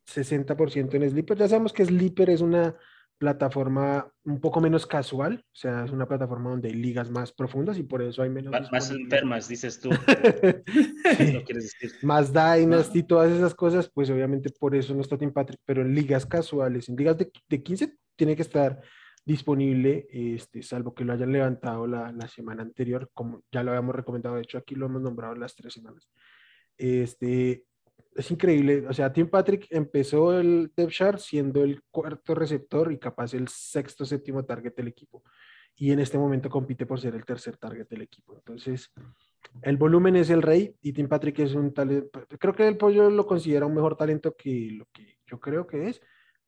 60% 0.07 0.95
en 0.95 1.09
Sleeper. 1.09 1.37
Ya 1.37 1.47
sabemos 1.47 1.73
que 1.73 1.85
Sleeper 1.85 2.29
es 2.29 2.41
una 2.41 2.75
plataforma 3.17 4.11
un 4.25 4.39
poco 4.39 4.61
menos 4.61 4.85
casual, 4.85 5.43
o 5.43 5.55
sea, 5.55 5.85
es 5.85 5.91
una 5.91 6.07
plataforma 6.07 6.51
donde 6.51 6.69
hay 6.69 6.75
ligas 6.75 7.09
más 7.09 7.31
profundas 7.31 7.77
y 7.79 7.83
por 7.83 8.03
eso 8.03 8.21
hay 8.21 8.29
menos... 8.29 8.53
Más, 8.71 8.91
enfermas, 8.91 9.47
dices 9.47 9.79
tú. 9.79 9.89
Más 12.03 12.31
Dynasty 12.31 13.03
todas 13.03 13.31
esas 13.31 13.55
cosas, 13.55 13.89
pues 13.89 14.09
obviamente 14.11 14.51
por 14.51 14.75
eso 14.75 14.93
no 14.93 15.01
está 15.01 15.17
Tim 15.17 15.31
Patrick, 15.31 15.59
pero 15.65 15.81
en 15.81 15.95
ligas 15.95 16.25
casuales, 16.25 16.89
en 16.89 16.95
ligas 16.95 17.17
de, 17.17 17.31
de 17.49 17.63
15 17.63 17.97
tiene 18.15 18.35
que 18.35 18.43
estar 18.43 18.81
disponible, 19.25 20.07
este, 20.11 20.61
salvo 20.61 20.93
que 20.93 21.03
lo 21.03 21.13
hayan 21.13 21.31
levantado 21.31 21.87
la, 21.87 22.11
la, 22.11 22.27
semana 22.27 22.61
anterior, 22.61 23.09
como 23.13 23.43
ya 23.51 23.63
lo 23.63 23.71
habíamos 23.71 23.95
recomendado, 23.95 24.35
de 24.35 24.43
hecho 24.43 24.57
aquí 24.57 24.75
lo 24.75 24.85
hemos 24.85 25.01
nombrado 25.01 25.35
las 25.35 25.55
tres 25.55 25.73
semanas. 25.73 26.07
Este, 26.77 27.65
es 28.17 28.31
increíble. 28.31 28.85
O 28.87 28.93
sea, 28.93 29.13
Tim 29.13 29.29
Patrick 29.29 29.67
empezó 29.69 30.37
el 30.37 30.71
depth 30.75 30.91
chart 30.91 31.19
siendo 31.19 31.63
el 31.63 31.83
cuarto 31.91 32.33
receptor 32.33 32.91
y 32.91 32.97
capaz 32.97 33.33
el 33.33 33.47
sexto, 33.47 34.05
séptimo 34.05 34.43
target 34.43 34.73
del 34.75 34.87
equipo. 34.87 35.23
Y 35.75 35.91
en 35.91 35.99
este 35.99 36.17
momento 36.17 36.49
compite 36.49 36.87
por 36.87 36.99
ser 36.99 37.13
el 37.13 37.25
tercer 37.25 37.57
target 37.57 37.87
del 37.87 38.01
equipo. 38.01 38.35
Entonces, 38.35 38.91
el 39.61 39.77
volumen 39.77 40.15
es 40.15 40.31
el 40.31 40.41
rey 40.41 40.75
y 40.81 40.93
Tim 40.93 41.07
Patrick 41.07 41.37
es 41.39 41.53
un 41.53 41.71
talento. 41.73 42.25
Creo 42.39 42.55
que 42.55 42.67
el 42.67 42.77
pollo 42.77 43.11
lo 43.11 43.27
considera 43.27 43.67
un 43.67 43.75
mejor 43.75 43.95
talento 43.95 44.35
que 44.35 44.71
lo 44.71 44.87
que 44.91 45.19
yo 45.27 45.39
creo 45.39 45.67
que 45.67 45.89
es, 45.89 46.01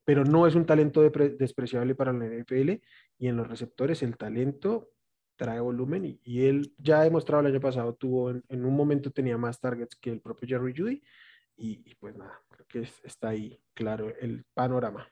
pero 0.04 0.24
no 0.24 0.48
es 0.48 0.56
un 0.56 0.66
talento 0.66 1.02
despreciable 1.02 1.94
para 1.94 2.12
la 2.12 2.26
NFL. 2.26 2.82
Y 3.18 3.28
en 3.28 3.36
los 3.36 3.46
receptores, 3.46 4.02
el 4.02 4.16
talento 4.16 4.90
trae 5.36 5.60
volumen 5.60 6.04
y, 6.04 6.20
y 6.24 6.46
él 6.46 6.74
ya 6.78 7.00
ha 7.00 7.04
demostrado 7.04 7.40
el 7.40 7.52
año 7.52 7.60
pasado, 7.60 7.94
tuvo 7.94 8.30
en, 8.30 8.44
en, 8.48 8.64
un 8.64 8.76
momento 8.76 9.10
tenía 9.10 9.38
más 9.38 9.58
targets 9.58 9.96
que 9.96 10.10
el 10.10 10.20
propio 10.20 10.46
Jerry 10.46 10.74
Judy 10.76 11.02
y, 11.60 11.94
pues 11.96 12.16
nada, 12.16 12.40
creo 12.48 12.66
que 12.66 12.88
está 13.04 13.28
ahí 13.28 13.60
claro 13.74 14.12
el 14.18 14.44
panorama. 14.54 15.06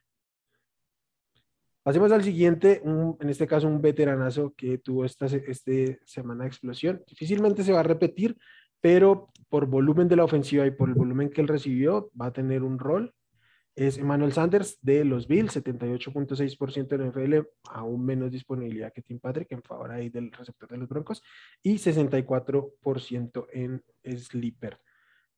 Pasemos 1.83 2.11
al 2.11 2.25
siguiente, 2.25 2.83
en 2.85 3.29
este 3.29 3.47
caso 3.47 3.69
un 3.69 3.83
veteranazo 3.83 4.55
que 4.57 4.79
tuvo 4.79 5.05
esta 5.05 5.27
este 5.27 6.01
semana 6.05 6.45
de 6.45 6.49
explosión. 6.49 7.03
Difícilmente 7.07 7.63
se 7.63 7.73
va 7.73 7.81
a 7.81 7.85
repetir, 7.85 8.37
pero 8.81 9.31
por 9.49 9.67
volumen 9.67 10.09
de 10.09 10.17
la 10.17 10.25
ofensiva 10.25 10.67
y 10.67 10.71
por 10.71 10.89
el 10.89 10.95
volumen 10.95 11.31
que 11.31 11.41
él 11.41 11.49
recibió, 11.49 12.11
va 12.19 12.27
a 12.27 12.33
tener 12.33 12.63
un 12.63 12.79
rol. 12.79 13.15
Es 13.75 13.99
Emmanuel 13.99 14.33
Sanders 14.33 14.79
de 14.83 15.05
los 15.05 15.29
Bills, 15.29 15.57
78.6% 15.57 16.95
en 16.95 17.09
NFL, 17.09 17.47
aún 17.71 18.05
menos 18.05 18.33
disponibilidad 18.33 18.93
que 18.93 19.03
Tim 19.03 19.21
Patrick 19.21 19.53
en 19.53 19.63
favor 19.63 19.91
ahí 19.91 20.09
del 20.09 20.33
receptor 20.33 20.69
de 20.69 20.79
los 20.79 20.89
Broncos, 20.89 21.23
y 21.63 21.75
64% 21.75 23.47
en 23.53 23.85
Sleeper. 24.03 24.79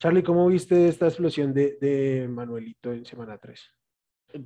Charlie, 0.01 0.23
¿cómo 0.23 0.49
viste 0.49 0.89
esta 0.89 1.09
explosión 1.09 1.53
de, 1.53 2.27
Manuelito 2.27 2.91
en 2.91 3.05
semana 3.05 3.37
3? 3.37 3.71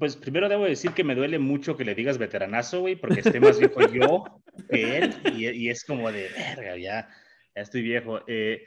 Pues 0.01 0.17
primero 0.17 0.49
debo 0.49 0.65
decir 0.65 0.91
que 0.91 1.05
me 1.05 1.15
duele 1.15 1.39
mucho 1.39 1.77
que 1.77 1.85
le 1.85 1.95
digas 1.95 2.19
veteranazo, 2.19 2.81
güey, 2.81 2.97
porque 2.97 3.21
esté 3.21 3.39
más 3.39 3.61
viejo 3.61 3.81
yo 3.89 4.43
que 4.69 4.99
él, 4.99 5.15
y, 5.37 5.69
es 5.69 5.85
como 5.85 6.11
de, 6.11 6.29
verga, 6.37 6.77
ya, 6.77 7.09
ya 7.55 7.63
estoy 7.63 7.83
viejo. 7.83 8.21
Eh, 8.27 8.65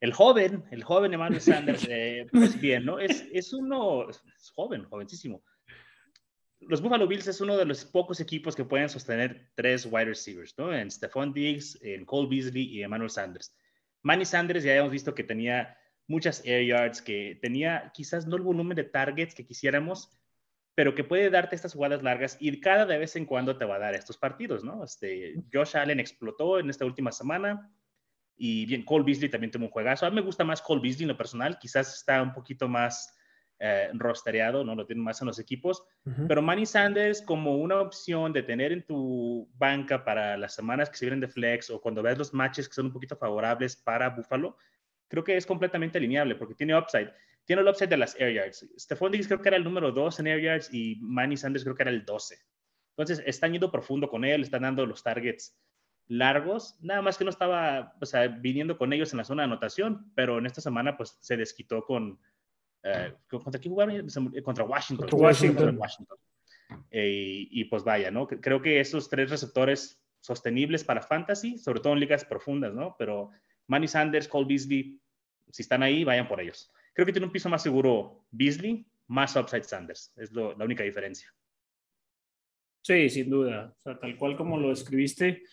el 0.00 0.14
joven, 0.14 0.64
el 0.70 0.82
joven 0.82 1.12
Emmanuel 1.12 1.42
Sanders, 1.42 1.86
eh, 1.90 2.26
pues 2.32 2.58
bien, 2.58 2.86
¿no? 2.86 2.98
Es, 2.98 3.26
es 3.30 3.52
uno, 3.52 4.08
es 4.08 4.50
joven, 4.54 4.84
jovencísimo. 4.84 5.42
Los 6.60 6.80
Buffalo 6.80 7.06
Bills 7.06 7.28
es 7.28 7.42
uno 7.42 7.58
de 7.58 7.66
los 7.66 7.84
pocos 7.84 8.18
equipos 8.18 8.56
que 8.56 8.64
pueden 8.64 8.88
sostener 8.88 9.50
tres 9.56 9.84
wide 9.84 10.06
receivers, 10.06 10.54
¿no? 10.56 10.72
En 10.74 10.90
Stephon 10.90 11.34
Diggs, 11.34 11.78
en 11.82 12.06
Cole 12.06 12.28
Beasley 12.30 12.62
y 12.62 12.82
Emmanuel 12.82 13.10
Sanders. 13.10 13.54
Manny 14.02 14.24
Sanders 14.24 14.64
ya 14.64 14.74
hemos 14.74 14.90
visto 14.90 15.14
que 15.14 15.24
tenía 15.24 15.76
muchas 16.10 16.44
air 16.44 16.66
yards, 16.66 17.00
que 17.00 17.38
tenía 17.40 17.92
quizás 17.94 18.26
no 18.26 18.36
el 18.36 18.42
volumen 18.42 18.74
de 18.74 18.82
targets 18.82 19.32
que 19.32 19.46
quisiéramos, 19.46 20.10
pero 20.74 20.94
que 20.94 21.04
puede 21.04 21.30
darte 21.30 21.54
estas 21.54 21.72
jugadas 21.72 22.02
largas 22.02 22.36
y 22.40 22.60
cada 22.60 22.84
de 22.84 22.98
vez 22.98 23.14
en 23.14 23.26
cuando 23.26 23.56
te 23.56 23.64
va 23.64 23.76
a 23.76 23.78
dar 23.78 23.94
estos 23.94 24.18
partidos, 24.18 24.64
¿no? 24.64 24.82
Este, 24.82 25.36
Josh 25.52 25.76
Allen 25.76 26.00
explotó 26.00 26.58
en 26.58 26.68
esta 26.68 26.84
última 26.84 27.12
semana 27.12 27.70
y 28.36 28.66
bien, 28.66 28.84
Cole 28.84 29.04
Beasley 29.04 29.28
también 29.28 29.52
tuvo 29.52 29.66
un 29.66 29.70
juegazo. 29.70 30.04
A 30.04 30.10
mí 30.10 30.16
me 30.16 30.22
gusta 30.22 30.42
más 30.42 30.60
Cole 30.60 30.80
Beasley 30.82 31.04
en 31.04 31.10
lo 31.10 31.16
personal, 31.16 31.58
quizás 31.60 31.94
está 31.94 32.20
un 32.20 32.32
poquito 32.32 32.68
más 32.68 33.16
eh, 33.60 33.90
rostereado, 33.92 34.64
¿no? 34.64 34.74
Lo 34.74 34.86
tienen 34.86 35.04
más 35.04 35.20
en 35.20 35.28
los 35.28 35.38
equipos, 35.38 35.84
pero 36.26 36.42
Manny 36.42 36.66
Sanders 36.66 37.22
como 37.22 37.56
una 37.58 37.76
opción 37.76 38.32
de 38.32 38.42
tener 38.42 38.72
en 38.72 38.84
tu 38.84 39.48
banca 39.54 40.02
para 40.02 40.36
las 40.36 40.54
semanas 40.54 40.90
que 40.90 40.96
se 40.96 41.04
vienen 41.04 41.20
de 41.20 41.28
flex 41.28 41.70
o 41.70 41.80
cuando 41.80 42.02
ves 42.02 42.18
los 42.18 42.34
matches 42.34 42.68
que 42.68 42.74
son 42.74 42.86
un 42.86 42.92
poquito 42.92 43.16
favorables 43.16 43.76
para 43.76 44.08
Buffalo, 44.08 44.56
creo 45.10 45.24
que 45.24 45.36
es 45.36 45.44
completamente 45.44 45.98
alineable 45.98 46.36
porque 46.36 46.54
tiene 46.54 46.78
upside. 46.78 47.12
Tiene 47.44 47.62
el 47.62 47.68
upside 47.68 47.90
de 47.90 47.96
las 47.96 48.18
air 48.18 48.32
yards. 48.32 48.66
Stephon 48.78 49.10
Diggs 49.10 49.26
creo 49.26 49.42
que 49.42 49.48
era 49.48 49.56
el 49.56 49.64
número 49.64 49.90
2 49.90 50.20
en 50.20 50.26
air 50.28 50.40
yards 50.40 50.72
y 50.72 50.96
Manny 51.00 51.36
Sanders 51.36 51.64
creo 51.64 51.74
que 51.74 51.82
era 51.82 51.90
el 51.90 52.04
12. 52.04 52.38
Entonces, 52.96 53.22
están 53.26 53.52
yendo 53.52 53.72
profundo 53.72 54.08
con 54.08 54.24
él, 54.24 54.42
están 54.42 54.62
dando 54.62 54.86
los 54.86 55.02
targets 55.02 55.58
largos, 56.06 56.76
nada 56.80 57.02
más 57.02 57.18
que 57.18 57.24
no 57.24 57.30
estaba, 57.30 57.96
o 58.00 58.06
sea, 58.06 58.28
viniendo 58.28 58.78
con 58.78 58.92
ellos 58.92 59.12
en 59.12 59.18
la 59.18 59.24
zona 59.24 59.42
de 59.42 59.46
anotación, 59.46 60.12
pero 60.14 60.38
en 60.38 60.46
esta 60.46 60.60
semana 60.60 60.96
pues 60.96 61.16
se 61.20 61.36
desquitó 61.36 61.84
con, 61.84 62.18
eh, 62.82 63.14
¿contra 63.28 63.60
quién 63.60 63.72
jugaron? 63.72 64.08
Contra 64.44 64.64
Washington. 64.64 65.08
Contra 65.08 65.28
Washington. 65.28 65.78
Washington. 65.78 66.18
Eh, 66.90 67.48
y, 67.50 67.64
pues 67.64 67.82
vaya, 67.82 68.10
¿no? 68.10 68.28
Creo 68.28 68.62
que 68.62 68.80
esos 68.80 69.08
tres 69.08 69.30
receptores 69.30 70.00
sostenibles 70.20 70.84
para 70.84 71.02
fantasy, 71.02 71.58
sobre 71.58 71.80
todo 71.80 71.94
en 71.94 72.00
ligas 72.00 72.24
profundas, 72.24 72.74
¿no? 72.74 72.94
Pero 72.98 73.30
Manny 73.70 73.86
Sanders, 73.86 74.26
Cole 74.26 74.46
Beasley, 74.48 75.00
si 75.48 75.62
están 75.62 75.84
ahí, 75.84 76.02
vayan 76.02 76.26
por 76.26 76.40
ellos. 76.40 76.72
Creo 76.92 77.06
que 77.06 77.12
tiene 77.12 77.26
un 77.26 77.32
piso 77.32 77.48
más 77.48 77.62
seguro 77.62 78.24
Beasley, 78.32 78.84
más 79.06 79.36
upside 79.36 79.62
Sanders. 79.62 80.12
Es 80.16 80.32
la 80.32 80.64
única 80.64 80.82
diferencia. 80.82 81.32
Sí, 82.82 83.08
sin 83.08 83.30
duda. 83.30 83.72
O 83.78 83.82
sea, 83.82 84.00
tal 84.00 84.16
cual 84.16 84.36
como 84.36 84.58
lo 84.58 84.72
escribiste, 84.72 85.44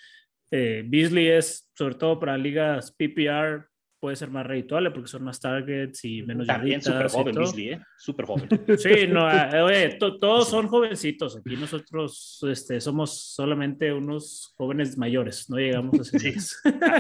eh, 0.50 0.84
Beasley 0.88 1.28
es, 1.28 1.70
sobre 1.76 1.94
todo 1.94 2.20
para 2.20 2.38
ligas 2.38 2.92
PPR, 2.92 3.70
puede 4.00 4.16
ser 4.16 4.30
más 4.30 4.46
redituable 4.46 4.92
porque 4.92 5.08
son 5.08 5.24
más 5.24 5.40
targets 5.40 6.04
y 6.06 6.22
menos 6.24 6.48
También 6.48 6.82
súper 6.82 7.10
joven, 7.10 7.36
Beasley, 7.36 7.70
¿eh? 7.70 7.82
Súper 7.98 8.26
joven. 8.26 8.50
Sí, 8.78 9.08
no, 9.08 9.30
eh, 9.32 9.62
oye, 9.62 9.98
todos 10.00 10.50
son 10.50 10.68
jovencitos. 10.68 11.38
Aquí 11.38 11.56
nosotros 11.56 12.40
este, 12.50 12.80
somos 12.80 13.34
solamente 13.34 13.92
unos 13.92 14.54
jóvenes 14.58 14.98
mayores, 14.98 15.50
no 15.50 15.58
llegamos 15.58 16.00
a 16.00 16.04
ser 16.04 16.36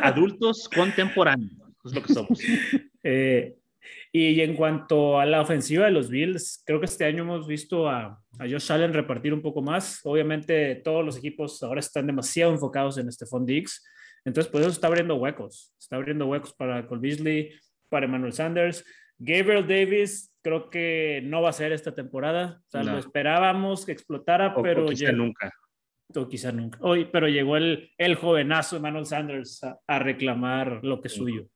Adultos 0.01 0.69
contemporáneos, 0.73 1.51
es 1.85 1.93
lo 1.93 2.03
que 2.03 2.13
somos. 2.13 2.39
Eh, 3.09 3.55
y 4.11 4.41
en 4.41 4.53
cuanto 4.53 5.17
a 5.17 5.25
la 5.25 5.39
ofensiva 5.39 5.85
de 5.85 5.91
los 5.91 6.09
Bills, 6.09 6.61
creo 6.65 6.81
que 6.81 6.87
este 6.87 7.05
año 7.05 7.23
hemos 7.23 7.47
visto 7.47 7.87
a, 7.87 8.19
a 8.37 8.43
Josh 8.43 8.69
Allen 8.69 8.91
repartir 8.91 9.33
un 9.33 9.41
poco 9.41 9.61
más. 9.61 10.01
Obviamente 10.03 10.75
todos 10.83 11.05
los 11.05 11.15
equipos 11.15 11.63
ahora 11.63 11.79
están 11.79 12.05
demasiado 12.05 12.51
enfocados 12.51 12.97
en 12.97 13.09
Stephon 13.09 13.45
Diggs 13.45 13.81
entonces, 14.27 14.51
pues 14.51 14.63
eso 14.65 14.73
está 14.73 14.87
abriendo 14.87 15.15
huecos. 15.15 15.73
Está 15.79 15.95
abriendo 15.95 16.25
huecos 16.25 16.53
para 16.53 16.85
Cole 16.85 16.99
Beasley, 16.99 17.53
para 17.87 18.07
Emmanuel 18.07 18.33
Sanders. 18.33 18.83
Gabriel 19.17 19.65
Davis 19.65 20.35
creo 20.41 20.69
que 20.69 21.21
no 21.23 21.41
va 21.41 21.49
a 21.49 21.53
ser 21.53 21.71
esta 21.71 21.95
temporada. 21.95 22.61
O 22.67 22.69
sea, 22.69 22.83
lo 22.83 22.97
esperábamos 22.97 23.85
que 23.85 23.93
explotara, 23.93 24.53
pero... 24.61 24.85
O 24.85 24.89
quizá 24.89 25.13
nunca. 25.13 25.53
O 26.13 26.27
quizá 26.27 26.51
nunca. 26.51 26.77
Hoy, 26.81 27.05
pero 27.09 27.29
llegó 27.29 27.55
el, 27.55 27.89
el 27.97 28.15
jovenazo 28.15 28.75
Emmanuel 28.75 29.05
Sanders 29.05 29.61
a, 29.63 29.99
reclamar 29.99 30.83
lo 30.83 30.99
que 30.99 31.07
es 31.07 31.13
suyo. 31.13 31.47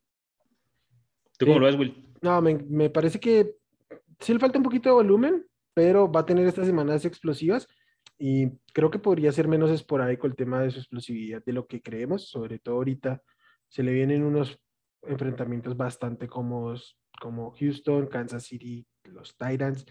¿Tú 1.38 1.47
cómo 1.47 1.59
lo 1.59 1.65
ves, 1.65 1.76
Will? 1.76 2.05
No, 2.22 2.41
me, 2.41 2.55
me 2.55 2.89
parece 2.89 3.19
que 3.19 3.53
sí 4.17 4.32
le 4.32 4.39
falta 4.39 4.57
un 4.57 4.63
poquito 4.63 4.88
de 4.88 4.95
volumen, 4.95 5.45
pero 5.74 6.09
va 6.09 6.22
a 6.22 6.26
tener 6.26 6.47
estas 6.47 6.67
semanas 6.67 7.03
explosivas. 7.03 7.67
Y 8.24 8.51
creo 8.72 8.91
que 8.91 8.99
podría 8.99 9.32
ser 9.32 9.47
menos 9.47 9.72
esporádico 9.72 10.28
el 10.28 10.36
tema 10.36 10.61
de 10.61 10.69
su 10.69 10.78
explosividad 10.78 11.43
de 11.43 11.53
lo 11.53 11.65
que 11.65 11.82
creemos, 11.82 12.30
sobre 12.30 12.59
todo 12.59 12.76
ahorita 12.76 13.19
se 13.67 13.82
le 13.82 13.93
vienen 13.93 14.24
unos 14.24 14.59
enfrentamientos 15.01 15.76
bastante 15.76 16.28
cómodos 16.28 16.99
como 17.19 17.49
Houston, 17.49 18.05
Kansas 18.05 18.43
City, 18.43 18.86
los 19.05 19.36
Titans, 19.36 19.88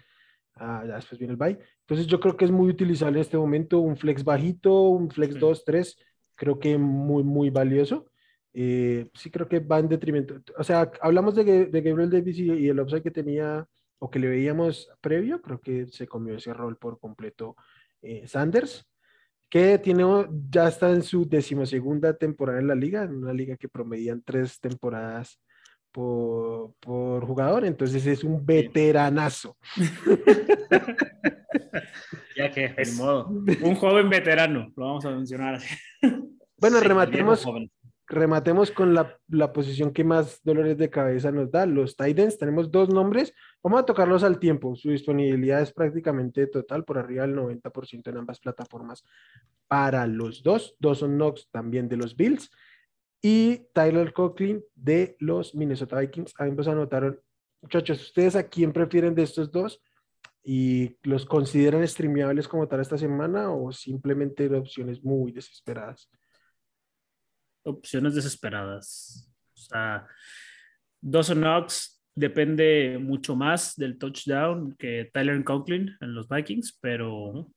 ah, 0.55 0.81
ya 0.87 0.95
después 0.95 1.19
viene 1.19 1.33
el 1.33 1.37
bye. 1.37 1.59
Entonces 1.81 2.07
yo 2.07 2.21
creo 2.21 2.37
que 2.37 2.45
es 2.45 2.51
muy 2.51 2.69
utilizable 2.69 3.17
en 3.17 3.23
este 3.23 3.37
momento 3.37 3.81
un 3.81 3.97
flex 3.97 4.23
bajito, 4.23 4.81
un 4.83 5.11
flex 5.11 5.37
2, 5.37 5.65
3, 5.65 5.97
creo 6.35 6.57
que 6.57 6.77
muy, 6.77 7.23
muy 7.25 7.49
valioso. 7.49 8.13
Eh, 8.53 9.09
sí 9.13 9.29
creo 9.29 9.49
que 9.49 9.59
va 9.59 9.79
en 9.79 9.89
detrimento. 9.89 10.35
O 10.57 10.63
sea, 10.63 10.89
hablamos 11.01 11.35
de, 11.35 11.65
de 11.65 11.81
Gabriel 11.81 12.09
Davis 12.09 12.39
y, 12.39 12.49
y, 12.49 12.69
el 12.69 12.79
upside 12.79 13.03
que 13.03 13.11
tenía 13.11 13.67
o 13.99 14.09
que 14.09 14.19
le 14.19 14.29
veíamos 14.29 14.89
previo, 15.01 15.41
creo 15.41 15.59
que 15.59 15.87
se 15.87 16.07
comió 16.07 16.35
ese 16.35 16.53
rol 16.53 16.77
por 16.77 16.97
completo 16.97 17.57
eh, 18.01 18.27
Sanders, 18.27 18.85
que 19.49 19.77
tiene, 19.79 20.03
ya 20.49 20.67
está 20.67 20.91
en 20.91 21.03
su 21.03 21.27
decimosegunda 21.27 22.15
temporada 22.15 22.59
en 22.59 22.67
la 22.67 22.75
liga, 22.75 23.03
en 23.03 23.15
una 23.15 23.33
liga 23.33 23.57
que 23.57 23.67
promedian 23.67 24.21
tres 24.23 24.59
temporadas 24.59 25.39
por, 25.91 27.25
jugador, 27.25 27.65
entonces 27.65 28.05
es 28.07 28.23
un 28.23 28.45
veteranazo. 28.45 29.57
ya 32.37 32.49
que, 32.49 32.73
modo. 32.95 33.27
Un 33.27 33.75
joven 33.75 34.09
veterano, 34.09 34.71
lo 34.75 34.85
vamos 34.85 35.05
a 35.05 35.11
mencionar. 35.11 35.59
Bueno, 36.57 36.79
rematemos, 36.79 37.45
rematemos 38.11 38.71
con 38.71 38.93
la, 38.93 39.17
la, 39.29 39.53
posición 39.53 39.93
que 39.93 40.03
más 40.03 40.41
dolores 40.43 40.77
de 40.77 40.89
cabeza 40.89 41.31
nos 41.31 41.49
da, 41.49 41.65
los 41.65 41.95
Titans. 41.95 42.37
Tenemos 42.37 42.69
dos 42.69 42.89
nombres, 42.89 43.33
vamos 43.63 43.79
a 43.79 43.85
tocarlos 43.85 44.23
al 44.23 44.37
tiempo. 44.37 44.75
Su 44.75 44.89
disponibilidad 44.89 45.61
es 45.61 45.71
prácticamente 45.71 46.45
total, 46.47 46.83
por 46.83 46.97
arriba 46.97 47.25
del 47.25 47.35
90% 47.35 48.09
en 48.09 48.17
ambas 48.17 48.39
plataformas 48.39 49.03
para 49.67 50.05
los 50.07 50.43
dos. 50.43 50.75
Dawson 50.79 51.15
Knox 51.15 51.49
también 51.49 51.87
de 51.87 51.97
los 51.97 52.15
Bills 52.15 52.51
y 53.21 53.67
Tyler 53.73 54.11
Conklin 54.11 54.63
de 54.75 55.15
los 55.19 55.55
Minnesota 55.55 55.99
Vikings. 55.99 56.33
Ambos 56.37 56.67
anotaron. 56.67 57.19
Muchachos, 57.61 58.01
¿ustedes 58.01 58.35
a 58.35 58.49
quién 58.49 58.73
prefieren 58.73 59.15
de 59.15 59.23
estos 59.23 59.51
dos? 59.51 59.81
¿Y 60.43 60.97
los 61.03 61.25
consideran 61.25 61.87
streameables 61.87 62.47
como 62.47 62.67
tal 62.67 62.81
esta 62.81 62.97
semana 62.97 63.51
o 63.51 63.71
simplemente 63.71 64.53
opciones 64.53 65.03
muy 65.03 65.31
desesperadas? 65.31 66.09
Opciones 67.63 68.15
desesperadas. 68.15 69.31
O 69.55 69.57
sea, 69.57 70.07
Dawson 71.01 71.39
Knox 71.39 72.01
depende 72.15 72.97
mucho 72.99 73.35
más 73.35 73.75
del 73.75 73.97
touchdown 73.97 74.75
que 74.77 75.09
Tyler 75.13 75.43
Conklin 75.43 75.95
en 76.01 76.13
los 76.13 76.27
Vikings, 76.27 76.77
pero 76.81 77.49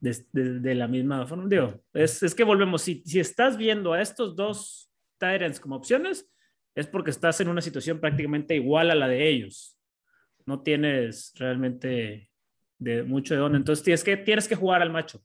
de, 0.00 0.74
la 0.74 0.86
misma 0.86 1.26
forma, 1.26 1.48
digo, 1.48 1.82
es, 1.92 2.22
es 2.22 2.34
que 2.34 2.44
volvemos, 2.44 2.82
si, 2.82 3.02
si, 3.04 3.18
estás 3.18 3.56
viendo 3.56 3.92
a 3.92 4.00
estos 4.00 4.36
dos 4.36 4.90
Tyrants 5.18 5.58
como 5.58 5.76
opciones, 5.76 6.30
es 6.74 6.86
porque 6.86 7.10
estás 7.10 7.40
en 7.40 7.48
una 7.48 7.62
situación 7.62 8.00
prácticamente 8.00 8.54
igual 8.54 8.90
a 8.90 8.94
la 8.94 9.08
de 9.08 9.28
ellos. 9.28 9.78
No 10.44 10.62
tienes 10.62 11.32
realmente 11.36 12.30
de 12.78 13.02
mucho 13.02 13.34
de 13.34 13.40
dónde. 13.40 13.58
Entonces 13.58 13.82
tienes 13.82 14.04
que, 14.04 14.16
tienes 14.18 14.46
que 14.46 14.54
jugar 14.54 14.82
al 14.82 14.92
macho. 14.92 15.20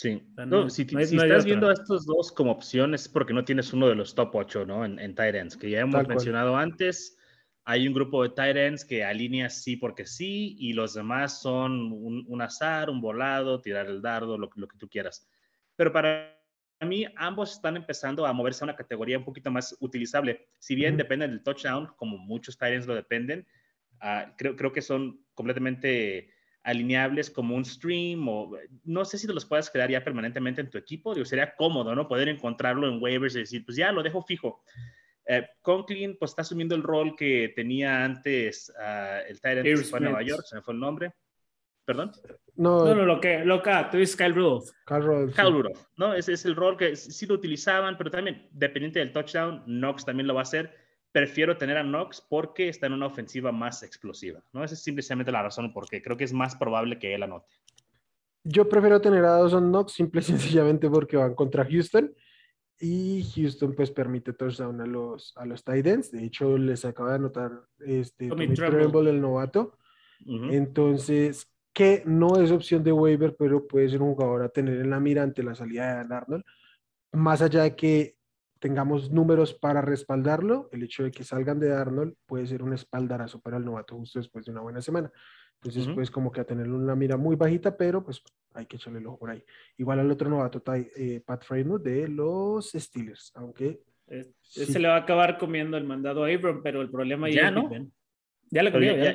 Sí. 0.00 0.22
si, 0.68 0.82
estás 0.82 1.44
viendo 1.44 1.68
a 1.68 1.74
estos 1.74 2.06
dos 2.06 2.32
como 2.32 2.52
opciones 2.52 3.02
es 3.02 3.08
porque 3.10 3.34
no 3.34 3.44
tienes 3.44 3.74
uno 3.74 3.86
de 3.86 3.94
los 3.94 4.14
top 4.14 4.34
8, 4.34 4.64
¿no? 4.64 4.82
En, 4.82 4.98
en 4.98 5.14
tight 5.14 5.52
que 5.60 5.68
ya 5.68 5.80
hemos 5.80 6.08
mencionado 6.08 6.56
antes. 6.56 7.18
Hay 7.66 7.86
un 7.86 7.92
grupo 7.92 8.22
de 8.22 8.30
tight 8.30 8.56
ends 8.56 8.86
que 8.86 9.04
alinea 9.04 9.50
sí 9.50 9.76
porque 9.76 10.06
sí 10.06 10.56
y 10.58 10.72
los 10.72 10.94
demás 10.94 11.42
son 11.42 11.92
un, 11.92 12.40
azar, 12.40 12.88
un 12.88 13.02
volado, 13.02 13.60
tirar 13.60 13.88
el 13.88 14.00
dardo, 14.00 14.38
lo, 14.38 14.48
lo, 14.54 14.68
que 14.68 14.78
tú 14.78 14.88
quieras. 14.88 15.28
Pero 15.76 15.92
para 15.92 16.34
mí 16.80 17.04
ambos 17.16 17.52
están 17.52 17.76
empezando 17.76 18.24
a 18.24 18.32
moverse 18.32 18.64
a 18.64 18.68
una 18.68 18.76
categoría 18.76 19.18
un 19.18 19.24
poquito 19.26 19.50
más 19.50 19.76
utilizable. 19.80 20.48
Si 20.58 20.74
bien 20.74 20.96
dependen 20.96 21.30
del 21.30 21.42
touchdown, 21.42 21.88
como 21.98 22.16
muchos 22.16 22.56
tight 22.56 22.72
ends 22.72 22.86
lo 22.86 22.94
dependen, 22.94 23.46
uh, 24.00 24.30
creo, 24.38 24.56
creo 24.56 24.72
que 24.72 24.80
son 24.80 25.22
completamente 25.34 26.30
alineables 26.62 27.30
como 27.30 27.54
un 27.54 27.64
stream 27.64 28.28
o 28.28 28.56
no 28.84 29.04
sé 29.04 29.18
si 29.18 29.26
te 29.26 29.32
los 29.32 29.46
puedas 29.46 29.70
quedar 29.70 29.90
ya 29.90 30.04
permanentemente 30.04 30.60
en 30.60 30.70
tu 30.70 30.78
equipo, 30.78 31.14
digo, 31.14 31.24
sería 31.24 31.54
cómodo, 31.56 31.94
¿no? 31.94 32.06
Poder 32.06 32.28
encontrarlo 32.28 32.88
en 32.88 33.02
waivers 33.02 33.34
y 33.36 33.40
decir, 33.40 33.64
pues 33.64 33.76
ya 33.76 33.92
lo 33.92 34.02
dejo 34.02 34.22
fijo. 34.22 34.62
Eh, 35.26 35.46
Conklin, 35.62 36.16
pues 36.18 36.32
está 36.32 36.42
asumiendo 36.42 36.74
el 36.74 36.82
rol 36.82 37.14
que 37.16 37.52
tenía 37.54 38.04
antes 38.04 38.72
uh, 38.76 39.28
el 39.28 39.40
Tyrant 39.40 39.66
de 39.66 40.00
Nueva 40.00 40.22
York, 40.22 40.44
se 40.44 40.56
me 40.56 40.62
fue 40.62 40.74
el 40.74 40.80
nombre. 40.80 41.12
¿Perdón? 41.84 42.12
No, 42.56 42.94
no, 42.94 43.04
lo 43.04 43.20
que, 43.20 43.44
lo 43.44 43.62
que, 43.62 43.72
tú 43.90 43.96
dices 43.96 44.14
Kyle 44.14 44.34
Rudolph. 44.34 44.70
Kyle 44.86 45.02
Rudolph. 45.02 45.34
Kyle 45.34 45.50
Rudolph, 45.50 45.86
¿no? 45.96 46.14
Ese 46.14 46.34
es 46.34 46.44
el 46.44 46.54
rol 46.54 46.76
que 46.76 46.94
sí 46.94 47.26
lo 47.26 47.34
utilizaban, 47.34 47.96
pero 47.96 48.10
también, 48.10 48.48
dependiente 48.52 48.98
del 49.00 49.12
touchdown, 49.12 49.64
Knox 49.64 50.04
también 50.04 50.26
lo 50.26 50.34
va 50.34 50.40
a 50.40 50.42
hacer 50.42 50.72
prefiero 51.12 51.56
tener 51.56 51.76
a 51.76 51.82
Knox 51.82 52.20
porque 52.20 52.68
está 52.68 52.86
en 52.86 52.92
una 52.92 53.06
ofensiva 53.06 53.52
más 53.52 53.82
explosiva. 53.82 54.42
¿no? 54.52 54.64
Esa 54.64 54.74
es 54.74 54.82
simplemente 54.82 55.32
la 55.32 55.42
razón 55.42 55.72
porque 55.72 56.02
creo 56.02 56.16
que 56.16 56.24
es 56.24 56.32
más 56.32 56.56
probable 56.56 56.98
que 56.98 57.14
él 57.14 57.22
anote. 57.22 57.54
Yo 58.44 58.68
prefiero 58.68 59.00
tener 59.00 59.24
a 59.24 59.32
Dawson 59.32 59.70
Knox 59.70 59.92
simple 59.92 60.20
y 60.20 60.24
sencillamente 60.24 60.88
porque 60.88 61.16
van 61.16 61.34
contra 61.34 61.64
Houston 61.64 62.14
y 62.80 63.22
Houston 63.34 63.74
pues 63.74 63.90
permite 63.90 64.32
touchdown 64.32 64.80
a 64.80 64.86
los, 64.86 65.34
a 65.36 65.44
los 65.44 65.62
Titans. 65.62 66.10
De 66.10 66.24
hecho, 66.24 66.56
les 66.56 66.84
acaba 66.84 67.10
de 67.10 67.16
anotar 67.16 67.52
este, 67.80 68.28
Tommy, 68.28 68.54
Tremble, 68.54 69.10
el 69.10 69.20
novato. 69.20 69.76
Entonces, 70.26 71.50
que 71.72 72.02
no 72.04 72.40
es 72.40 72.50
opción 72.50 72.82
de 72.82 72.92
waiver, 72.92 73.36
pero 73.38 73.66
puede 73.66 73.88
ser 73.88 74.02
un 74.02 74.14
jugador 74.14 74.42
a 74.42 74.48
tener 74.48 74.78
en 74.78 74.90
la 74.90 75.00
mira 75.00 75.22
ante 75.22 75.42
la 75.42 75.54
salida 75.54 75.88
de 75.88 75.94
Dan 75.94 76.12
Arnold. 76.12 76.44
Más 77.12 77.42
allá 77.42 77.62
de 77.62 77.76
que 77.76 78.16
tengamos 78.60 79.10
números 79.10 79.54
para 79.54 79.80
respaldarlo, 79.80 80.68
el 80.70 80.82
hecho 80.82 81.02
de 81.02 81.10
que 81.10 81.24
salgan 81.24 81.58
de 81.58 81.72
Arnold 81.72 82.14
puede 82.26 82.46
ser 82.46 82.62
un 82.62 82.74
espaldarazo 82.74 83.40
para 83.40 83.56
el 83.56 83.64
novato 83.64 83.96
justo 83.96 84.18
después 84.18 84.44
de 84.44 84.52
una 84.52 84.60
buena 84.60 84.82
semana. 84.82 85.10
Entonces, 85.62 85.88
pues 85.94 86.10
como 86.10 86.30
que 86.30 86.40
a 86.40 86.44
tener 86.44 86.68
una 86.70 86.94
mira 86.94 87.16
muy 87.16 87.36
bajita, 87.36 87.76
pero 87.76 88.02
pues 88.02 88.22
hay 88.54 88.66
que 88.66 88.76
echarle 88.76 88.98
el 88.98 89.06
ojo 89.06 89.18
por 89.18 89.30
ahí. 89.30 89.42
Igual 89.76 90.00
al 90.00 90.10
otro 90.10 90.30
novato, 90.30 90.62
eh, 90.74 91.20
Pat 91.24 91.44
Fremont 91.44 91.82
de 91.82 92.08
los 92.08 92.70
Steelers, 92.70 93.32
aunque... 93.34 93.80
Eh, 94.08 94.32
se 94.42 94.78
le 94.78 94.88
va 94.88 94.96
a 94.96 95.00
acabar 95.00 95.38
comiendo 95.38 95.76
el 95.76 95.84
mandado 95.84 96.24
a 96.24 96.28
Abram, 96.28 96.62
pero 96.62 96.80
el 96.82 96.90
problema 96.90 97.28
ya, 97.30 97.50
no. 97.50 97.70
Ya 98.50 98.62
lo, 98.64 98.80
ya, 98.80 99.14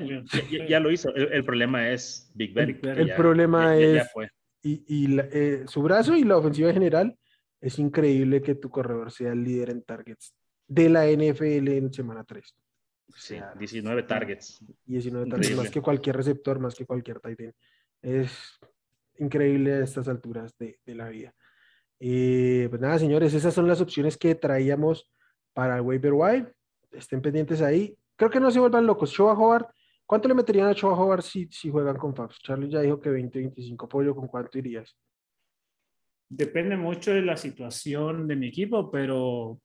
ya, 0.68 0.80
lo 0.80 0.91
hizo. 0.91 1.14
El, 1.14 1.43
problema 1.43 1.89
es 1.89 2.32
Big 2.34 2.54
Ben. 2.54 2.80
El, 2.84 3.14
problema 3.16 3.76
es... 3.76 4.08
Y, 4.62 4.84
y 4.88 5.20
eh, 5.20 5.66
su 5.68 5.82
brazo 5.84 6.16
y 6.16 6.24
la 6.24 6.38
ofensiva 6.38 6.70
en 6.70 6.76
general 6.76 7.18
es 7.66 7.80
increíble 7.80 8.43
que 8.43 8.53
tu 8.53 8.70
corredor 8.70 9.11
sea 9.11 9.32
el 9.32 9.43
líder 9.43 9.72
en 9.72 9.82
targets 9.82 10.36
de 10.68 10.88
la 10.88 11.07
NFL 11.07 11.68
en 11.70 11.91
semana 11.91 12.24
3. 12.24 12.55
Sí, 13.16 13.38
19 13.57 14.03
targets. 14.03 14.63
19 14.86 15.28
targets, 15.28 15.55
más 15.55 15.72
que 15.72 15.82
cualquier 15.82 16.16
receptor, 16.16 16.59
más 16.59 16.76
que 16.76 16.86
cualquier 16.86 17.20
tight 17.20 17.39
end. 17.39 17.53
Es 18.03 18.59
increíble 19.18 19.74
a 19.74 19.84
estas 19.84 20.07
alturas 20.07 20.55
de, 20.59 20.78
la 20.86 21.09
vida. 21.09 21.34
Eh, 21.99 22.68
pues 22.70 22.80
nada, 22.80 22.99
señores, 22.99 23.34
esas 23.34 23.55
son 23.55 23.68
las 23.68 23.82
opciones 23.82 24.16
que 24.16 24.36
traíamos 24.36 25.11
para 25.53 25.78
el 25.78 25.82
waiver 25.82 26.13
wire. 26.13 26.53
Estén 26.91 27.24
pendientes 27.24 27.63
ahí. 27.63 27.97
Creo 28.16 28.30
que 28.30 28.39
no 28.39 28.51
se 28.51 28.59
vuelvan 28.59 28.86
locos. 28.86 29.11
Choa 29.11 29.34
Howard, 29.34 29.66
¿cuánto 30.05 30.28
le 30.28 30.36
meterían 30.36 30.68
a 30.68 30.76
Choa 30.76 30.93
Howard 30.93 31.24
si, 31.24 31.47
si 31.47 31.72
juegan 31.72 31.97
con 31.97 32.13
Fabs? 32.13 32.38
Charlie 32.43 32.70
ya 32.70 32.82
dijo 32.82 33.01
que 33.01 33.09
20, 33.09 33.39
25 33.39 33.89
pollo, 33.89 34.16
¿con 34.16 34.28
cuánto 34.28 34.55
irías? 34.59 34.95
Depende 36.30 36.76
mucho 36.78 37.13
de 37.13 37.21
la 37.21 37.38
situación 37.38 38.28
de 38.28 38.36
mi 38.36 38.47
equipo, 38.47 38.89
pero 38.91 39.59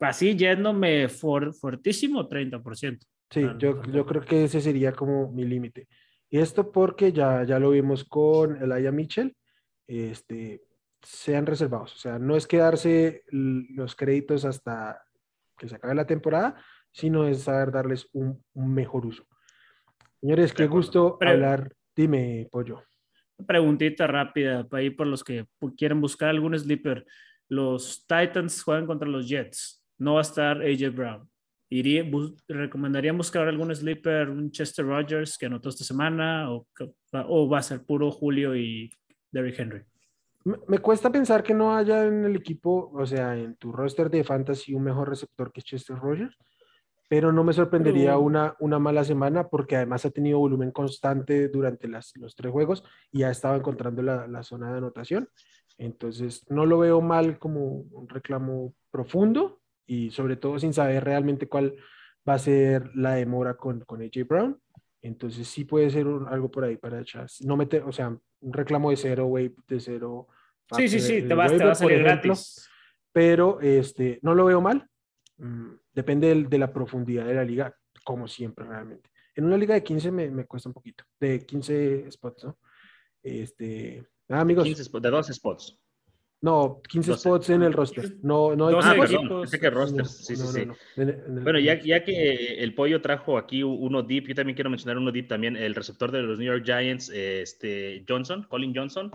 así 0.00 0.36
yéndome 0.36 1.08
for, 1.08 1.54
fuertísimo, 1.54 2.28
30%. 2.28 2.98
Sí, 3.30 3.46
yo, 3.58 3.82
yo 3.84 4.06
creo 4.06 4.22
que 4.22 4.44
ese 4.44 4.60
sería 4.60 4.92
como 4.92 5.30
mi 5.30 5.44
límite. 5.44 5.86
Y 6.28 6.38
esto 6.38 6.72
porque 6.72 7.12
ya, 7.12 7.44
ya 7.44 7.58
lo 7.58 7.70
vimos 7.70 8.04
con 8.04 8.60
Elia 8.60 8.92
Mitchell, 8.92 9.36
este, 9.86 10.62
sean 11.02 11.46
reservados. 11.46 11.94
O 11.94 11.98
sea, 11.98 12.18
no 12.18 12.36
es 12.36 12.46
quedarse 12.46 13.24
los 13.30 13.94
créditos 13.94 14.44
hasta 14.44 15.02
que 15.56 15.68
se 15.68 15.76
acabe 15.76 15.94
la 15.94 16.06
temporada, 16.06 16.56
sino 16.92 17.26
es 17.26 17.42
saber 17.42 17.70
darles 17.70 18.08
un, 18.12 18.42
mejor 18.54 19.06
uso. 19.06 19.26
Señores, 20.20 20.52
qué 20.52 20.66
gusto 20.66 21.18
hablar. 21.20 21.72
Dime, 21.94 22.48
Pollo 22.50 22.82
preguntita 23.50 24.06
rápida 24.06 24.62
para 24.68 24.84
ir 24.84 24.94
por 24.94 25.08
los 25.08 25.24
que 25.24 25.44
quieren 25.76 26.00
buscar 26.00 26.28
algún 26.28 26.56
sleeper. 26.56 27.04
Los 27.48 28.06
Titans 28.06 28.62
juegan 28.62 28.86
contra 28.86 29.08
los 29.08 29.28
Jets. 29.28 29.84
No 29.98 30.14
va 30.14 30.20
a 30.20 30.22
estar 30.22 30.62
AJ 30.62 30.94
Brown. 30.94 31.28
Iría, 31.68 32.08
¿Recomendarían 32.46 33.16
buscar 33.16 33.48
algún 33.48 33.74
sleeper, 33.74 34.30
un 34.30 34.52
Chester 34.52 34.86
Rogers 34.86 35.36
que 35.36 35.46
anotó 35.46 35.68
esta 35.68 35.82
semana? 35.82 36.52
¿O, 36.52 36.68
o 37.12 37.48
va 37.48 37.58
a 37.58 37.62
ser 37.62 37.84
puro 37.84 38.12
Julio 38.12 38.54
y 38.54 38.88
Derrick 39.32 39.58
Henry? 39.58 39.82
Me, 40.44 40.56
me, 40.68 40.78
cuesta 40.78 41.10
pensar 41.10 41.42
que 41.42 41.52
no 41.52 41.74
haya 41.74 42.06
en 42.06 42.24
el 42.24 42.36
equipo, 42.36 42.92
o 42.94 43.04
sea, 43.04 43.36
en 43.36 43.56
tu 43.56 43.72
roster 43.72 44.08
de 44.10 44.22
fantasy 44.22 44.74
un 44.74 44.84
mejor 44.84 45.08
receptor 45.08 45.50
que 45.50 45.60
Chester 45.60 45.96
Rogers 45.96 46.36
pero 47.10 47.32
no 47.32 47.42
me 47.42 47.52
sorprendería 47.52 48.18
una, 48.18 48.54
una 48.60 48.78
mala 48.78 49.02
semana 49.02 49.48
porque 49.48 49.74
además 49.74 50.06
ha 50.06 50.10
tenido 50.10 50.38
volumen 50.38 50.70
constante 50.70 51.48
durante 51.48 51.88
las, 51.88 52.16
los 52.16 52.36
tres 52.36 52.52
juegos 52.52 52.84
y 53.10 53.24
ha 53.24 53.32
estado 53.32 53.56
encontrando 53.56 54.00
la, 54.00 54.28
la, 54.28 54.44
zona 54.44 54.70
de 54.70 54.78
anotación. 54.78 55.28
Entonces, 55.76 56.48
no 56.48 56.66
lo 56.66 56.78
veo 56.78 57.00
mal 57.00 57.40
como 57.40 57.80
un 57.90 58.08
reclamo 58.08 58.74
profundo 58.92 59.60
y 59.88 60.12
sobre 60.12 60.36
todo 60.36 60.60
sin 60.60 60.72
saber 60.72 61.02
realmente 61.02 61.48
cuál 61.48 61.74
va 62.28 62.34
a 62.34 62.38
ser 62.38 62.88
la 62.94 63.14
demora 63.14 63.56
con, 63.56 63.80
con 63.80 64.02
AJ 64.02 64.28
Brown. 64.28 64.60
Entonces, 65.02 65.48
sí 65.48 65.64
puede 65.64 65.90
ser 65.90 66.06
algo 66.28 66.48
por 66.48 66.62
ahí 66.62 66.76
para 66.76 67.00
echar. 67.00 67.26
No 67.40 67.56
meter, 67.56 67.82
o 67.82 67.90
sea, 67.90 68.16
un 68.38 68.52
reclamo 68.52 68.90
de 68.90 68.96
cero, 68.96 69.26
wave 69.26 69.56
de 69.66 69.80
cero. 69.80 70.28
Sí, 70.76 70.86
sí, 70.86 71.00
sí, 71.00 71.22
te, 71.22 71.34
vas, 71.34 71.50
te 71.50 71.64
va 71.64 71.72
a 71.72 71.74
salir 71.74 72.04
gratis. 72.04 72.70
Pero 73.10 73.60
este, 73.60 74.20
no 74.22 74.36
lo 74.36 74.44
veo 74.44 74.60
mal. 74.60 74.88
Mm, 75.40 75.72
depende 75.94 76.34
de, 76.34 76.58
la 76.58 76.72
profundidad 76.72 77.24
de 77.24 77.34
la 77.34 77.44
liga, 77.44 77.74
como 78.04 78.28
siempre 78.28 78.66
realmente. 78.66 79.10
En 79.34 79.44
una 79.44 79.56
liga 79.56 79.74
de 79.74 79.82
15 79.82 80.10
me, 80.10 80.30
me 80.30 80.44
cuesta 80.44 80.68
un 80.68 80.74
poquito, 80.74 81.04
de 81.18 81.44
15 81.44 82.10
spots, 82.10 82.44
¿no? 82.44 82.58
Este, 83.22 84.06
nada, 84.28 84.42
amigos. 84.42 84.64
15 84.64 85.00
de 85.00 85.10
12 85.10 85.34
spots. 85.34 85.78
No, 86.42 86.80
15 86.88 87.16
spots 87.16 87.50
en 87.50 87.62
el 87.62 87.72
roster. 87.72 88.16
No, 88.22 88.56
no 88.56 88.68
hay 88.68 88.74
ah, 88.82 88.94
perdón, 88.98 89.40
pensé 89.40 89.60
que 89.60 89.68
roster. 89.68 90.06
Sí, 90.06 90.36
sí, 90.36 90.46
sí. 90.46 90.66
bueno, 90.96 91.58
ya, 91.58 91.78
ya, 91.80 92.02
que 92.02 92.62
el 92.62 92.74
pollo 92.74 93.02
trajo 93.02 93.36
aquí 93.36 93.62
uno 93.62 94.02
deep, 94.02 94.28
yo 94.28 94.34
también 94.34 94.54
quiero 94.54 94.70
mencionar 94.70 94.96
uno 94.96 95.12
deep 95.12 95.28
también, 95.28 95.56
el 95.56 95.74
receptor 95.74 96.10
de 96.10 96.22
los 96.22 96.38
New 96.38 96.46
York 96.46 96.64
Giants, 96.64 97.10
este 97.10 98.04
Johnson, 98.08 98.46
Colin 98.48 98.74
Johnson. 98.74 99.10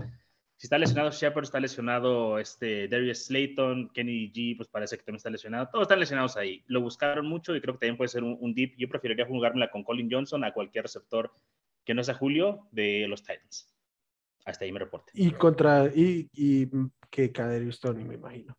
Si 0.58 0.68
está 0.68 0.78
lesionado 0.78 1.12
Shepard, 1.12 1.44
está 1.44 1.60
lesionado 1.60 2.40
este 2.40 2.88
Darius 2.88 3.26
Slayton, 3.26 3.90
Kenny 3.90 4.32
G, 4.32 4.56
pues 4.56 4.70
parece 4.70 4.98
que 4.98 5.04
también 5.04 5.18
está 5.18 5.30
lesionado. 5.30 5.68
Todos 5.70 5.84
están 5.84 6.00
lesionados 6.00 6.38
ahí. 6.38 6.64
Lo 6.68 6.82
buscaron 6.82 7.28
mucho 7.28 7.56
y 7.56 7.62
creo 7.62 7.74
que 7.74 7.80
también 7.80 7.98
puede 7.98 8.08
ser 8.08 8.24
un, 8.24 8.38
un 8.40 8.54
deep. 8.54 8.76
Yo 8.78 8.88
preferiría 8.88 9.26
jugármela 9.26 9.70
con 9.70 9.84
Colin 9.84 10.10
Johnson 10.10 10.44
a 10.46 10.54
cualquier 10.54 10.86
receptor 10.86 11.34
que 11.84 11.94
no 11.94 12.04
sea 12.04 12.16
Julio 12.16 12.68
de 12.72 13.06
los 13.08 13.22
Titans. 13.22 13.76
Hasta 14.46 14.64
ahí 14.64 14.72
me 14.72 14.80
reporte. 14.80 15.12
Y 15.14 15.32
contra, 15.32 15.88
y, 15.94 16.30
y 16.34 16.68
que 17.10 17.32
Kaderius 17.32 17.80
Tony, 17.80 18.06
me 18.06 18.16
imagino. 18.16 18.58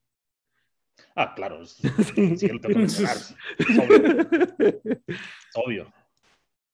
Ah, 1.15 1.35
claro. 1.35 1.65
Sí, 1.67 2.37
sí 2.37 2.49
lo 2.49 2.61
tengo 2.61 2.81
que. 2.81 2.85
Es 2.85 3.01
obvio. 3.79 4.99
Es 5.09 5.55
obvio. 5.55 5.93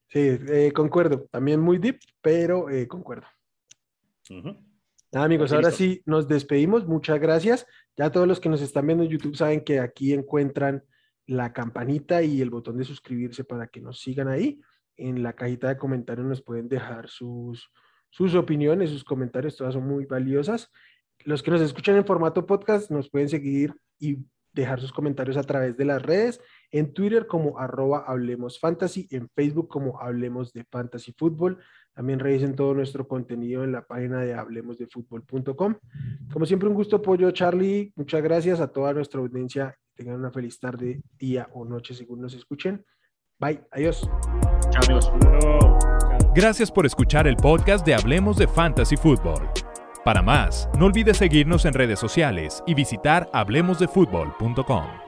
Sí, 0.09 0.39
eh, 0.49 0.73
concuerdo. 0.75 1.27
También 1.31 1.61
muy 1.61 1.79
deep, 1.79 2.01
pero 2.21 2.69
eh, 2.69 2.87
concuerdo. 2.89 3.27
Ujú. 4.29 4.72
Nada, 5.13 5.27
amigos, 5.27 5.53
ahora 5.53 5.69
listo. 5.69 5.85
sí 5.85 6.03
nos 6.07 6.27
despedimos. 6.27 6.87
Muchas 6.87 7.21
gracias. 7.21 7.67
Ya 7.97 8.11
todos 8.11 8.27
los 8.27 8.41
que 8.41 8.49
nos 8.49 8.63
están 8.63 8.87
viendo 8.87 9.05
en 9.05 9.11
YouTube 9.11 9.37
saben 9.37 9.63
que 9.63 9.79
aquí 9.79 10.15
encuentran 10.15 10.85
la 11.27 11.53
campanita 11.53 12.23
y 12.23 12.41
el 12.41 12.49
botón 12.49 12.79
de 12.79 12.85
suscribirse 12.85 13.45
para 13.45 13.67
que 13.67 13.83
nos 13.83 14.01
sigan 14.01 14.29
ahí. 14.29 14.61
En 14.97 15.23
la 15.23 15.35
cajita 15.35 15.69
de 15.69 15.77
comentarios 15.77 16.27
nos 16.27 16.43
pueden 16.43 16.69
dejar 16.69 17.11
sus, 17.11 17.71
sus 18.09 18.35
opiniones, 18.35 18.91
sus 18.91 19.05
comentarios, 19.05 19.57
todas 19.57 19.75
son 19.75 19.87
muy 19.87 20.07
valiosas. 20.07 20.71
Los 21.25 21.43
que 21.43 21.51
nos 21.51 21.61
escuchan 21.61 21.97
en 21.97 22.07
formato 22.07 22.47
podcast 22.47 22.91
nos 22.91 23.11
pueden 23.11 23.29
seguir 23.29 23.75
y 23.99 24.19
dejar 24.53 24.81
sus 24.81 24.93
comentarios 24.93 25.37
a 25.37 25.43
través 25.43 25.77
de 25.77 25.85
las 25.85 26.03
redes, 26.03 26.41
en 26.71 26.93
Twitter 26.93 27.27
como 27.27 27.59
arroba 27.59 28.05
Hablemos 28.07 28.59
Fantasy, 28.59 29.09
en 29.11 29.29
Facebook 29.31 29.69
como 29.69 30.01
Hablemos 30.01 30.53
de 30.53 30.65
Fantasy 30.65 31.13
Fútbol. 31.13 31.59
También 31.95 32.19
revisen 32.19 32.55
todo 32.55 32.75
nuestro 32.75 33.07
contenido 33.07 33.65
en 33.65 33.73
la 33.73 33.87
página 33.87 34.21
de 34.21 34.35
hablemosdefutbol.com. 34.35 35.75
Como 36.33 36.47
siempre, 36.47 36.69
un 36.69 36.75
gusto, 36.75 37.03
Pollo 37.03 37.31
Charlie. 37.31 37.93
Muchas 37.97 38.23
gracias 38.23 38.61
a 38.61 38.69
toda 38.69 38.95
nuestra 38.95 39.21
audiencia. 39.21 39.77
Tengan 39.95 40.17
una 40.17 40.31
feliz 40.31 40.59
tarde, 40.59 41.03
día 41.19 41.49
o 41.53 41.65
noche 41.65 41.95
según 41.95 42.21
nos 42.23 42.35
escuchen. 42.35 42.85
Bye, 43.39 43.61
adiós. 43.71 44.09
Chao, 44.71 44.83
amigos. 44.85 45.13
Gracias 46.35 46.71
por 46.71 46.87
escuchar 46.87 47.27
el 47.27 47.37
podcast 47.37 47.85
de 47.85 47.95
Hablemos 47.95 48.39
de 48.39 48.49
Fantasy 48.49 48.97
Football. 48.97 49.51
Para 50.05 50.23
más, 50.23 50.69
no 50.79 50.87
olvides 50.87 51.19
seguirnos 51.19 51.65
en 51.65 51.75
redes 51.75 51.99
sociales 51.99 52.63
y 52.67 52.75
visitar 52.75 53.29
hablemosdefutbol.com. 53.33 55.02